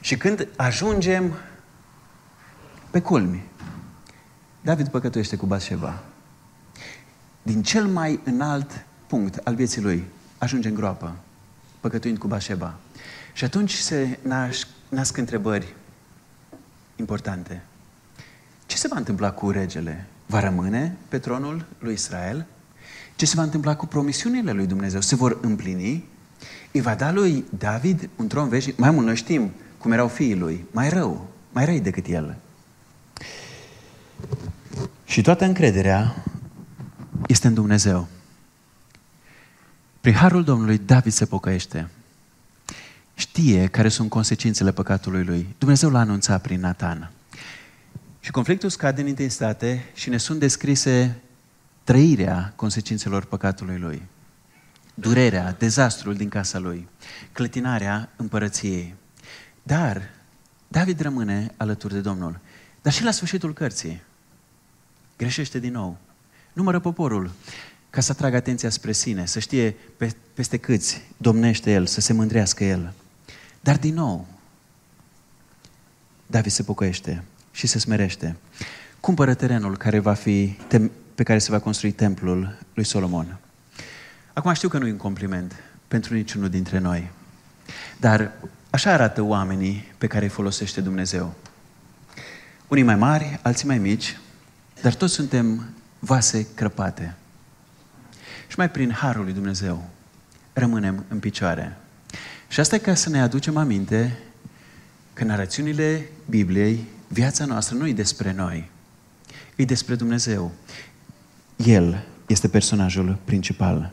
Și 0.00 0.16
când 0.16 0.48
ajungem 0.56 1.32
pe 2.90 3.00
culmi, 3.00 3.44
David 4.60 4.88
păcătuiește 4.88 5.36
cu 5.36 5.46
Bathsheba. 5.46 6.02
Din 7.42 7.62
cel 7.62 7.86
mai 7.86 8.20
înalt 8.24 8.84
punct 9.06 9.36
al 9.44 9.54
vieții 9.54 9.82
lui, 9.82 10.04
ajunge 10.38 10.68
în 10.68 10.74
groapă, 10.74 11.16
păcătuind 11.80 12.18
cu 12.18 12.26
Bathsheba. 12.26 12.74
Și 13.32 13.44
atunci 13.44 13.74
se 13.74 14.18
nasc, 14.22 14.66
nasc 14.88 15.16
întrebări 15.16 15.74
importante. 16.96 17.62
Ce 18.66 18.76
se 18.76 18.88
va 18.88 18.96
întâmpla 18.96 19.30
cu 19.30 19.50
regele? 19.50 20.06
Va 20.26 20.40
rămâne 20.40 20.96
pe 21.08 21.18
tronul 21.18 21.64
lui 21.78 21.92
Israel? 21.92 22.46
Ce 23.16 23.26
se 23.26 23.36
va 23.36 23.42
întâmpla 23.42 23.76
cu 23.76 23.86
promisiunile 23.86 24.52
lui 24.52 24.66
Dumnezeu? 24.66 25.00
Se 25.00 25.14
vor 25.14 25.38
împlini? 25.40 26.04
Îi 26.72 26.80
va 26.80 26.94
da 26.94 27.12
lui 27.12 27.44
David 27.58 28.08
un 28.16 28.28
tron 28.28 28.48
veșnic? 28.48 28.78
Mai 28.78 28.90
mult, 28.90 29.06
noi 29.06 29.16
știm 29.16 29.50
cum 29.78 29.92
erau 29.92 30.08
fiii 30.08 30.36
lui. 30.36 30.64
Mai 30.70 30.88
rău, 30.88 31.26
mai 31.52 31.64
răi 31.64 31.80
decât 31.80 32.06
el. 32.06 32.36
Și 35.04 35.22
toată 35.22 35.44
încrederea 35.44 36.24
este 37.26 37.46
în 37.46 37.54
Dumnezeu. 37.54 38.06
Prin 40.00 40.14
harul 40.14 40.44
Domnului, 40.44 40.78
David 40.78 41.12
se 41.12 41.26
pocăiește. 41.26 41.88
Știe 43.36 43.66
care 43.66 43.88
sunt 43.88 44.08
consecințele 44.08 44.72
păcatului 44.72 45.24
lui. 45.24 45.54
Dumnezeu 45.58 45.90
l-a 45.90 45.98
anunțat 45.98 46.42
prin 46.42 46.60
Nathan. 46.60 47.10
Și 48.20 48.30
conflictul 48.30 48.68
scade 48.68 49.00
în 49.00 49.06
intensitate 49.06 49.90
și 49.94 50.08
ne 50.08 50.16
sunt 50.16 50.38
descrise 50.38 51.20
trăirea 51.84 52.52
consecințelor 52.56 53.24
păcatului 53.24 53.78
lui. 53.78 54.02
Durerea, 54.94 55.52
dezastrul 55.58 56.14
din 56.14 56.28
casa 56.28 56.58
lui, 56.58 56.88
clătinarea 57.32 58.12
împărăției. 58.16 58.94
Dar 59.62 60.02
David 60.68 61.00
rămâne 61.00 61.54
alături 61.56 61.92
de 61.92 62.00
Domnul. 62.00 62.38
Dar 62.82 62.92
și 62.92 63.04
la 63.04 63.10
sfârșitul 63.10 63.52
cărții 63.52 64.02
greșește 65.16 65.58
din 65.58 65.72
nou. 65.72 65.98
Numără 66.52 66.80
poporul 66.80 67.30
ca 67.90 68.00
să 68.00 68.12
atragă 68.12 68.36
atenția 68.36 68.70
spre 68.70 68.92
sine, 68.92 69.26
să 69.26 69.38
știe 69.38 69.76
pe, 69.96 70.16
peste 70.34 70.56
câți 70.56 71.02
domnește 71.16 71.72
el, 71.72 71.86
să 71.86 72.00
se 72.00 72.12
mândrească 72.12 72.64
el. 72.64 72.92
Dar 73.66 73.78
din 73.78 73.94
nou, 73.94 74.26
David 76.26 76.50
se 76.50 76.62
pocăiește 76.62 77.22
și 77.52 77.66
se 77.66 77.78
smerește. 77.78 78.36
Cumpără 79.00 79.34
terenul 79.34 79.76
care 79.76 79.98
va 79.98 80.14
fi, 80.14 80.56
pe 81.14 81.22
care 81.22 81.38
se 81.38 81.50
va 81.50 81.58
construi 81.58 81.92
templul 81.92 82.58
lui 82.74 82.84
Solomon. 82.84 83.38
Acum 84.32 84.52
știu 84.52 84.68
că 84.68 84.78
nu 84.78 84.86
e 84.86 84.90
un 84.90 84.96
compliment 84.96 85.54
pentru 85.88 86.14
niciunul 86.14 86.48
dintre 86.48 86.78
noi, 86.78 87.10
dar 87.96 88.32
așa 88.70 88.92
arată 88.92 89.22
oamenii 89.22 89.92
pe 89.98 90.06
care 90.06 90.24
îi 90.24 90.30
folosește 90.30 90.80
Dumnezeu. 90.80 91.34
Unii 92.68 92.82
mai 92.82 92.96
mari, 92.96 93.38
alții 93.42 93.66
mai 93.66 93.78
mici, 93.78 94.18
dar 94.82 94.94
toți 94.94 95.14
suntem 95.14 95.68
vase 95.98 96.46
crăpate. 96.54 97.16
Și 98.48 98.54
mai 98.56 98.70
prin 98.70 98.92
harul 98.92 99.24
lui 99.24 99.32
Dumnezeu 99.32 99.90
rămânem 100.52 101.04
în 101.08 101.18
picioare. 101.18 101.76
Și 102.48 102.60
asta 102.60 102.74
e 102.74 102.78
ca 102.78 102.94
să 102.94 103.08
ne 103.08 103.20
aducem 103.20 103.56
aminte 103.56 104.18
că 105.12 105.24
narațiunile 105.24 106.08
Bibliei, 106.28 106.84
viața 107.08 107.44
noastră 107.44 107.76
nu 107.76 107.86
e 107.86 107.92
despre 107.92 108.32
noi, 108.32 108.70
e 109.56 109.64
despre 109.64 109.94
Dumnezeu. 109.94 110.52
El 111.56 112.04
este 112.26 112.48
personajul 112.48 113.18
principal. 113.24 113.92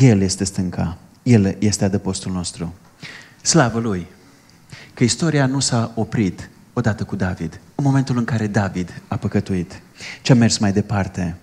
El 0.00 0.20
este 0.20 0.44
stânca. 0.44 0.98
El 1.22 1.56
este 1.58 1.84
adăpostul 1.84 2.32
nostru. 2.32 2.74
Slavă 3.42 3.78
Lui! 3.78 4.06
Că 4.94 5.04
istoria 5.04 5.46
nu 5.46 5.60
s-a 5.60 5.92
oprit 5.94 6.50
odată 6.72 7.04
cu 7.04 7.16
David, 7.16 7.60
în 7.74 7.84
momentul 7.84 8.16
în 8.16 8.24
care 8.24 8.46
David 8.46 9.02
a 9.08 9.16
păcătuit, 9.16 9.82
ce 10.22 10.32
a 10.32 10.34
mers 10.34 10.58
mai 10.58 10.72
departe. 10.72 11.36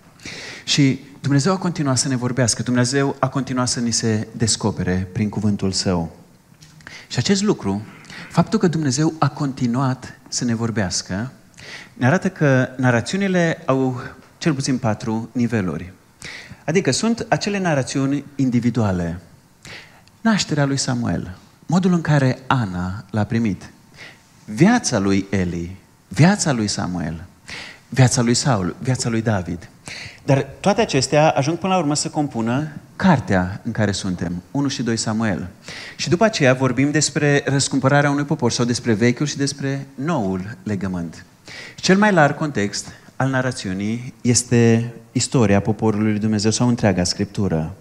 Și 0.65 0.99
Dumnezeu 1.21 1.53
a 1.53 1.57
continuat 1.57 1.97
să 1.97 2.07
ne 2.07 2.15
vorbească, 2.15 2.63
Dumnezeu 2.63 3.15
a 3.19 3.27
continuat 3.29 3.67
să 3.67 3.79
ni 3.79 3.91
se 3.91 4.27
descopere 4.31 5.07
prin 5.13 5.29
cuvântul 5.29 5.71
Său. 5.71 6.15
Și 7.07 7.17
acest 7.17 7.43
lucru, 7.43 7.85
faptul 8.29 8.59
că 8.59 8.67
Dumnezeu 8.67 9.13
a 9.19 9.27
continuat 9.27 10.19
să 10.27 10.45
ne 10.45 10.55
vorbească, 10.55 11.31
ne 11.93 12.05
arată 12.05 12.29
că 12.29 12.69
narațiunile 12.77 13.63
au 13.65 14.01
cel 14.37 14.53
puțin 14.53 14.77
patru 14.77 15.29
niveluri. 15.31 15.93
Adică 16.65 16.91
sunt 16.91 17.25
acele 17.29 17.59
narațiuni 17.59 18.23
individuale. 18.35 19.19
Nașterea 20.21 20.65
lui 20.65 20.77
Samuel, 20.77 21.37
modul 21.65 21.93
în 21.93 22.01
care 22.01 22.39
Ana 22.47 23.05
l-a 23.09 23.23
primit, 23.23 23.69
viața 24.45 24.99
lui 24.99 25.27
Eli, 25.29 25.75
viața 26.07 26.51
lui 26.51 26.67
Samuel, 26.67 27.25
viața 27.89 28.21
lui 28.21 28.33
Saul, 28.33 28.75
viața 28.79 29.09
lui 29.09 29.21
David. 29.21 29.69
Dar 30.23 30.47
toate 30.59 30.81
acestea 30.81 31.29
ajung 31.29 31.57
până 31.57 31.73
la 31.73 31.79
urmă 31.79 31.95
să 31.95 32.09
compună 32.09 32.71
cartea 32.95 33.61
în 33.63 33.71
care 33.71 33.91
suntem, 33.91 34.43
1 34.51 34.67
și 34.67 34.83
2 34.83 34.97
Samuel. 34.97 35.47
Și 35.95 36.09
după 36.09 36.23
aceea 36.23 36.53
vorbim 36.53 36.91
despre 36.91 37.43
răscumpărarea 37.45 38.09
unui 38.09 38.23
popor 38.23 38.51
sau 38.51 38.65
despre 38.65 38.93
vechiul 38.93 39.25
și 39.25 39.37
despre 39.37 39.87
noul 39.95 40.57
legământ. 40.63 41.25
Cel 41.75 41.97
mai 41.97 42.11
larg 42.11 42.37
context 42.37 42.87
al 43.15 43.29
narațiunii 43.29 44.13
este 44.21 44.93
istoria 45.11 45.59
poporului 45.59 46.11
lui 46.11 46.19
Dumnezeu 46.19 46.51
sau 46.51 46.67
întreaga 46.67 47.03
Scriptură, 47.03 47.75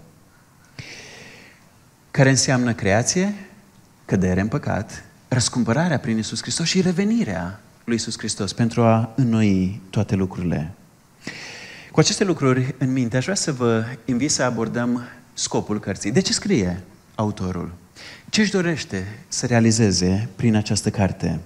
care 2.11 2.29
înseamnă 2.29 2.73
creație, 2.73 3.35
cădere 4.05 4.41
în 4.41 4.49
păcat, 4.49 5.05
răscumpărarea 5.29 5.99
prin 5.99 6.19
Isus 6.19 6.41
Hristos 6.43 6.67
și 6.67 6.81
revenirea 6.81 7.61
lui 7.85 7.95
Isus 7.95 8.19
Hristos 8.19 8.53
pentru 8.53 8.83
a 8.83 9.13
înnoi 9.17 9.81
toate 9.91 10.15
lucrurile. 10.15 10.75
Cu 11.97 12.03
aceste 12.03 12.25
lucruri 12.25 12.75
în 12.79 12.93
minte, 12.93 13.17
aș 13.17 13.23
vrea 13.23 13.35
să 13.35 13.53
vă 13.53 13.85
invit 14.05 14.31
să 14.31 14.43
abordăm 14.43 15.03
scopul 15.33 15.81
cărții. 15.81 16.13
De 16.13 16.21
ce 16.21 16.33
scrie 16.33 16.83
autorul? 17.15 17.73
Ce 18.31 18.41
își 18.41 18.51
dorește 18.51 19.19
să 19.29 19.47
realizeze 19.47 20.29
prin 20.37 20.55
această 20.55 20.91
carte? 20.91 21.41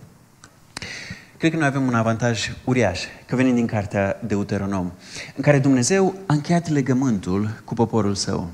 Cred 1.37 1.51
că 1.51 1.57
noi 1.57 1.67
avem 1.67 1.87
un 1.87 1.95
avantaj 1.95 2.53
uriaș, 2.65 3.01
că 3.27 3.37
venim 3.37 3.55
din 3.55 3.67
cartea 3.67 4.21
Deuteronom, 4.27 4.93
în 5.37 5.43
care 5.43 5.59
Dumnezeu 5.59 6.15
a 6.27 6.35
încheiat 6.35 6.69
legământul 6.69 7.63
cu 7.65 7.75
poporul 7.75 8.15
său. 8.15 8.51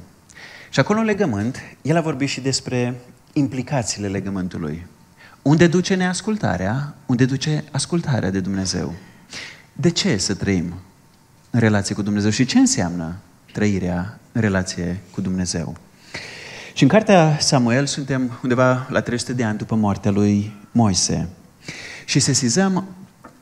Și 0.71 0.81
acolo 0.81 0.99
în 0.99 1.05
legământ, 1.05 1.61
el 1.83 1.97
a 1.97 2.01
vorbit 2.01 2.29
și 2.29 2.41
despre 2.41 2.95
implicațiile 3.33 4.09
legământului. 4.09 4.87
Unde 5.43 5.67
duce 5.67 5.95
neascultarea, 5.95 6.95
unde 7.07 7.25
duce 7.25 7.65
ascultarea 7.71 8.31
de 8.31 8.41
Dumnezeu. 8.41 8.95
De 9.73 9.91
ce 9.91 10.17
să 10.17 10.35
trăim 10.35 10.75
în 11.57 11.63
relație 11.63 11.95
cu 11.95 12.03
Dumnezeu 12.03 12.31
și 12.31 12.45
ce 12.45 12.59
înseamnă 12.59 13.17
trăirea 13.53 14.19
în 14.33 14.41
relație 14.41 15.01
cu 15.11 15.21
Dumnezeu? 15.21 15.77
Și 16.75 16.83
în 16.83 16.89
cartea 16.89 17.39
Samuel 17.41 17.87
suntem 17.87 18.39
undeva 18.43 18.87
la 18.91 19.01
300 19.01 19.33
de 19.33 19.45
ani 19.45 19.59
după 19.59 19.75
moartea 19.75 20.11
lui 20.11 20.53
Moise. 20.73 21.29
Și 22.05 22.21
sesizăm 22.21 22.85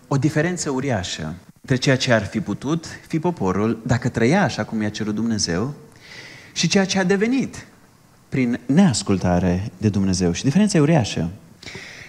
o 0.08 0.16
diferență 0.16 0.70
uriașă 0.70 1.34
între 1.60 1.76
ceea 1.76 1.96
ce 1.96 2.12
ar 2.12 2.24
fi 2.24 2.40
putut 2.40 2.86
fi 3.06 3.18
poporul 3.18 3.82
dacă 3.86 4.08
trăia 4.08 4.42
așa 4.42 4.64
cum 4.64 4.82
i-a 4.82 4.90
cerut 4.90 5.14
Dumnezeu 5.14 5.74
și 6.52 6.68
ceea 6.68 6.84
ce 6.84 6.98
a 6.98 7.04
devenit 7.04 7.66
prin 8.28 8.60
neascultare 8.66 9.70
de 9.76 9.88
Dumnezeu. 9.88 10.32
Și 10.32 10.44
diferența 10.44 10.78
e 10.78 10.80
uriașă. 10.80 11.30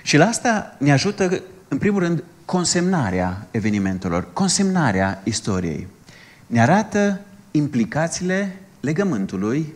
Și 0.04 0.18
la 0.18 0.26
asta 0.26 0.76
ne 0.80 0.92
ajută, 0.92 1.42
în 1.68 1.78
primul 1.78 2.00
rând, 2.00 2.24
consemnarea 2.46 3.48
evenimentelor, 3.52 4.34
consemnarea 4.34 5.22
istoriei. 5.24 5.94
Ne 6.48 6.62
arată 6.62 7.22
implicațiile 7.52 8.58
legământului 8.80 9.74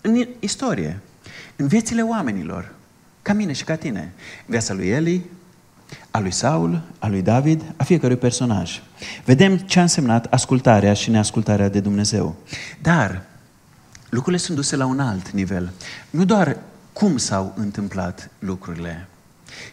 în 0.00 0.26
istorie, 0.40 1.00
în 1.56 1.66
viețile 1.66 2.02
oamenilor, 2.02 2.72
ca 3.22 3.32
mine 3.32 3.52
și 3.52 3.64
ca 3.64 3.76
tine. 3.76 4.12
Viața 4.46 4.74
lui 4.74 4.88
Eli, 4.88 5.24
a 6.10 6.18
lui 6.18 6.30
Saul, 6.30 6.82
a 6.98 7.08
lui 7.08 7.22
David, 7.22 7.62
a 7.76 7.84
fiecărui 7.84 8.16
personaj. 8.16 8.82
Vedem 9.24 9.56
ce 9.56 9.78
a 9.78 9.82
însemnat 9.82 10.24
ascultarea 10.24 10.92
și 10.92 11.10
neascultarea 11.10 11.68
de 11.68 11.80
Dumnezeu. 11.80 12.36
Dar 12.82 13.22
lucrurile 14.08 14.42
sunt 14.42 14.56
duse 14.56 14.76
la 14.76 14.86
un 14.86 15.00
alt 15.00 15.30
nivel. 15.30 15.72
Nu 16.10 16.24
doar 16.24 16.56
cum 16.92 17.16
s-au 17.16 17.54
întâmplat 17.56 18.30
lucrurile 18.38 19.06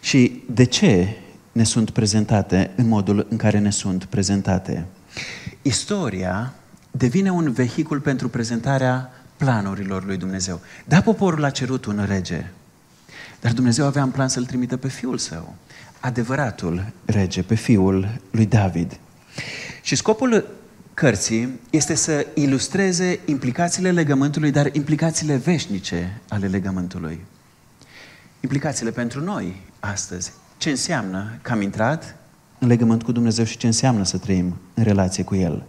și 0.00 0.42
de 0.46 0.64
ce 0.64 1.16
ne 1.52 1.64
sunt 1.64 1.90
prezentate 1.90 2.70
în 2.76 2.88
modul 2.88 3.26
în 3.30 3.36
care 3.36 3.58
ne 3.58 3.70
sunt 3.70 4.04
prezentate. 4.04 4.86
Istoria 5.62 6.54
devine 6.90 7.30
un 7.30 7.52
vehicul 7.52 8.00
pentru 8.00 8.28
prezentarea 8.28 9.10
planurilor 9.36 10.04
lui 10.04 10.16
Dumnezeu. 10.16 10.60
Da, 10.84 11.00
poporul 11.00 11.44
a 11.44 11.50
cerut 11.50 11.84
un 11.84 12.04
rege, 12.08 12.46
dar 13.40 13.52
Dumnezeu 13.52 13.86
avea 13.86 14.02
în 14.02 14.10
plan 14.10 14.28
să-l 14.28 14.44
trimită 14.44 14.76
pe 14.76 14.88
fiul 14.88 15.18
său, 15.18 15.54
adevăratul 16.00 16.92
rege, 17.04 17.42
pe 17.42 17.54
fiul 17.54 18.20
lui 18.30 18.46
David. 18.46 18.98
Și 19.82 19.96
scopul 19.96 20.58
cărții 20.94 21.60
este 21.70 21.94
să 21.94 22.26
ilustreze 22.34 23.18
implicațiile 23.24 23.90
legământului, 23.90 24.50
dar 24.50 24.74
implicațiile 24.74 25.36
veșnice 25.36 26.20
ale 26.28 26.46
legământului. 26.46 27.24
Implicațiile 28.40 28.90
pentru 28.90 29.24
noi 29.24 29.62
astăzi. 29.80 30.32
Ce 30.56 30.70
înseamnă 30.70 31.38
că 31.42 31.52
am 31.52 31.62
intrat 31.62 32.16
în 32.60 32.68
legământ 32.68 33.02
cu 33.02 33.12
Dumnezeu 33.12 33.44
și 33.44 33.56
ce 33.56 33.66
înseamnă 33.66 34.04
să 34.04 34.18
trăim 34.18 34.56
în 34.74 34.84
relație 34.84 35.24
cu 35.24 35.34
El. 35.34 35.64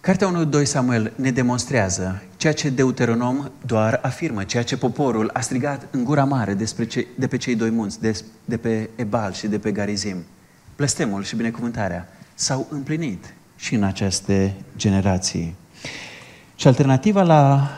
Cartea 0.00 0.48
1-2 0.60 0.62
Samuel 0.62 1.12
ne 1.16 1.30
demonstrează 1.30 2.22
ceea 2.36 2.52
ce 2.52 2.70
Deuteronom 2.70 3.50
doar 3.66 3.98
afirmă, 4.02 4.44
ceea 4.44 4.62
ce 4.62 4.76
poporul 4.76 5.30
a 5.32 5.40
strigat 5.40 5.86
în 5.90 6.04
gura 6.04 6.24
mare 6.24 6.54
despre 6.54 6.84
ce, 6.86 7.06
de 7.18 7.26
pe 7.26 7.36
cei 7.36 7.54
doi 7.54 7.70
munți, 7.70 8.00
de, 8.00 8.20
de 8.44 8.56
pe 8.56 8.90
Ebal 8.96 9.32
și 9.32 9.46
de 9.46 9.58
pe 9.58 9.72
Garizim. 9.72 10.16
Plăstemul 10.76 11.22
și 11.22 11.36
binecuvântarea 11.36 12.08
s-au 12.34 12.66
împlinit 12.70 13.34
și 13.56 13.74
în 13.74 13.82
aceste 13.82 14.54
generații. 14.76 15.54
Și 16.54 16.66
alternativa 16.66 17.22
la 17.22 17.70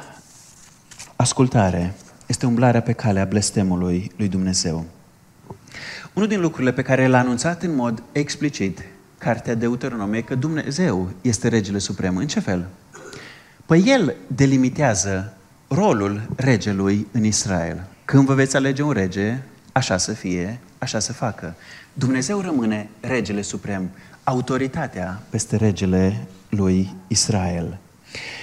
ascultare 1.17 1.95
este 2.27 2.47
umblarea 2.47 2.83
pe 2.83 2.93
calea 2.93 3.25
blestemului 3.25 4.13
lui 4.17 4.29
Dumnezeu. 4.29 4.85
Unul 6.15 6.29
din 6.29 6.41
lucrurile 6.41 6.73
pe 6.73 6.83
care 6.83 7.07
l-a 7.07 7.19
anunțat 7.19 7.63
în 7.63 7.75
mod 7.75 8.03
explicit 8.13 8.83
cartea 9.19 9.55
Deuteronomie 9.55 10.23
că 10.23 10.35
Dumnezeu 10.35 11.11
este 11.21 11.49
regele 11.49 11.79
suprem. 11.79 12.17
În 12.17 12.27
ce 12.27 12.41
fel? 12.41 12.67
Păi 13.67 13.83
El 13.87 14.15
delimitează 14.27 15.33
rolul 15.69 16.23
regelui 16.37 17.07
în 17.13 17.25
Israel. 17.25 17.85
Când 18.05 18.27
vă 18.27 18.35
veți 18.35 18.57
alege 18.57 18.83
un 18.83 18.93
rege, 18.93 19.39
așa 19.73 19.97
să 19.97 20.13
fie, 20.13 20.59
așa 20.79 20.99
să 20.99 21.13
facă. 21.13 21.55
Dumnezeu 21.93 22.41
rămâne 22.41 22.89
regele 23.01 23.43
suprem, 23.43 23.91
autoritatea 24.25 25.23
peste 25.31 25.57
regele 25.57 26.27
lui 26.49 26.95
Israel. 27.09 27.79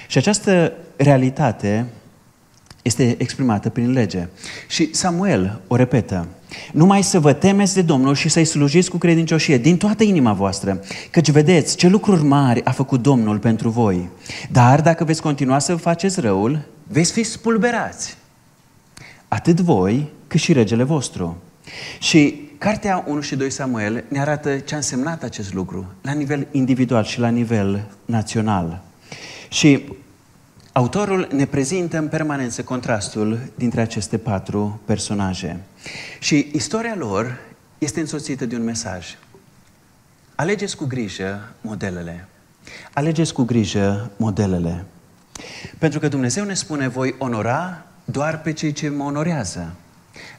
Și 0.08 0.18
această 0.18 0.74
realitate 0.96 1.86
este 2.82 3.16
exprimată 3.18 3.70
prin 3.70 3.92
lege. 3.92 4.28
Și 4.68 4.94
Samuel 4.94 5.62
o 5.68 5.76
repetă. 5.76 6.28
Numai 6.72 7.04
să 7.04 7.20
vă 7.20 7.34
temeți 7.34 7.74
de 7.74 7.82
Domnul 7.82 8.16
și 8.16 8.30
să-i 8.30 8.46
slujiți 8.46 8.90
cu 8.90 8.98
credincioșie 8.98 9.58
din 9.58 9.78
toată 9.78 10.04
inima 10.04 10.34
voastră, 10.34 10.82
căci 11.12 11.32
vedeți 11.32 11.76
ce 11.76 11.88
lucruri 11.88 12.24
mari 12.24 12.64
a 12.64 12.72
făcut 12.72 13.02
Domnul 13.02 13.38
pentru 13.38 13.70
voi. 13.70 14.10
Dar 14.52 14.82
dacă 14.82 15.04
veți 15.04 15.22
continua 15.22 15.60
să 15.60 15.76
faceți 15.76 16.20
răul, 16.20 16.60
veți 16.88 17.12
fi 17.12 17.24
spulberați. 17.24 18.18
Atât 19.28 19.60
voi, 19.60 20.10
cât 20.28 20.40
și 20.40 20.54
regele 20.54 20.84
vostru. 20.84 21.38
Și 22.00 22.48
Cartea 22.58 23.04
1 23.08 23.22
și 23.22 23.36
2 23.36 23.50
Samuel 23.50 24.04
ne 24.08 24.20
arată 24.20 24.58
ce 24.58 24.74
a 24.74 24.78
însemnat 24.78 25.24
acest 25.24 25.54
lucru 25.54 25.86
la 26.02 26.12
nivel 26.12 26.48
individual 26.52 27.04
și 27.04 27.20
la 27.20 27.30
nivel 27.30 27.88
național. 28.06 28.82
Și 29.50 29.84
Autorul 30.72 31.28
ne 31.32 31.46
prezintă 31.46 31.98
în 31.98 32.08
permanență 32.08 32.64
contrastul 32.64 33.40
dintre 33.56 33.82
aceste 33.82 34.18
patru 34.18 34.82
personaje. 34.86 35.60
Și 36.20 36.50
istoria 36.52 36.96
lor 36.96 37.40
este 37.78 38.00
însoțită 38.00 38.46
de 38.46 38.56
un 38.56 38.64
mesaj. 38.64 39.18
Alegeți 40.36 40.76
cu 40.76 40.86
grijă 40.86 41.54
modelele. 41.62 42.28
Alegeți 42.94 43.34
cu 43.34 43.44
grijă 43.44 44.12
modelele. 44.18 44.86
Pentru 45.78 46.00
că 46.00 46.08
Dumnezeu 46.08 46.44
ne 46.44 46.54
spune, 46.54 46.88
voi 46.88 47.16
onora 47.18 47.86
doar 48.06 48.42
pe 48.42 48.54
cei 48.54 48.72
ce 48.72 48.90
mă 48.90 49.04
onorează. 49.04 49.76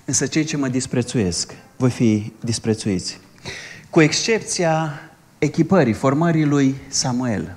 Însă 0.04 0.26
cei 0.26 0.44
ce 0.44 0.56
mă 0.56 0.68
disprețuiesc, 0.68 1.54
voi 1.76 1.90
fi 1.90 2.32
disprețuiți. 2.40 3.20
Cu 3.90 4.00
excepția 4.00 5.00
echipării, 5.38 5.92
formării 5.92 6.44
lui 6.44 6.74
Samuel. 6.88 7.56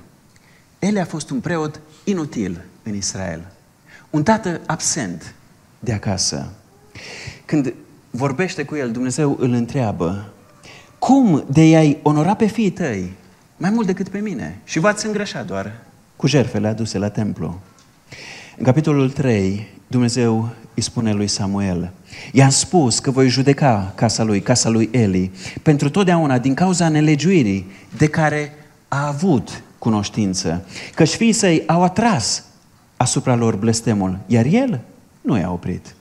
El 0.80 1.00
a 1.00 1.06
fost 1.06 1.30
un 1.30 1.40
preot 1.40 1.80
inutil 2.04 2.62
în 2.84 2.96
Israel. 2.96 3.52
Un 4.10 4.24
tată 4.24 4.62
absent 4.66 5.34
de 5.80 5.94
acasă. 5.94 6.52
Când 7.54 7.74
vorbește 8.12 8.64
cu 8.64 8.76
el, 8.76 8.92
Dumnezeu 8.92 9.38
îl 9.40 9.52
întreabă, 9.52 10.30
cum 11.00 11.46
de 11.52 11.68
i-ai 11.68 11.98
onora 12.02 12.34
pe 12.34 12.46
fiii 12.46 12.70
tăi 12.70 13.12
mai 13.58 13.70
mult 13.70 13.86
decât 13.86 14.10
pe 14.10 14.20
mine? 14.20 14.60
Și 14.64 14.80
v-ați 14.80 15.06
îngrășat 15.06 15.46
doar 15.46 15.72
cu 16.16 16.28
jerfele 16.28 16.68
aduse 16.68 16.98
la 16.98 17.10
templu. 17.10 17.60
În 18.58 18.64
capitolul 18.64 19.10
3, 19.10 19.68
Dumnezeu 19.88 20.50
îi 20.74 20.84
spune 20.84 21.14
lui 21.14 21.28
Samuel, 21.28 21.92
i-am 22.32 22.50
spus 22.50 23.00
că 23.00 23.12
voi 23.12 23.28
judeca 23.28 23.92
casa 23.96 24.24
lui, 24.24 24.42
casa 24.42 24.70
lui 24.70 24.90
Eli, 24.92 25.32
pentru 25.62 25.90
totdeauna 25.90 26.40
din 26.40 26.54
cauza 26.54 26.90
nelegiuirii 26.90 27.72
de 27.98 28.08
care 28.08 28.54
a 28.88 29.08
avut 29.08 29.64
cunoștință, 29.80 30.66
căci 30.96 31.16
fiii 31.16 31.34
săi 31.34 31.64
au 31.68 31.84
atras 31.84 32.44
asupra 32.98 33.36
lor 33.36 33.56
blestemul, 33.56 34.20
iar 34.28 34.46
el 34.46 34.80
nu 35.22 35.38
i-a 35.38 35.52
oprit. 35.52 35.96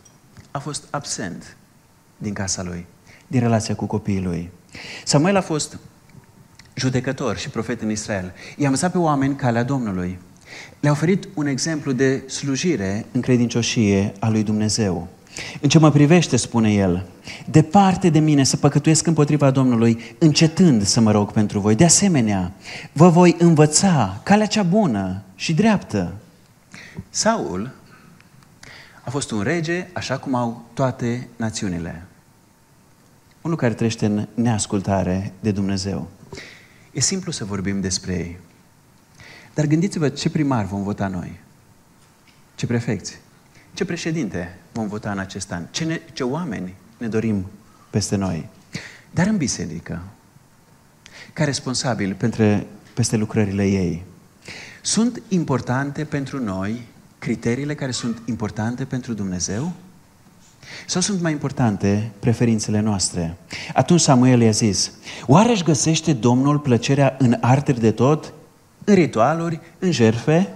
A 0.53 0.59
fost 0.59 0.85
absent 0.91 1.57
din 2.17 2.33
casa 2.33 2.63
lui, 2.63 2.87
din 3.27 3.41
relația 3.41 3.75
cu 3.75 3.87
copiii 3.87 4.23
lui. 4.23 4.51
Samuel 5.05 5.37
a 5.37 5.41
fost 5.41 5.79
judecător 6.75 7.37
și 7.37 7.49
profet 7.49 7.83
în 7.83 7.91
Israel. 7.91 8.33
I-a 8.57 8.67
învățat 8.67 8.93
pe 8.93 8.99
oameni 8.99 9.37
calea 9.37 9.63
Domnului. 9.63 10.19
Le-a 10.81 10.91
oferit 10.91 11.29
un 11.35 11.47
exemplu 11.47 11.93
de 11.93 12.29
slujire 12.29 13.07
în 13.13 13.21
credincioșie 13.21 14.13
a 14.19 14.29
lui 14.29 14.43
Dumnezeu. 14.43 15.09
În 15.61 15.69
ce 15.69 15.79
mă 15.79 15.91
privește, 15.91 16.37
spune 16.37 16.73
el, 16.73 17.07
departe 17.51 18.09
de 18.09 18.19
mine 18.19 18.45
să 18.45 18.57
păcătuiesc 18.57 19.07
împotriva 19.07 19.51
Domnului, 19.51 20.17
încetând 20.19 20.83
să 20.83 21.01
mă 21.01 21.11
rog 21.11 21.33
pentru 21.33 21.61
voi. 21.61 21.75
De 21.75 21.85
asemenea, 21.85 22.53
vă 22.93 23.09
voi 23.09 23.37
învăța 23.39 24.21
calea 24.23 24.47
cea 24.47 24.63
bună 24.63 25.23
și 25.35 25.55
dreaptă. 25.55 26.13
Saul 27.11 27.71
a 29.05 29.11
fost 29.11 29.31
un 29.31 29.43
rege 29.43 29.87
așa 29.93 30.19
cum 30.19 30.35
au 30.35 30.65
toate 30.73 31.29
națiunile. 31.37 32.07
Unul 33.41 33.57
care 33.57 33.75
trăiește 33.75 34.07
în 34.07 34.29
neascultare 34.35 35.33
de 35.41 35.51
Dumnezeu. 35.51 36.11
E 36.93 37.01
simplu 37.01 37.33
să 37.33 37.45
vorbim 37.45 37.81
despre 37.81 38.13
ei. 38.13 38.39
Dar 39.55 39.67
gândiți-vă 39.67 40.09
ce 40.09 40.31
primar 40.31 40.65
vom 40.65 40.83
vota 40.83 41.09
noi. 41.09 41.41
Ce 42.55 42.67
prefecți. 42.67 43.11
Ce 43.11 43.19
ce 43.75 43.85
președinte 43.85 44.59
vom 44.73 44.89
vota 44.89 45.11
în 45.11 45.19
acest 45.19 45.53
an, 45.53 45.67
ce, 45.71 45.85
ne, 45.85 46.01
ce 46.13 46.25
oameni 46.25 46.75
ne 46.99 47.09
dorim 47.09 47.47
peste 47.91 48.17
noi. 48.17 48.49
Dar 49.11 49.27
în 49.27 49.37
biserică, 49.37 50.03
ca 51.33 51.45
responsabil 51.45 52.15
pentru, 52.15 52.67
peste 52.95 53.17
lucrările 53.17 53.67
ei, 53.67 54.05
sunt 54.83 55.23
importante 55.29 56.05
pentru 56.05 56.43
noi 56.43 56.87
criteriile 57.23 57.75
care 57.75 57.91
sunt 57.91 58.23
importante 58.25 58.85
pentru 58.85 59.13
Dumnezeu? 59.13 59.73
Sau 60.87 61.01
sunt 61.01 61.21
mai 61.21 61.33
importante 61.33 62.11
preferințele 62.19 62.81
noastre? 62.81 63.37
Atunci 63.75 64.01
Samuel 64.01 64.41
i-a 64.41 64.51
zis, 64.51 64.93
oare 65.27 65.51
își 65.51 65.63
găsește 65.63 66.13
Domnul 66.13 66.59
plăcerea 66.59 67.17
în 67.19 67.37
arteri 67.41 67.81
de 67.81 67.91
tot? 67.91 68.33
În 68.85 68.95
ritualuri, 68.95 69.61
în 69.79 69.91
jerfe? 69.91 70.49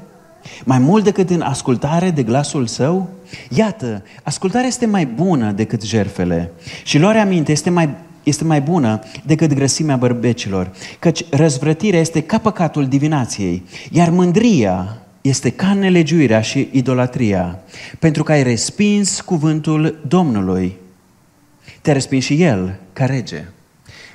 Mai 0.65 0.79
mult 0.79 1.05
decât 1.05 1.31
în 1.31 1.41
ascultare 1.41 2.11
de 2.11 2.23
glasul 2.23 2.67
său? 2.67 3.09
Iată, 3.51 4.03
ascultarea 4.23 4.67
este 4.67 4.87
mai 4.87 5.07
bună 5.07 5.53
decât 5.53 5.83
jerfele 5.83 6.53
și 6.85 6.99
luarea 6.99 7.27
minte 7.27 7.53
este 7.53 7.71
mai, 7.71 7.95
este 8.23 8.45
mai 8.45 8.61
bună 8.61 9.01
decât 9.25 9.55
grăsimea 9.55 9.97
bărbecilor, 9.97 10.73
căci 10.99 11.25
răzvrătirea 11.31 12.01
este 12.01 12.23
ca 12.23 12.39
păcatul 12.39 12.89
divinației, 12.89 13.63
iar 13.91 14.11
mândria 14.11 15.01
este 15.29 15.51
ca 15.51 15.75
nelegiuirea 15.75 16.41
și 16.41 16.69
idolatria, 16.73 17.59
pentru 17.99 18.23
că 18.23 18.33
ai 18.33 18.43
respins 18.43 19.21
cuvântul 19.21 20.01
Domnului. 20.09 20.77
Te-a 21.81 21.93
respins 21.93 22.25
și 22.25 22.43
el, 22.43 22.79
ca 22.93 23.07
rege. 23.07 23.45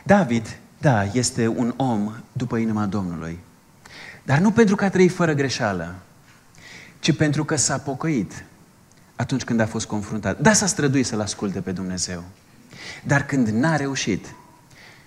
David, 0.03 0.59
da, 0.77 1.03
este 1.13 1.47
un 1.47 1.73
om 1.77 2.11
după 2.31 2.57
inima 2.57 2.85
Domnului. 2.85 3.39
Dar 4.23 4.39
nu 4.39 4.51
pentru 4.51 4.75
că 4.75 4.85
a 4.85 4.89
trăit 4.89 5.11
fără 5.11 5.33
greșeală, 5.33 5.95
ci 6.99 7.15
pentru 7.15 7.45
că 7.45 7.55
s-a 7.55 7.77
pocăit 7.77 8.45
atunci 9.15 9.43
când 9.43 9.59
a 9.59 9.65
fost 9.65 9.85
confruntat. 9.85 10.39
Da, 10.39 10.53
s-a 10.53 10.65
străduit 10.65 11.05
să-L 11.05 11.21
asculte 11.21 11.59
pe 11.61 11.71
Dumnezeu. 11.71 12.23
Dar 13.03 13.25
când 13.25 13.47
n-a 13.47 13.75
reușit, 13.75 14.25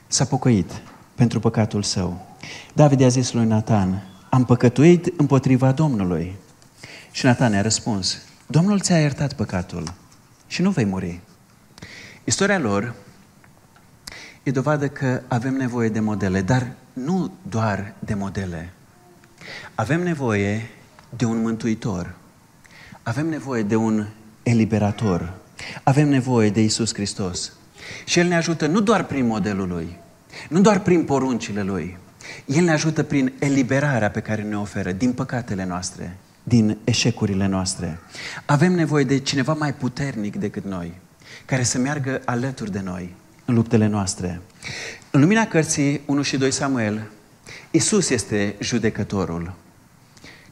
s-a 0.07 0.25
pocăit 0.25 0.71
pentru 1.15 1.41
păcatul 1.41 1.83
său. 1.83 2.37
David 2.73 3.03
a 3.03 3.09
zis 3.09 3.33
lui 3.33 3.47
Nathan, 3.47 4.03
am 4.35 4.45
păcătuit 4.45 5.12
împotriva 5.16 5.72
Domnului. 5.72 6.35
Și 7.11 7.24
Nathan 7.24 7.55
a 7.55 7.61
răspuns, 7.61 8.18
Domnul 8.47 8.80
ți-a 8.80 9.01
iertat 9.01 9.32
păcatul 9.32 9.95
și 10.47 10.62
nu 10.62 10.70
vei 10.70 10.85
muri. 10.85 11.20
Istoria 12.24 12.59
lor 12.59 12.95
e 14.43 14.51
dovadă 14.51 14.89
că 14.89 15.22
avem 15.28 15.55
nevoie 15.55 15.89
de 15.89 16.01
modele, 16.01 16.43
dar 16.43 16.72
nu 16.93 17.32
doar 17.49 17.95
de 17.99 18.14
modele. 18.14 18.72
Avem 19.74 20.03
nevoie 20.03 20.70
de 21.16 21.24
un 21.24 21.43
mântuitor. 21.43 22.14
Avem 23.03 23.28
nevoie 23.28 23.62
de 23.62 23.76
un 23.76 24.07
eliberator. 24.43 25.35
Avem 25.82 26.09
nevoie 26.09 26.51
de 26.51 26.62
Isus 26.62 26.95
Hristos. 26.95 27.53
Și 28.05 28.18
El 28.18 28.26
ne 28.26 28.37
ajută 28.37 28.66
nu 28.66 28.80
doar 28.80 29.05
prin 29.05 29.26
modelul 29.26 29.68
Lui, 29.68 29.99
nu 30.49 30.61
doar 30.61 30.80
prin 30.80 31.05
poruncile 31.05 31.62
Lui, 31.62 31.99
el 32.45 32.64
ne 32.64 32.72
ajută 32.72 33.03
prin 33.03 33.33
eliberarea 33.39 34.11
pe 34.11 34.20
care 34.20 34.43
ne 34.43 34.59
oferă 34.59 34.93
din 34.93 35.12
păcatele 35.12 35.64
noastre, 35.64 36.16
din 36.43 36.79
eșecurile 36.85 37.47
noastre. 37.47 37.99
Avem 38.45 38.72
nevoie 38.72 39.05
de 39.05 39.18
cineva 39.18 39.53
mai 39.53 39.75
puternic 39.75 40.37
decât 40.37 40.64
noi, 40.64 40.93
care 41.45 41.62
să 41.62 41.79
meargă 41.79 42.20
alături 42.25 42.72
de 42.72 42.81
noi 42.85 43.14
în 43.45 43.55
luptele 43.55 43.87
noastre. 43.87 44.41
În 45.11 45.20
lumina 45.20 45.47
cărții 45.47 46.01
1 46.07 46.22
și 46.22 46.37
2 46.37 46.51
Samuel, 46.51 47.11
Isus 47.70 48.11
este 48.11 48.55
judecătorul 48.61 49.55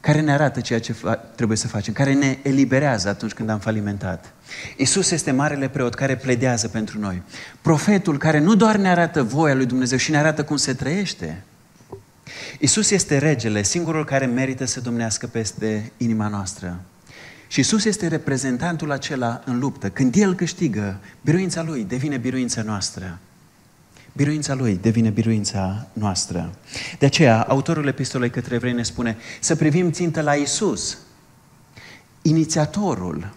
care 0.03 0.21
ne 0.21 0.31
arată 0.31 0.59
ceea 0.59 0.79
ce 0.79 0.95
trebuie 1.35 1.57
să 1.57 1.67
facem, 1.67 1.93
care 1.93 2.13
ne 2.13 2.37
eliberează 2.41 3.09
atunci 3.09 3.31
când 3.31 3.49
am 3.49 3.59
falimentat. 3.59 4.33
Isus 4.77 5.11
este 5.11 5.31
marele 5.31 5.67
preot 5.67 5.93
care 5.93 6.15
pledează 6.15 6.67
pentru 6.67 6.99
noi. 6.99 7.21
Profetul 7.61 8.17
care 8.17 8.39
nu 8.39 8.55
doar 8.55 8.75
ne 8.75 8.89
arată 8.89 9.23
voia 9.23 9.53
lui 9.53 9.65
Dumnezeu 9.65 9.97
și 9.97 10.11
ne 10.11 10.17
arată 10.17 10.43
cum 10.43 10.55
se 10.55 10.73
trăiește, 10.73 11.43
Isus 12.59 12.91
este 12.91 13.17
regele, 13.17 13.63
singurul 13.63 14.05
care 14.05 14.25
merită 14.25 14.65
să 14.65 14.79
domnească 14.79 15.27
peste 15.27 15.91
inima 15.97 16.27
noastră. 16.27 16.81
Și 17.47 17.59
Isus 17.59 17.85
este 17.85 18.07
reprezentantul 18.07 18.91
acela 18.91 19.41
în 19.45 19.59
luptă. 19.59 19.89
Când 19.89 20.15
El 20.15 20.35
câștigă, 20.35 20.99
biruința 21.21 21.63
Lui 21.63 21.83
devine 21.83 22.17
biruința 22.17 22.61
noastră. 22.61 23.19
Biruința 24.13 24.53
Lui 24.53 24.79
devine 24.81 25.09
biruința 25.09 25.87
noastră. 25.93 26.55
De 26.99 27.05
aceea, 27.05 27.41
autorul 27.41 27.87
epistolei 27.87 28.29
către 28.29 28.55
evrei 28.55 28.73
ne 28.73 28.83
spune 28.83 29.17
să 29.39 29.55
privim 29.55 29.91
țintă 29.91 30.21
la 30.21 30.33
Isus, 30.33 30.97
inițiatorul 32.21 33.33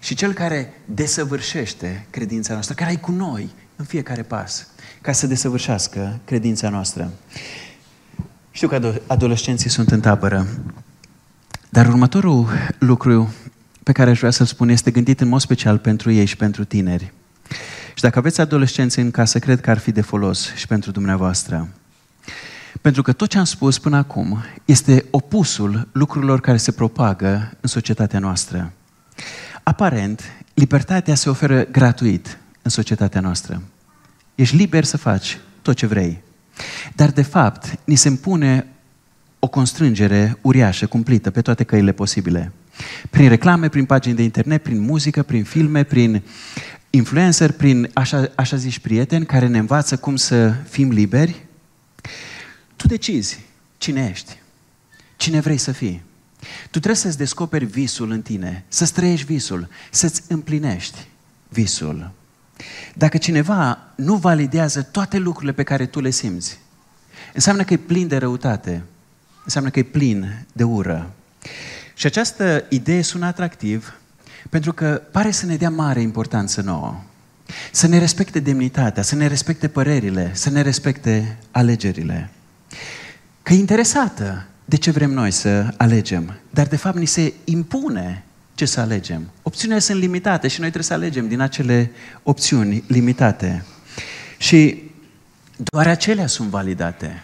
și 0.00 0.14
cel 0.14 0.32
care 0.32 0.72
desăvârșește 0.84 2.06
credința 2.10 2.52
noastră, 2.52 2.74
care 2.74 2.92
e 2.92 2.96
cu 2.96 3.10
noi 3.10 3.50
în 3.76 3.84
fiecare 3.84 4.22
pas, 4.22 4.66
ca 5.00 5.12
să 5.12 5.26
desăvârșească 5.26 6.20
credința 6.24 6.68
noastră. 6.68 7.10
Știu 8.50 8.68
că 8.68 9.00
adolescenții 9.06 9.70
sunt 9.70 9.90
în 9.90 10.00
tabără, 10.00 10.46
dar 11.68 11.86
următorul 11.86 12.48
lucru 12.78 13.34
pe 13.82 13.92
care 13.92 14.10
aș 14.10 14.18
vrea 14.18 14.30
să-l 14.30 14.46
spun 14.46 14.68
este 14.68 14.90
gândit 14.90 15.20
în 15.20 15.28
mod 15.28 15.40
special 15.40 15.78
pentru 15.78 16.10
ei 16.10 16.24
și 16.24 16.36
pentru 16.36 16.64
tineri. 16.64 17.12
Și 17.94 18.02
dacă 18.02 18.18
aveți 18.18 18.40
adolescenți 18.40 18.98
în 18.98 19.10
casă, 19.10 19.38
cred 19.38 19.60
că 19.60 19.70
ar 19.70 19.78
fi 19.78 19.92
de 19.92 20.00
folos 20.00 20.54
și 20.54 20.66
pentru 20.66 20.90
dumneavoastră. 20.90 21.68
Pentru 22.80 23.02
că 23.02 23.12
tot 23.12 23.28
ce 23.28 23.38
am 23.38 23.44
spus 23.44 23.78
până 23.78 23.96
acum 23.96 24.44
este 24.64 25.04
opusul 25.10 25.88
lucrurilor 25.92 26.40
care 26.40 26.56
se 26.56 26.72
propagă 26.72 27.52
în 27.60 27.68
societatea 27.68 28.18
noastră. 28.18 28.72
Aparent, 29.62 30.22
libertatea 30.54 31.14
se 31.14 31.30
oferă 31.30 31.64
gratuit 31.64 32.38
în 32.62 32.70
societatea 32.70 33.20
noastră. 33.20 33.62
Ești 34.34 34.56
liber 34.56 34.84
să 34.84 34.96
faci 34.96 35.38
tot 35.62 35.76
ce 35.76 35.86
vrei. 35.86 36.22
Dar, 36.94 37.10
de 37.10 37.22
fapt, 37.22 37.78
ni 37.84 37.94
se 37.94 38.08
impune 38.08 38.66
o 39.38 39.48
constrângere 39.48 40.38
uriașă, 40.40 40.86
cumplită, 40.86 41.30
pe 41.30 41.40
toate 41.40 41.64
căile 41.64 41.92
posibile. 41.92 42.52
Prin 43.10 43.28
reclame, 43.28 43.68
prin 43.68 43.84
pagini 43.84 44.14
de 44.14 44.22
internet, 44.22 44.62
prin 44.62 44.80
muzică, 44.80 45.22
prin 45.22 45.44
filme, 45.44 45.82
prin 45.82 46.22
influencer, 46.90 47.52
prin 47.52 47.90
așa, 47.94 48.30
așa 48.34 48.56
zici 48.56 48.78
prieteni 48.78 49.26
care 49.26 49.46
ne 49.46 49.58
învață 49.58 49.96
cum 49.96 50.16
să 50.16 50.54
fim 50.68 50.90
liberi. 50.90 51.46
Tu 52.76 52.86
decizi 52.86 53.40
cine 53.78 54.08
ești, 54.10 54.36
cine 55.16 55.40
vrei 55.40 55.58
să 55.58 55.72
fii. 55.72 56.02
Tu 56.62 56.78
trebuie 56.78 56.94
să-ți 56.94 57.18
descoperi 57.18 57.64
visul 57.64 58.10
în 58.10 58.22
tine, 58.22 58.64
să-ți 58.68 58.92
trăiești 58.92 59.26
visul, 59.26 59.68
să-ți 59.90 60.22
împlinești 60.28 61.06
visul. 61.48 62.10
Dacă 62.94 63.16
cineva 63.18 63.78
nu 63.94 64.14
validează 64.14 64.82
toate 64.82 65.18
lucrurile 65.18 65.52
pe 65.52 65.62
care 65.62 65.86
tu 65.86 66.00
le 66.00 66.10
simți, 66.10 66.58
înseamnă 67.34 67.62
că 67.62 67.72
e 67.72 67.76
plin 67.76 68.08
de 68.08 68.16
răutate, 68.16 68.82
înseamnă 69.44 69.70
că 69.70 69.78
e 69.78 69.82
plin 69.82 70.46
de 70.52 70.62
ură. 70.62 71.10
Și 71.94 72.06
această 72.06 72.64
idee 72.68 73.02
sună 73.02 73.26
atractiv 73.26 74.00
pentru 74.50 74.72
că 74.72 75.02
pare 75.12 75.30
să 75.30 75.46
ne 75.46 75.56
dea 75.56 75.70
mare 75.70 76.00
importanță 76.00 76.60
nouă. 76.60 77.00
Să 77.72 77.86
ne 77.86 77.98
respecte 77.98 78.40
demnitatea, 78.40 79.02
să 79.02 79.14
ne 79.14 79.26
respecte 79.26 79.68
părerile, 79.68 80.30
să 80.34 80.50
ne 80.50 80.60
respecte 80.60 81.38
alegerile. 81.50 82.30
Că 83.42 83.52
e 83.52 83.58
interesată 83.58 84.46
de 84.64 84.76
ce 84.76 84.90
vrem 84.90 85.10
noi 85.10 85.30
să 85.30 85.74
alegem, 85.76 86.34
dar 86.50 86.66
de 86.66 86.76
fapt 86.76 86.96
ni 86.96 87.06
se 87.06 87.32
impune 87.44 88.24
ce 88.60 88.66
să 88.66 88.80
alegem. 88.80 89.30
Opțiunile 89.42 89.78
sunt 89.78 89.98
limitate 89.98 90.48
și 90.48 90.60
noi 90.60 90.70
trebuie 90.70 90.88
să 90.88 90.92
alegem 90.92 91.28
din 91.28 91.40
acele 91.40 91.90
opțiuni 92.22 92.84
limitate. 92.86 93.64
Și 94.38 94.82
doar 95.56 95.86
acelea 95.86 96.26
sunt 96.26 96.48
validate. 96.48 97.22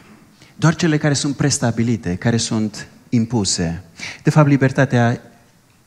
Doar 0.55 0.75
cele 0.75 0.99
care 0.99 1.15
sunt 1.15 1.37
prestabilite, 1.37 2.15
care 2.15 2.37
sunt 2.37 2.89
impuse. 3.09 3.83
De 4.23 4.31
fapt, 4.31 4.49
libertatea 4.49 5.21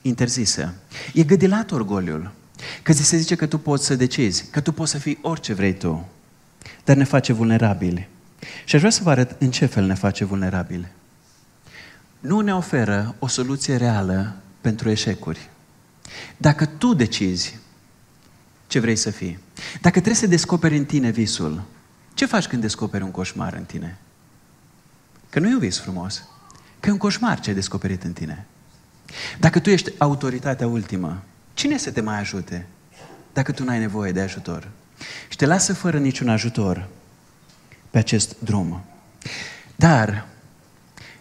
interzisă. 0.02 0.74
E 1.14 1.24
gădilat 1.24 1.72
orgoliul. 1.72 2.32
Că 2.82 2.94
ți 2.94 3.04
se 3.04 3.18
zice 3.18 3.36
că 3.36 3.46
tu 3.46 3.58
poți 3.58 3.86
să 3.86 3.96
decizi, 3.96 4.46
că 4.52 4.60
tu 4.60 4.72
poți 4.72 4.92
să 4.92 4.98
fii 4.98 5.20
orice 5.22 5.54
vrei 5.54 5.74
tu, 5.74 6.08
dar 6.84 6.96
ne 6.96 7.04
face 7.04 7.34
vulnerabili. 7.34 8.08
Și 8.66 8.76
aș 8.76 8.82
vrea 8.82 8.92
să 8.92 9.04
vă 9.04 9.10
arăt 9.10 9.36
în 9.42 9.52
ce 9.52 9.66
fel 9.66 9.86
ne 9.86 9.94
face 9.94 10.26
vulnerabili. 10.26 10.88
Nu 12.20 12.40
ne 12.40 12.56
oferă 12.56 13.16
o 13.20 13.28
soluție 13.28 13.76
reală 13.76 14.36
pentru 14.62 14.90
eșecuri. 14.90 15.50
Dacă 16.38 16.66
tu 16.66 16.94
decizi 16.94 17.60
ce 18.68 18.80
vrei 18.80 18.96
să 18.96 19.10
fii, 19.10 19.40
dacă 19.74 19.90
trebuie 19.90 20.16
să 20.16 20.28
descoperi 20.28 20.78
în 20.78 20.86
tine 20.86 21.10
visul, 21.10 21.64
ce 22.14 22.26
faci 22.26 22.48
când 22.48 22.62
descoperi 22.62 23.04
un 23.04 23.12
coșmar 23.12 23.54
în 23.54 23.64
tine? 23.64 23.98
Că 25.30 25.40
nu 25.40 25.50
e 25.50 25.54
un 25.54 25.60
vis 25.60 25.80
frumos, 25.80 26.24
că 26.80 26.90
e 26.90 26.92
un 26.92 26.98
coșmar 26.98 27.40
ce 27.40 27.50
ai 27.50 27.56
descoperit 27.56 28.04
în 28.04 28.14
tine. 28.14 28.46
Dacă 29.40 29.60
tu 29.60 29.70
ești 29.70 29.92
autoritatea 29.98 30.68
ultimă, 30.68 31.24
cine 31.54 31.78
să 31.78 31.92
te 31.92 32.02
mai 32.02 32.20
ajute 32.20 32.68
dacă 33.34 33.52
tu 33.52 33.64
n-ai 33.64 33.80
nevoie 33.80 34.12
de 34.12 34.22
ajutor? 34.22 34.68
Și 35.30 35.38
te 35.38 35.46
lasă 35.46 35.74
fără 35.74 35.98
niciun 35.98 36.30
ajutor 36.30 36.88
pe 37.90 37.98
acest 37.98 38.36
drum. 38.40 38.84
Dar 39.76 40.28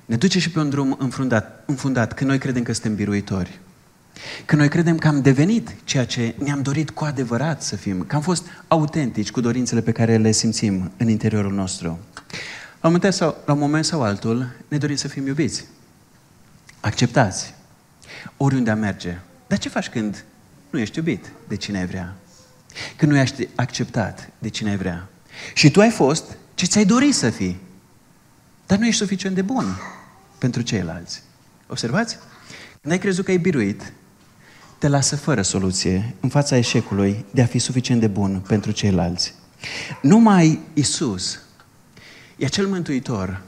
ne 0.09 0.17
duce 0.17 0.39
și 0.39 0.51
pe 0.51 0.59
un 0.59 0.71
drum 0.71 0.97
înfundat, 0.99 1.63
înfundat 1.67 2.13
când 2.13 2.31
noi 2.31 2.39
credem 2.39 2.63
că 2.63 2.73
suntem 2.73 2.95
biruitori. 2.95 3.59
Când 4.45 4.61
noi 4.61 4.71
credem 4.71 4.99
că 4.99 5.09
am 5.09 5.21
devenit 5.21 5.75
ceea 5.85 6.07
ce 6.07 6.35
ne-am 6.39 6.63
dorit 6.63 6.91
cu 6.91 7.05
adevărat 7.05 7.63
să 7.63 7.77
fim, 7.77 8.03
că 8.03 8.17
am 8.17 8.23
fost 8.23 8.47
autentici 8.69 9.31
cu 9.31 9.41
dorințele 9.41 9.81
pe 9.81 9.93
care 9.93 10.17
le 10.17 10.31
simțim 10.31 10.91
în 10.97 11.09
interiorul 11.09 11.53
nostru. 11.53 11.87
La 12.81 12.89
un 12.89 12.93
moment 12.93 13.15
sau, 13.15 13.37
la 13.47 13.53
un 13.53 13.59
moment 13.59 13.85
sau 13.85 14.03
altul 14.03 14.49
ne 14.69 14.79
dorim 14.79 14.97
să 14.97 15.09
fim 15.09 15.27
iubiți, 15.27 15.65
acceptați, 16.81 17.55
oriunde 18.37 18.71
am 18.71 18.79
merge. 18.79 19.19
Dar 19.47 19.59
ce 19.59 19.69
faci 19.69 19.89
când 19.89 20.25
nu 20.71 20.79
ești 20.79 20.99
iubit 20.99 21.33
de 21.49 21.57
cine 21.57 21.79
ai 21.79 21.87
vrea? 21.87 22.15
Când 22.97 23.13
nu 23.13 23.19
ești 23.19 23.49
acceptat 23.55 24.31
de 24.39 24.49
cine 24.49 24.71
ai 24.71 24.77
vrea? 24.77 25.09
Și 25.55 25.71
tu 25.71 25.81
ai 25.81 25.91
fost 25.91 26.37
ce 26.55 26.67
ți-ai 26.67 26.85
dorit 26.85 27.15
să 27.15 27.31
fii, 27.31 27.61
dar 28.67 28.79
nu 28.79 28.87
ești 28.87 29.01
suficient 29.01 29.35
de 29.35 29.43
bun 29.43 29.65
pentru 30.39 30.63
ceilalți. 30.63 31.23
Observați? 31.67 32.19
Când 32.81 32.93
ai 32.93 32.99
crezut 32.99 33.25
că 33.25 33.31
ai 33.31 33.37
biruit, 33.37 33.93
te 34.79 34.89
lasă 34.89 35.17
fără 35.17 35.43
soluție 35.43 36.15
în 36.21 36.29
fața 36.29 36.57
eșecului 36.57 37.25
de 37.31 37.43
a 37.43 37.47
fi 37.47 37.59
suficient 37.59 38.01
de 38.01 38.07
bun 38.07 38.43
pentru 38.47 38.71
ceilalți. 38.71 39.35
Numai 40.03 40.61
Isus 40.75 41.39
e 42.37 42.45
acel 42.45 42.67
mântuitor 42.67 43.43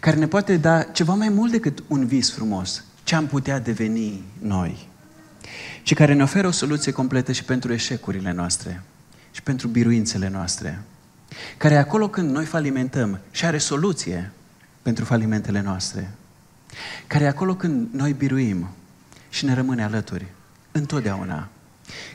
care 0.00 0.16
ne 0.16 0.26
poate 0.26 0.56
da 0.56 0.82
ceva 0.82 1.14
mai 1.14 1.28
mult 1.28 1.50
decât 1.50 1.82
un 1.88 2.06
vis 2.06 2.32
frumos, 2.32 2.84
ce 3.04 3.14
am 3.14 3.26
putea 3.26 3.58
deveni 3.58 4.22
noi. 4.38 4.88
Și 5.82 5.94
care 5.94 6.12
ne 6.12 6.22
oferă 6.22 6.46
o 6.46 6.50
soluție 6.50 6.92
completă 6.92 7.32
și 7.32 7.44
pentru 7.44 7.72
eșecurile 7.72 8.32
noastre 8.32 8.82
și 9.30 9.42
pentru 9.42 9.68
biruințele 9.68 10.28
noastre. 10.28 10.82
Care 11.56 11.76
acolo 11.76 12.08
când 12.08 12.30
noi 12.30 12.44
falimentăm 12.44 13.18
și 13.30 13.44
are 13.44 13.58
soluție 13.58 14.32
pentru 14.82 15.04
falimentele 15.04 15.60
noastre. 15.60 16.10
Care 17.06 17.26
acolo 17.26 17.54
când 17.54 17.88
noi 17.92 18.12
biruim 18.12 18.68
și 19.28 19.44
ne 19.44 19.54
rămâne 19.54 19.82
alături, 19.84 20.26
întotdeauna. 20.72 21.48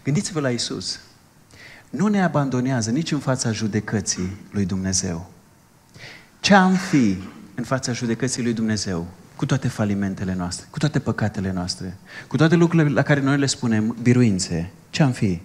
Gândiți-vă 0.03 0.39
la 0.39 0.49
Isus. 0.49 0.99
Nu 1.89 2.07
ne 2.07 2.23
abandonează 2.23 2.89
nici 2.89 3.11
în 3.11 3.19
fața 3.19 3.51
judecății 3.51 4.37
lui 4.51 4.65
Dumnezeu. 4.65 5.31
Ce 6.39 6.53
am 6.53 6.73
fi 6.73 7.17
în 7.55 7.63
fața 7.63 7.91
judecății 7.91 8.43
lui 8.43 8.53
Dumnezeu? 8.53 9.07
Cu 9.35 9.45
toate 9.45 9.67
falimentele 9.67 10.33
noastre, 10.33 10.67
cu 10.69 10.77
toate 10.77 10.99
păcatele 10.99 11.51
noastre, 11.51 11.97
cu 12.27 12.37
toate 12.37 12.55
lucrurile 12.55 12.89
la 12.89 13.01
care 13.01 13.19
noi 13.19 13.37
le 13.37 13.45
spunem 13.45 13.95
biruințe. 14.01 14.71
Ce 14.89 15.03
am 15.03 15.11
fi? 15.11 15.41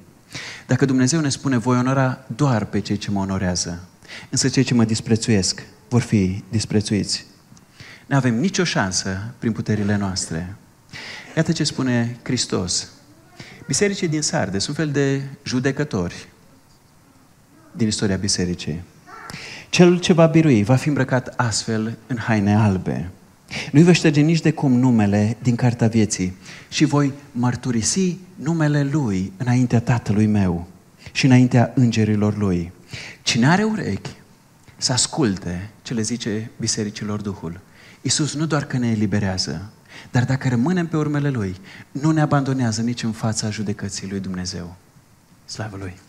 Dacă 0.67 0.85
Dumnezeu 0.85 1.21
ne 1.21 1.29
spune, 1.29 1.57
voi 1.57 1.79
onora 1.79 2.25
doar 2.37 2.65
pe 2.65 2.81
cei 2.81 2.97
ce 2.97 3.11
mă 3.11 3.21
onorează, 3.21 3.89
însă 4.31 4.49
cei 4.49 4.63
ce 4.63 4.75
mă 4.75 4.85
disprețuiesc 4.85 5.63
vor 5.89 6.01
fi 6.01 6.45
disprețuiți. 6.49 7.27
Nu 8.07 8.17
avem 8.17 8.35
nicio 8.35 8.65
șansă 8.65 9.33
prin 9.39 9.53
puterile 9.53 9.97
noastre. 9.97 10.57
Iată 11.37 11.53
ce 11.53 11.65
spune 11.65 12.17
Hristos. 12.23 12.89
Bisericii 13.67 14.09
din 14.09 14.23
Sarde 14.23 14.59
sunt 14.59 14.77
fel 14.77 14.91
de 14.91 15.23
judecători 15.43 16.29
din 17.73 17.87
istoria 17.87 18.17
bisericii. 18.17 18.83
Cel 19.71 19.99
ce 19.99 20.13
va 20.13 20.27
birui 20.27 20.63
va 20.63 20.77
fi 20.77 20.89
îmbrăcat 20.89 21.35
astfel 21.37 21.99
în 22.07 22.17
haine 22.17 22.57
albe. 22.57 23.11
Nu-i 23.73 23.83
vă 23.83 23.93
șterge 23.93 24.21
nici 24.21 24.41
de 24.41 24.53
cum 24.53 24.73
numele 24.73 25.37
din 25.43 25.55
cartea 25.55 25.89
vieții 25.89 26.37
și 26.69 26.85
voi 26.85 27.13
mărturisi 27.33 28.19
numele 28.35 28.83
Lui 28.83 29.33
înaintea 29.37 29.81
Tatălui 29.81 30.27
meu 30.27 30.69
și 31.13 31.25
înaintea 31.25 31.73
îngerilor 31.75 32.37
Lui. 32.37 32.73
Cine 33.23 33.49
are 33.49 33.63
urechi 33.63 34.11
să 34.77 34.93
asculte 34.93 35.71
ce 35.83 35.95
le 35.95 36.03
zice 36.03 36.51
bisericilor 36.57 37.21
Duhul. 37.21 37.61
Iisus 38.03 38.35
nu 38.35 38.47
doar 38.47 38.65
că 38.65 38.77
ne 38.79 38.91
eliberează, 38.91 39.71
dar 40.11 40.25
dacă 40.25 40.49
rămânem 40.49 40.87
pe 40.87 40.97
urmele 40.97 41.31
Lui, 41.31 41.57
nu 41.91 42.11
ne 42.11 42.21
abandonează 42.21 42.83
nici 42.83 43.03
în 43.03 43.13
fața 43.13 43.51
judecății 43.51 44.09
Lui 44.09 44.21
Dumnezeu. 44.21 44.77
Slavă 45.45 45.77
Lui! 45.77 46.01